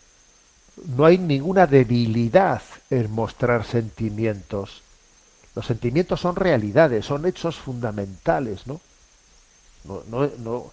no 0.86 1.04
hay 1.04 1.18
ninguna 1.18 1.66
debilidad 1.66 2.62
en 2.90 3.10
mostrar 3.10 3.64
sentimientos. 3.64 4.82
Los 5.54 5.66
sentimientos 5.66 6.20
son 6.20 6.36
realidades, 6.36 7.06
son 7.06 7.24
hechos 7.26 7.56
fundamentales, 7.56 8.66
¿no? 8.66 8.80
No, 9.84 10.30
no 10.38 10.72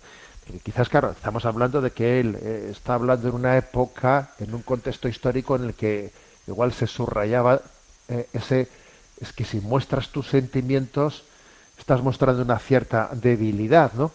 quizás, 0.63 0.89
claro, 0.89 1.11
estamos 1.11 1.45
hablando 1.45 1.81
de 1.81 1.91
que 1.91 2.19
él 2.19 2.37
eh, 2.41 2.69
está 2.71 2.95
hablando 2.95 3.27
en 3.29 3.35
una 3.35 3.57
época, 3.57 4.31
en 4.39 4.53
un 4.53 4.61
contexto 4.61 5.07
histórico 5.07 5.55
en 5.55 5.65
el 5.65 5.73
que 5.73 6.11
igual 6.47 6.73
se 6.73 6.87
subrayaba 6.87 7.61
eh, 8.07 8.27
ese, 8.33 8.67
es 9.19 9.33
que 9.33 9.45
si 9.45 9.59
muestras 9.59 10.09
tus 10.09 10.27
sentimientos, 10.27 11.23
estás 11.77 12.01
mostrando 12.01 12.41
una 12.41 12.59
cierta 12.59 13.09
debilidad, 13.13 13.93
¿no? 13.93 14.11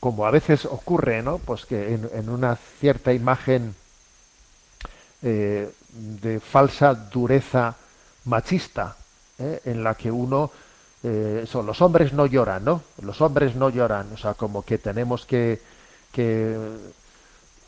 Como 0.00 0.26
a 0.26 0.30
veces 0.30 0.66
ocurre, 0.66 1.22
¿no? 1.22 1.38
Pues 1.38 1.64
que 1.64 1.94
en, 1.94 2.28
una 2.28 2.56
cierta 2.56 3.12
imagen 3.12 3.74
eh, 5.22 5.70
de 5.88 6.40
falsa 6.40 6.94
dureza 6.94 7.76
machista, 8.24 8.96
¿eh? 9.38 9.60
en 9.64 9.82
la 9.82 9.94
que 9.94 10.10
uno 10.10 10.50
eh, 11.06 11.44
son 11.46 11.66
los 11.66 11.82
hombres 11.82 12.14
no 12.14 12.24
lloran, 12.24 12.64
¿no? 12.64 12.82
Los 13.02 13.20
hombres 13.20 13.54
no 13.56 13.68
lloran, 13.68 14.10
o 14.14 14.16
sea, 14.16 14.32
como 14.32 14.62
que 14.62 14.78
tenemos 14.78 15.26
que, 15.26 15.60
que 16.10 16.56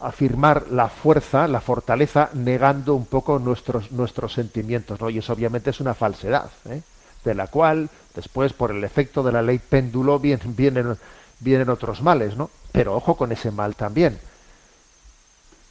afirmar 0.00 0.68
la 0.70 0.88
fuerza, 0.88 1.46
la 1.46 1.60
fortaleza, 1.60 2.30
negando 2.32 2.94
un 2.94 3.04
poco 3.04 3.38
nuestros, 3.38 3.92
nuestros 3.92 4.32
sentimientos, 4.32 4.98
¿no? 5.02 5.10
Y 5.10 5.18
eso 5.18 5.34
obviamente 5.34 5.68
es 5.68 5.80
una 5.80 5.92
falsedad, 5.92 6.50
¿eh? 6.70 6.80
de 7.24 7.34
la 7.34 7.48
cual 7.48 7.90
después, 8.14 8.54
por 8.54 8.70
el 8.70 8.82
efecto 8.84 9.22
de 9.22 9.32
la 9.32 9.42
ley 9.42 9.58
péndulo, 9.58 10.18
vienen, 10.18 10.56
vienen, 10.56 10.96
vienen 11.38 11.68
otros 11.68 12.00
males, 12.00 12.38
¿no? 12.38 12.48
Pero 12.72 12.96
ojo 12.96 13.18
con 13.18 13.32
ese 13.32 13.50
mal 13.50 13.76
también. 13.76 14.18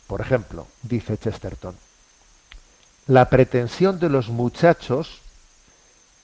Por 0.06 0.22
ejemplo, 0.22 0.68
dice 0.84 1.18
Chesterton, 1.18 1.76
la 3.08 3.28
pretensión 3.28 4.00
de 4.00 4.10
los 4.10 4.30
muchachos 4.30 5.22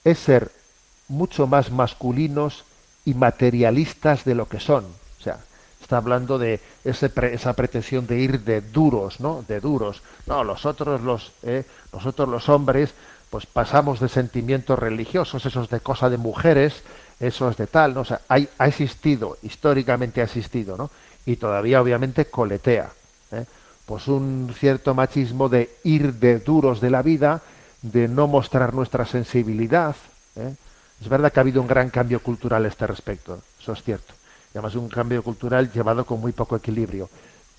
es 0.04 0.20
ser 0.20 0.61
mucho 1.08 1.46
más 1.46 1.70
masculinos 1.70 2.64
y 3.04 3.14
materialistas 3.14 4.24
de 4.24 4.34
lo 4.34 4.46
que 4.48 4.60
son. 4.60 4.84
O 4.84 5.22
sea, 5.22 5.38
está 5.80 5.96
hablando 5.96 6.38
de 6.38 6.60
ese 6.84 7.08
pre- 7.10 7.34
esa 7.34 7.52
pretensión 7.54 8.06
de 8.06 8.18
ir 8.18 8.40
de 8.40 8.60
duros, 8.60 9.20
¿no? 9.20 9.44
De 9.46 9.60
duros. 9.60 10.02
No, 10.26 10.44
los 10.44 10.64
otros 10.66 11.00
los, 11.00 11.32
eh, 11.42 11.64
nosotros 11.92 12.28
los 12.28 12.48
hombres, 12.48 12.90
pues 13.30 13.46
pasamos 13.46 13.98
de 14.00 14.08
sentimientos 14.08 14.78
religiosos, 14.78 15.44
esos 15.46 15.68
de 15.68 15.80
cosa 15.80 16.08
de 16.10 16.18
mujeres, 16.18 16.82
esos 17.18 17.56
de 17.56 17.66
tal, 17.66 17.94
¿no? 17.94 18.00
O 18.00 18.04
sea, 18.04 18.20
hay- 18.28 18.48
ha 18.58 18.66
existido, 18.68 19.36
históricamente 19.42 20.20
ha 20.20 20.24
existido, 20.24 20.76
¿no? 20.76 20.90
Y 21.26 21.36
todavía 21.36 21.80
obviamente 21.80 22.26
coletea. 22.26 22.90
¿eh? 23.32 23.44
Pues 23.86 24.06
un 24.08 24.52
cierto 24.58 24.94
machismo 24.94 25.48
de 25.48 25.76
ir 25.84 26.14
de 26.14 26.38
duros 26.40 26.80
de 26.80 26.90
la 26.90 27.02
vida, 27.02 27.40
de 27.82 28.06
no 28.08 28.26
mostrar 28.28 28.74
nuestra 28.74 29.04
sensibilidad. 29.06 29.96
¿eh? 30.36 30.54
Es 31.02 31.08
verdad 31.08 31.32
que 31.32 31.40
ha 31.40 31.42
habido 31.42 31.60
un 31.60 31.66
gran 31.66 31.90
cambio 31.90 32.22
cultural 32.22 32.64
a 32.64 32.68
este 32.68 32.86
respecto, 32.86 33.40
eso 33.60 33.72
es 33.72 33.82
cierto. 33.82 34.14
Además 34.52 34.74
un 34.76 34.88
cambio 34.88 35.22
cultural 35.22 35.72
llevado 35.72 36.04
con 36.04 36.20
muy 36.20 36.32
poco 36.32 36.54
equilibrio. 36.56 37.10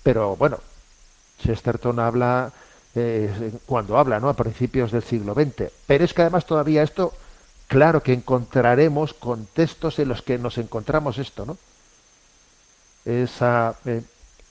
Pero 0.02 0.34
bueno, 0.36 0.58
Chesterton 1.42 1.98
habla 1.98 2.52
eh, 2.94 3.52
cuando 3.66 3.98
habla, 3.98 4.18
¿no? 4.20 4.28
A 4.28 4.34
principios 4.34 4.92
del 4.92 5.02
siglo 5.02 5.34
XX. 5.34 5.70
Pero 5.86 6.04
es 6.04 6.14
que 6.14 6.22
además 6.22 6.46
todavía 6.46 6.82
esto, 6.82 7.12
claro 7.68 8.02
que 8.02 8.12
encontraremos 8.14 9.12
contextos 9.12 9.98
en 9.98 10.08
los 10.08 10.22
que 10.22 10.38
nos 10.38 10.56
encontramos 10.56 11.18
esto, 11.18 11.44
¿no? 11.44 11.58
Esa, 13.04 13.74
eh, 13.84 14.02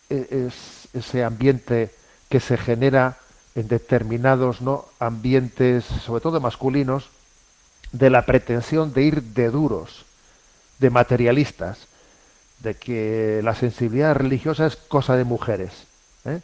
eh, 0.10 0.48
es- 0.48 0.88
ese 0.94 1.24
ambiente 1.24 1.92
que 2.30 2.40
se 2.40 2.58
genera 2.58 3.18
en 3.56 3.68
determinados 3.68 4.62
¿no? 4.62 4.86
ambientes, 5.00 5.86
sobre 5.86 6.22
todo 6.22 6.40
masculinos, 6.42 7.10
de 7.94 8.10
la 8.10 8.26
pretensión 8.26 8.92
de 8.92 9.04
ir 9.04 9.24
de 9.24 9.50
duros, 9.50 10.06
de 10.80 10.90
materialistas, 10.90 11.88
de 12.60 12.74
que 12.74 13.42
la 13.44 13.56
sensibilidad 13.56 14.16
religiosa 14.16 14.66
es 14.66 14.76
cosa 14.76 15.16
de 15.16 15.24
mujeres. 15.24 15.72
¿eh? 16.26 16.42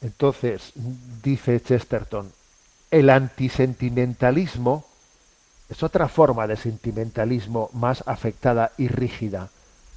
Entonces, 0.00 0.72
dice 1.22 1.60
Chesterton, 1.60 2.30
el 2.90 3.10
antisentimentalismo 3.10 4.86
es 5.68 5.82
otra 5.82 6.08
forma 6.08 6.46
de 6.46 6.56
sentimentalismo 6.56 7.70
más 7.72 8.04
afectada 8.06 8.72
y 8.78 8.86
rígida. 8.88 9.48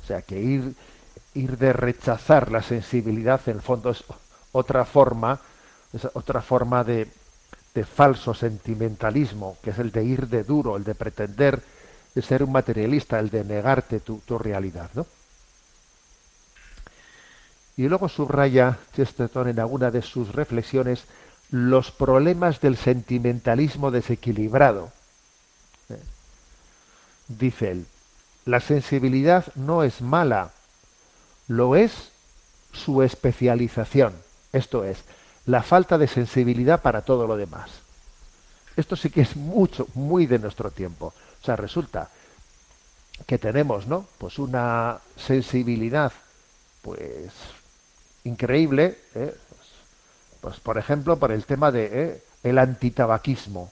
O 0.04 0.08
sea, 0.08 0.22
que 0.22 0.40
ir, 0.40 0.74
ir 1.36 1.58
de 1.58 1.74
rechazar 1.74 2.52
la 2.52 2.64
sensibilidad, 2.64 3.42
en 3.46 3.58
el 3.58 3.62
fondo, 3.62 3.92
es 3.92 4.04
otra 4.54 4.86
forma, 4.86 5.40
es 5.94 6.08
otra 6.14 6.42
forma 6.42 6.84
de, 6.84 7.08
de 7.78 7.86
falso 7.86 8.34
sentimentalismo, 8.34 9.58
que 9.62 9.70
es 9.70 9.78
el 9.78 9.92
de 9.92 10.04
ir 10.04 10.28
de 10.30 10.44
duro, 10.44 10.78
el 10.78 10.84
de 10.84 10.96
pretender 10.96 11.62
de 12.16 12.24
ser 12.24 12.42
un 12.42 12.52
materialista, 12.52 13.20
el 13.20 13.30
de 13.30 13.44
negarte 13.44 14.00
tu, 14.00 14.18
tu 14.26 14.40
realidad, 14.40 14.90
¿no? 14.96 15.06
Y 17.76 17.88
luego 17.88 18.10
subraya 18.10 18.80
Chesterton 18.96 19.50
en 19.50 19.60
alguna 19.60 19.92
de 19.92 20.02
sus 20.02 20.34
reflexiones 20.34 21.04
los 21.52 21.92
problemas 21.92 22.62
del 22.62 22.78
sentimentalismo 22.78 23.92
desequilibrado. 23.92 24.92
Eh, 25.90 26.00
Dice 27.28 27.70
él, 27.70 27.86
la 28.46 28.60
sensibilidad 28.60 29.46
no 29.54 29.84
es 29.84 30.02
mala, 30.02 30.50
lo 31.48 31.76
es 31.76 32.10
su 32.74 33.04
especialización, 33.04 34.16
esto 34.52 34.84
es, 34.84 35.04
la 35.48 35.64
falta 35.64 35.98
de 35.98 36.08
sensibilidad 36.08 36.82
para 36.82 37.02
todo 37.02 37.26
lo 37.26 37.36
demás. 37.36 37.70
Esto 38.76 38.96
sí 38.96 39.10
que 39.10 39.22
es 39.22 39.36
mucho, 39.36 39.88
muy 39.96 40.28
de 40.28 40.40
nuestro 40.40 40.70
tiempo. 40.72 41.14
O 41.42 41.46
sea, 41.46 41.56
resulta 41.56 42.10
que 43.26 43.38
tenemos, 43.38 43.88
¿no? 43.88 44.06
Pues 44.18 44.38
una 44.40 45.00
sensibilidad, 45.16 46.12
pues, 46.82 47.32
increíble, 48.26 49.00
¿eh? 49.16 49.36
pues 50.42 50.60
por 50.60 50.78
ejemplo, 50.78 51.18
por 51.18 51.32
el 51.32 51.46
tema 51.46 51.72
de 51.72 51.90
¿eh? 51.92 52.24
el 52.44 52.58
antitabaquismo. 52.58 53.72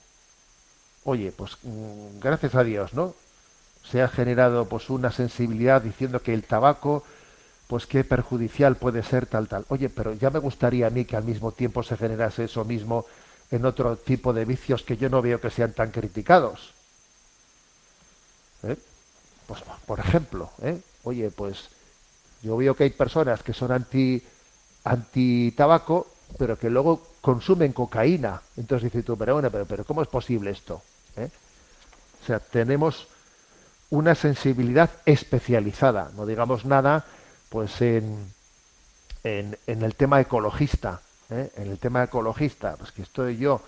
Oye, 1.03 1.31
pues 1.31 1.57
mm, 1.61 2.19
gracias 2.19 2.55
a 2.55 2.63
Dios, 2.63 2.93
¿no? 2.93 3.13
Se 3.83 4.01
ha 4.01 4.07
generado 4.07 4.65
pues 4.65 4.89
una 4.89 5.11
sensibilidad 5.11 5.81
diciendo 5.81 6.21
que 6.21 6.33
el 6.33 6.43
tabaco, 6.43 7.03
pues 7.67 7.85
qué 7.87 8.03
perjudicial 8.03 8.75
puede 8.75 9.03
ser 9.03 9.25
tal 9.25 9.47
tal. 9.47 9.65
Oye, 9.69 9.89
pero 9.89 10.13
ya 10.13 10.29
me 10.29 10.39
gustaría 10.39 10.87
a 10.87 10.89
mí 10.89 11.05
que 11.05 11.15
al 11.15 11.23
mismo 11.23 11.51
tiempo 11.51 11.83
se 11.83 11.97
generase 11.97 12.45
eso 12.45 12.63
mismo 12.63 13.05
en 13.51 13.65
otro 13.65 13.97
tipo 13.97 14.33
de 14.33 14.45
vicios 14.45 14.83
que 14.83 14.97
yo 14.97 15.09
no 15.09 15.21
veo 15.21 15.39
que 15.39 15.49
sean 15.49 15.73
tan 15.73 15.91
criticados. 15.91 16.73
¿Eh? 18.63 18.77
Pues 19.47 19.61
por 19.85 19.99
ejemplo, 19.99 20.51
¿eh? 20.61 20.79
oye, 21.03 21.29
pues 21.31 21.69
yo 22.41 22.57
veo 22.57 22.75
que 22.75 22.85
hay 22.85 22.89
personas 22.91 23.43
que 23.43 23.53
son 23.53 23.71
anti 23.71 24.23
anti 24.83 25.51
tabaco, 25.51 26.07
pero 26.37 26.57
que 26.57 26.69
luego 26.69 27.01
consumen 27.21 27.73
cocaína. 27.73 28.41
Entonces 28.55 28.91
dices 28.91 29.05
tú, 29.05 29.17
pero 29.17 29.33
bueno, 29.33 29.49
pero, 29.51 29.65
pero 29.65 29.83
¿cómo 29.83 30.01
es 30.01 30.07
posible 30.07 30.51
esto? 30.51 30.81
¿Eh? 31.17 31.29
O 32.21 32.25
sea, 32.25 32.39
tenemos 32.39 33.07
una 33.89 34.15
sensibilidad 34.15 34.89
especializada, 35.05 36.11
no 36.15 36.25
digamos 36.25 36.65
nada, 36.65 37.05
pues 37.55 37.81
en, 37.81 38.33
en, 39.23 39.57
el 39.65 39.95
tema 39.95 40.19
ecologista, 40.19 40.99
¿eh? 41.29 41.49
en 41.55 41.71
el 41.71 41.79
tema 41.79 42.03
ecologista, 42.03 42.75
pues 42.75 42.91
que 42.91 43.03
estoy 43.03 43.37
yo 43.37 43.61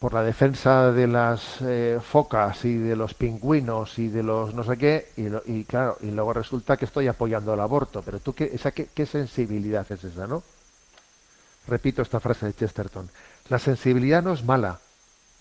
por 0.00 0.12
la 0.12 0.24
defensa 0.24 0.90
de 0.90 1.06
las 1.06 1.60
eh, 1.60 2.00
focas 2.02 2.64
y 2.64 2.76
de 2.78 2.96
los 2.96 3.14
pingüinos 3.14 3.96
y 4.00 4.08
de 4.08 4.24
los 4.24 4.54
no 4.54 4.64
sé 4.64 4.76
qué 4.76 5.12
y, 5.16 5.28
lo- 5.28 5.42
y 5.46 5.62
claro 5.64 5.98
y 6.00 6.10
luego 6.10 6.32
resulta 6.32 6.76
que 6.76 6.84
estoy 6.86 7.06
apoyando 7.06 7.54
el 7.54 7.60
aborto. 7.60 8.02
Pero 8.02 8.18
tú 8.18 8.34
qué 8.34 8.50
esa 8.52 8.72
qué, 8.72 8.88
qué 8.92 9.06
sensibilidad 9.06 9.86
es 9.92 10.02
esa 10.02 10.26
no 10.26 10.42
repito 11.68 12.02
esta 12.02 12.18
frase 12.18 12.46
de 12.46 12.54
Chesterton. 12.54 13.08
La 13.50 13.60
sensibilidad 13.60 14.20
no 14.22 14.32
es 14.32 14.42
mala 14.44 14.80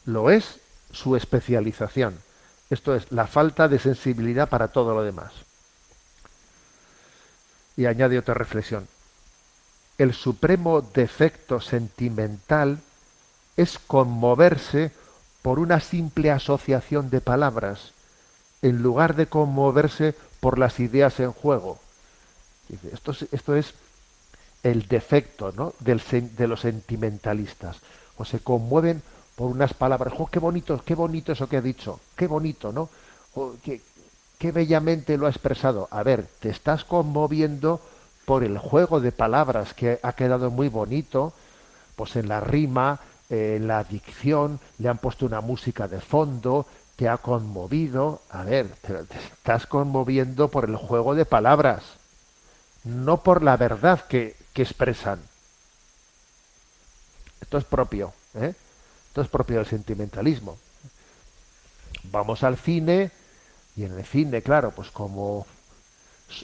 lo 0.05 0.29
es 0.29 0.59
su 0.91 1.15
especialización. 1.15 2.19
Esto 2.69 2.93
es 2.95 3.11
la 3.11 3.25
falta 3.25 3.67
de 3.67 3.79
sensibilidad 3.79 4.49
para 4.49 4.67
todo 4.67 4.93
lo 4.93 5.01
demás 5.01 5.31
y 7.77 7.85
añade 7.85 8.19
otra 8.19 8.33
reflexión 8.33 8.87
el 9.97 10.13
supremo 10.13 10.81
defecto 10.81 11.61
sentimental 11.61 12.79
es 13.55 13.79
conmoverse 13.79 14.91
por 15.41 15.59
una 15.59 15.79
simple 15.79 16.31
asociación 16.31 17.09
de 17.09 17.21
palabras, 17.21 17.91
en 18.61 18.81
lugar 18.81 19.15
de 19.15 19.27
conmoverse 19.27 20.15
por 20.39 20.59
las 20.59 20.79
ideas 20.79 21.19
en 21.19 21.31
juego. 21.31 21.79
Esto 22.91 23.11
es, 23.11 23.27
esto 23.31 23.55
es 23.55 23.73
el 24.63 24.87
defecto 24.87 25.53
¿no? 25.55 25.73
del 25.79 26.01
de 26.35 26.47
los 26.47 26.61
sentimentalistas. 26.61 27.77
O 28.17 28.25
se 28.25 28.39
conmueven 28.39 29.01
por 29.35 29.51
unas 29.51 29.73
palabras. 29.73 30.13
¡Jo, 30.13 30.27
qué 30.27 30.39
bonito, 30.39 30.81
qué 30.83 30.95
bonito 30.95 31.31
eso 31.31 31.47
que 31.47 31.57
ha 31.57 31.61
dicho! 31.61 31.99
¡Qué 32.15 32.27
bonito, 32.27 32.71
¿no? 32.71 32.89
Qué 34.37 34.51
bellamente 34.51 35.17
lo 35.17 35.27
ha 35.27 35.29
expresado. 35.29 35.87
A 35.91 36.03
ver, 36.03 36.27
te 36.39 36.49
estás 36.49 36.83
conmoviendo 36.83 37.81
por 38.25 38.43
el 38.43 38.57
juego 38.57 38.99
de 38.99 39.11
palabras 39.11 39.73
que 39.73 39.99
ha 40.01 40.13
quedado 40.13 40.51
muy 40.51 40.67
bonito, 40.67 41.33
pues 41.95 42.15
en 42.15 42.27
la 42.27 42.39
rima, 42.39 42.99
en 43.29 43.67
la 43.67 43.83
dicción, 43.83 44.59
le 44.79 44.89
han 44.89 44.97
puesto 44.97 45.25
una 45.25 45.41
música 45.41 45.87
de 45.87 46.01
fondo, 46.01 46.65
te 46.95 47.07
ha 47.07 47.17
conmovido. 47.17 48.21
A 48.29 48.43
ver, 48.43 48.67
pero 48.81 49.05
te 49.05 49.17
estás 49.17 49.67
conmoviendo 49.67 50.49
por 50.49 50.65
el 50.65 50.75
juego 50.75 51.15
de 51.15 51.25
palabras, 51.25 51.83
no 52.83 53.21
por 53.21 53.43
la 53.43 53.57
verdad 53.57 54.05
que, 54.07 54.35
que 54.53 54.63
expresan. 54.63 55.19
Esto 57.41 57.57
es 57.57 57.65
propio, 57.65 58.13
¿eh? 58.33 58.53
Esto 59.07 59.21
es 59.21 59.27
propio 59.27 59.57
del 59.57 59.65
sentimentalismo. 59.67 60.57
Vamos 62.11 62.43
al 62.43 62.57
cine 62.57 63.11
y 63.75 63.83
en 63.83 63.97
el 63.97 64.05
cine, 64.05 64.41
claro, 64.41 64.71
pues 64.71 64.89
como, 64.89 65.45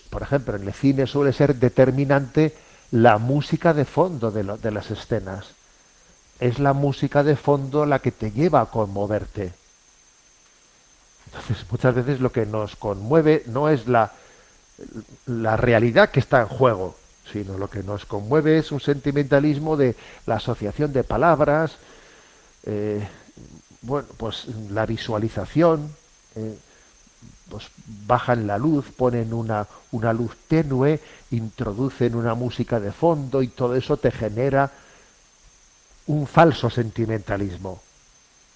por 0.10 0.22
ejemplo, 0.22 0.56
en 0.56 0.68
el 0.68 0.74
cine 0.74 1.08
suele 1.08 1.34
ser 1.34 1.56
determinante 1.56 2.54
la 2.92 3.18
música 3.18 3.74
de 3.74 3.86
fondo 3.86 4.32
de, 4.32 4.72
las 4.72 4.92
escenas. 4.92 5.48
Es 6.40 6.60
la 6.60 6.74
música 6.74 7.24
de 7.24 7.36
fondo 7.36 7.86
la 7.86 8.00
que 8.00 8.12
te 8.12 8.32
lleva 8.32 8.62
a 8.62 8.66
conmoverte. 8.66 9.54
Entonces, 11.28 11.66
muchas 11.72 11.96
veces 11.96 12.20
lo 12.20 12.32
que 12.32 12.46
nos 12.46 12.76
conmueve 12.76 13.44
no 13.46 13.70
es 13.70 13.88
la, 13.88 14.12
la 15.26 15.56
realidad 15.56 16.10
que 16.10 16.20
está 16.20 16.42
en 16.42 16.48
juego, 16.48 16.98
sino 17.32 17.58
lo 17.58 17.70
que 17.70 17.84
nos 17.84 18.06
conmueve 18.06 18.58
es 18.58 18.74
un 18.74 18.82
sentimentalismo 18.82 19.78
de 19.78 19.96
la 20.26 20.36
asociación 20.36 20.92
de 20.92 21.06
palabras, 21.06 21.78
eh, 22.66 23.08
bueno, 23.84 24.08
pues 24.18 24.48
la 24.70 24.86
visualización, 24.86 25.96
eh, 26.36 26.58
pues 27.52 27.68
bajan 28.08 28.48
la 28.48 28.58
luz, 28.58 28.86
ponen 28.96 29.34
una, 29.34 29.68
una 29.92 30.14
luz 30.14 30.32
tenue, 30.48 31.02
introducen 31.32 32.16
una 32.16 32.34
música 32.34 32.80
de 32.80 32.94
fondo 32.94 33.42
y 33.42 33.50
todo 33.50 33.76
eso 33.76 33.98
te 33.98 34.10
genera 34.10 34.72
un 36.08 36.26
falso 36.26 36.70
sentimentalismo. 36.70 37.82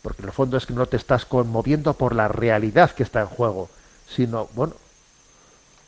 porque 0.02 0.22
en 0.22 0.30
el 0.30 0.34
fondo 0.34 0.56
es 0.56 0.66
que 0.66 0.74
no 0.74 0.86
te 0.86 0.98
estás 0.98 1.26
conmoviendo 1.26 1.94
por 1.96 2.16
la 2.16 2.28
realidad 2.28 2.92
que 2.92 3.04
está 3.04 3.22
en 3.22 3.28
juego, 3.28 3.70
sino, 4.08 4.48
bueno, 4.54 4.74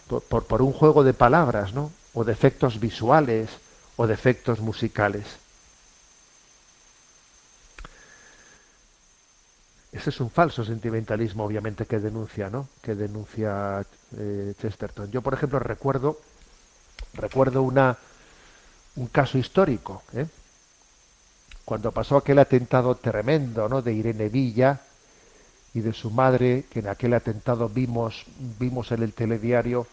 por, 0.08 0.24
por, 0.24 0.44
por 0.46 0.62
un 0.62 0.74
juego 0.74 1.04
de 1.04 1.14
palabras, 1.14 1.74
¿no? 1.74 1.92
O 2.14 2.24
de 2.24 2.34
efectos 2.34 2.80
visuales 2.80 3.50
o 3.96 4.08
de 4.08 4.16
efectos 4.16 4.60
musicales. 4.60 5.26
Ese 9.98 10.12
es 10.12 10.20
un 10.20 10.30
falso 10.30 10.64
sentimentalismo, 10.64 11.44
obviamente, 11.44 11.88
que 11.88 11.98
denuncia, 11.98 12.52
¿no? 12.52 12.70
Que 12.84 12.94
denuncia 12.94 13.84
eh, 14.16 14.54
Chesterton. 14.62 15.10
Yo, 15.10 15.24
por 15.24 15.34
ejemplo, 15.34 15.58
recuerdo, 15.58 16.20
recuerdo 17.16 17.64
una, 17.64 17.98
un 18.98 19.08
caso 19.08 19.40
histórico, 19.40 20.04
¿eh? 20.14 20.28
cuando 21.66 21.92
pasó 21.92 22.18
aquel 22.18 22.38
atentado 22.38 22.94
tremendo, 22.94 23.68
¿no? 23.68 23.82
De 23.82 23.92
Irene 23.92 24.30
Villa 24.30 24.82
y 25.74 25.80
de 25.80 25.94
su 25.94 26.12
madre, 26.12 26.66
que 26.70 26.82
en 26.82 26.90
aquel 26.90 27.16
atentado 27.16 27.68
vimos, 27.68 28.24
vimos 28.60 28.92
en 28.92 29.02
el 29.02 29.14
telediario, 29.14 29.88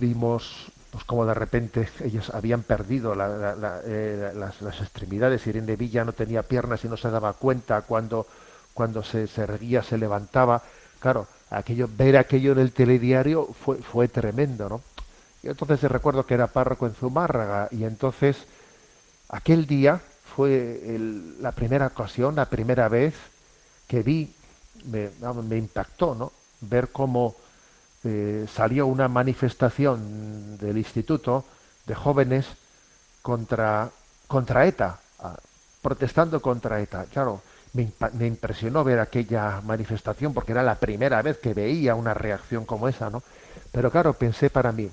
vimos 0.00 0.72
pues 0.94 1.02
como 1.06 1.26
de 1.26 1.34
repente 1.34 1.88
ellos 2.04 2.30
habían 2.30 2.62
perdido 2.62 3.14
eh, 3.14 4.32
las, 4.32 4.80
extremidades. 4.80 5.44
Irene 5.44 5.74
Villa 5.74 6.04
no 6.04 6.12
tenía 6.12 6.44
piernas 6.44 6.84
y 6.84 6.88
no 6.88 6.96
se 6.96 7.10
daba 7.10 7.32
cuenta 7.32 7.82
cuando, 7.82 8.28
cuando 8.74 9.02
se, 9.02 9.26
se 9.26 9.42
erguía, 9.42 9.82
se 9.82 9.98
levantaba. 9.98 10.62
Claro, 11.00 11.26
aquello, 11.50 11.88
ver 11.96 12.16
aquello 12.16 12.52
en 12.52 12.60
el 12.60 12.70
telediario 12.70 13.44
fue, 13.64 13.78
fue 13.78 14.06
tremendo, 14.06 14.68
¿no? 14.68 14.82
Y 15.42 15.48
entonces 15.48 15.82
recuerdo 15.90 16.26
que 16.26 16.34
era 16.34 16.46
párroco 16.46 16.86
en 16.86 16.94
Zumárraga 16.94 17.66
y 17.72 17.82
entonces 17.82 18.36
aquel 19.30 19.66
día 19.66 20.00
fue 20.36 20.94
el- 20.94 21.42
la 21.42 21.50
primera 21.50 21.88
ocasión, 21.88 22.36
la 22.36 22.44
primera 22.44 22.88
vez 22.88 23.14
que 23.88 24.04
vi, 24.04 24.32
me, 24.84 25.10
me 25.42 25.56
impactó, 25.56 26.14
¿no? 26.14 26.30
Ver 26.60 26.90
cómo 26.92 27.34
eh, 28.04 28.46
salió 28.52 28.86
una 28.86 29.08
manifestación 29.08 30.58
del 30.58 30.78
instituto 30.78 31.44
de 31.86 31.94
jóvenes 31.94 32.46
contra, 33.22 33.90
contra 34.26 34.66
ETA, 34.66 34.98
protestando 35.82 36.40
contra 36.40 36.80
ETA. 36.80 37.06
Claro, 37.06 37.42
me 37.72 38.26
impresionó 38.26 38.84
ver 38.84 39.00
aquella 39.00 39.60
manifestación 39.62 40.32
porque 40.32 40.52
era 40.52 40.62
la 40.62 40.76
primera 40.76 41.20
vez 41.22 41.38
que 41.38 41.54
veía 41.54 41.94
una 41.94 42.14
reacción 42.14 42.64
como 42.64 42.88
esa, 42.88 43.10
¿no? 43.10 43.22
Pero 43.72 43.90
claro, 43.90 44.14
pensé 44.14 44.50
para 44.50 44.70
mí, 44.70 44.90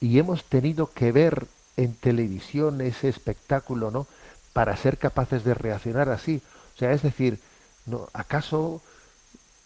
y 0.00 0.18
hemos 0.18 0.44
tenido 0.44 0.90
que 0.92 1.12
ver 1.12 1.46
en 1.76 1.94
televisión 1.94 2.80
ese 2.80 3.08
espectáculo, 3.08 3.90
¿no? 3.90 4.06
Para 4.52 4.76
ser 4.76 4.98
capaces 4.98 5.44
de 5.44 5.54
reaccionar 5.54 6.08
así. 6.08 6.42
O 6.74 6.78
sea, 6.78 6.92
es 6.92 7.02
decir, 7.02 7.38
¿no? 7.86 8.08
¿acaso 8.12 8.82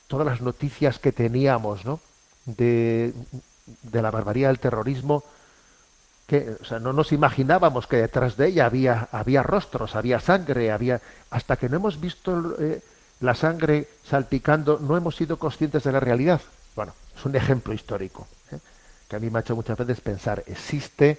todas 0.09 0.27
las 0.27 0.41
noticias 0.41 0.99
que 0.99 1.13
teníamos, 1.13 1.85
¿no? 1.85 2.01
De, 2.45 3.15
de 3.83 4.03
la 4.03 4.11
barbarie 4.11 4.47
del 4.47 4.59
terrorismo, 4.59 5.25
que, 6.27 6.57
o 6.61 6.65
sea, 6.65 6.79
no 6.79 6.93
nos 6.93 7.13
imaginábamos 7.13 7.87
que 7.87 7.97
detrás 7.97 8.37
de 8.37 8.49
ella 8.49 8.67
había, 8.67 9.09
había 9.13 9.43
rostros, 9.43 9.95
había 9.95 10.21
sangre, 10.21 10.71
había, 10.71 11.01
hasta 11.31 11.57
que 11.57 11.69
no 11.69 11.77
hemos 11.77 12.01
visto 12.01 12.57
eh, 12.59 12.83
la 13.21 13.35
sangre 13.35 13.89
salpicando, 14.05 14.79
no 14.79 14.97
hemos 14.97 15.17
sido 15.17 15.39
conscientes 15.39 15.85
de 15.85 15.93
la 15.93 16.01
realidad. 16.01 16.41
Bueno, 16.75 16.95
es 17.17 17.25
un 17.25 17.37
ejemplo 17.37 17.75
histórico, 17.75 18.27
¿eh? 18.53 18.59
que 19.09 19.17
a 19.17 19.19
mí 19.19 19.31
me 19.31 19.39
ha 19.39 19.43
hecho 19.43 19.57
muchas 19.57 19.77
veces 19.79 20.01
pensar, 20.01 20.43
existe 20.47 21.19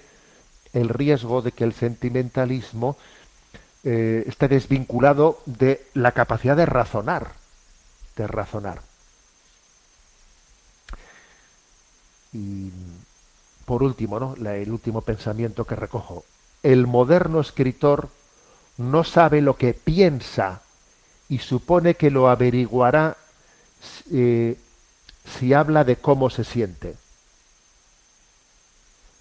el 0.74 0.90
riesgo 0.90 1.42
de 1.42 1.52
que 1.52 1.64
el 1.64 1.74
sentimentalismo 1.74 2.98
eh, 3.84 4.24
esté 4.28 4.48
desvinculado 4.48 5.40
de 5.46 5.86
la 5.94 6.12
capacidad 6.12 6.58
de 6.58 6.66
razonar, 6.66 7.34
de 8.16 8.28
razonar. 8.28 8.82
Y 12.36 12.70
por 13.66 13.82
último, 13.82 14.20
¿no? 14.20 14.36
La- 14.38 14.58
el 14.58 14.70
último 14.72 15.02
pensamiento 15.02 15.64
que 15.64 15.76
recojo. 15.76 16.26
El 16.64 16.86
moderno 16.86 17.40
escritor 17.40 18.10
no 18.78 19.06
sabe 19.06 19.42
lo 19.42 19.56
que 19.56 19.74
piensa 19.74 20.62
y 21.30 21.40
supone 21.40 21.96
que 21.96 22.12
lo 22.12 22.28
averiguará 22.30 23.16
eh, 24.12 24.58
si 25.40 25.54
habla 25.54 25.86
de 25.86 25.96
cómo 25.96 26.30
se 26.30 26.44
siente. 26.44 26.96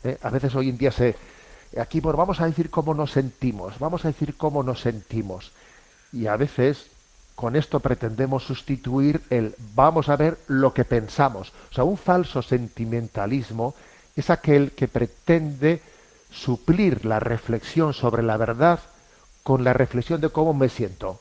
¿Eh? 0.03 0.19
A 0.23 0.31
veces 0.31 0.55
hoy 0.57 0.69
en 0.71 0.77
día 0.79 0.91
se... 0.91 1.15
Aquí 1.79 2.01
vamos 2.01 2.41
a 2.41 2.47
decir 2.47 2.69
cómo 2.71 2.95
nos 2.95 3.12
sentimos, 3.12 3.79
vamos 3.79 4.05
a 4.05 4.09
decir 4.09 4.37
cómo 4.37 4.62
nos 4.62 4.81
sentimos. 4.81 5.53
Y 6.12 6.27
a 6.27 6.37
veces 6.37 6.87
con 7.35 7.57
esto 7.57 7.80
pretendemos 7.80 8.45
sustituir 8.45 9.22
el 9.30 9.55
vamos 9.74 10.09
a 10.09 10.16
ver 10.16 10.39
lo 10.47 10.72
que 10.72 10.85
pensamos. 10.85 11.53
O 11.70 11.74
sea, 11.74 11.85
un 11.85 11.99
falso 11.99 12.43
sentimentalismo 12.43 13.74
es 14.14 14.30
aquel 14.30 14.72
que 14.72 14.87
pretende 14.87 15.82
suplir 16.30 17.05
la 17.05 17.20
reflexión 17.20 17.93
sobre 17.93 18.22
la 18.22 18.37
verdad 18.37 18.80
con 19.43 19.64
la 19.64 19.72
reflexión 19.72 20.20
de 20.20 20.30
cómo 20.30 20.55
me 20.55 20.68
siento. 20.68 21.20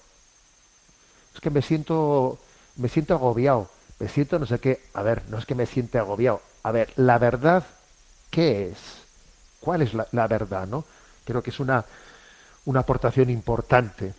Es 1.33 1.41
que 1.41 1.49
me 1.49 1.61
siento 1.61 2.37
me 2.75 2.89
siento 2.89 3.13
agobiado, 3.15 3.69
me 3.99 4.07
siento 4.07 4.37
no 4.37 4.45
sé 4.45 4.59
qué. 4.59 4.81
A 4.93 5.01
ver, 5.01 5.23
no 5.29 5.39
es 5.39 5.45
que 5.45 5.55
me 5.55 5.65
siente 5.65 5.97
agobiado. 5.97 6.41
A 6.61 6.71
ver, 6.71 6.93
la 6.95 7.17
verdad 7.17 7.65
¿qué 8.29 8.69
es? 8.69 8.77
¿Cuál 9.59 9.81
es 9.81 9.93
la, 9.93 10.27
verdad, 10.27 10.67
no? 10.67 10.85
Creo 11.25 11.41
que 11.41 11.49
es 11.49 11.59
una 11.59 11.83
una 12.65 12.81
aportación 12.81 13.29
importante 13.29 14.13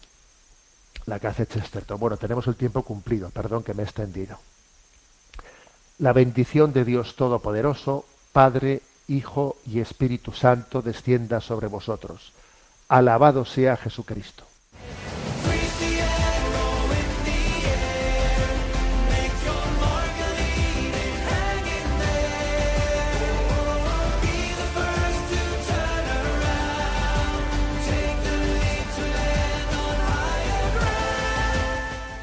la 1.07 1.19
que 1.19 1.27
hace 1.27 1.47
Chesterton. 1.47 1.99
Bueno, 1.99 2.17
tenemos 2.17 2.47
el 2.47 2.57
tiempo 2.57 2.83
cumplido, 2.83 3.31
perdón 3.31 3.63
que 3.63 3.75
me 3.75 3.83
he 3.83 3.87
extendido. 3.87 4.39
La 5.99 6.13
bendición 6.13 6.73
de 6.73 6.85
Dios 6.85 7.17
Todopoderoso, 7.17 8.05
Padre, 8.33 8.83
Hijo 9.07 9.57
y 9.67 9.81
Espíritu 9.81 10.33
Santo, 10.33 10.83
descienda 10.83 11.41
sobre 11.41 11.69
vosotros. 11.69 12.33
Alabado 12.89 13.45
sea 13.45 13.77
Jesucristo. 13.77 14.44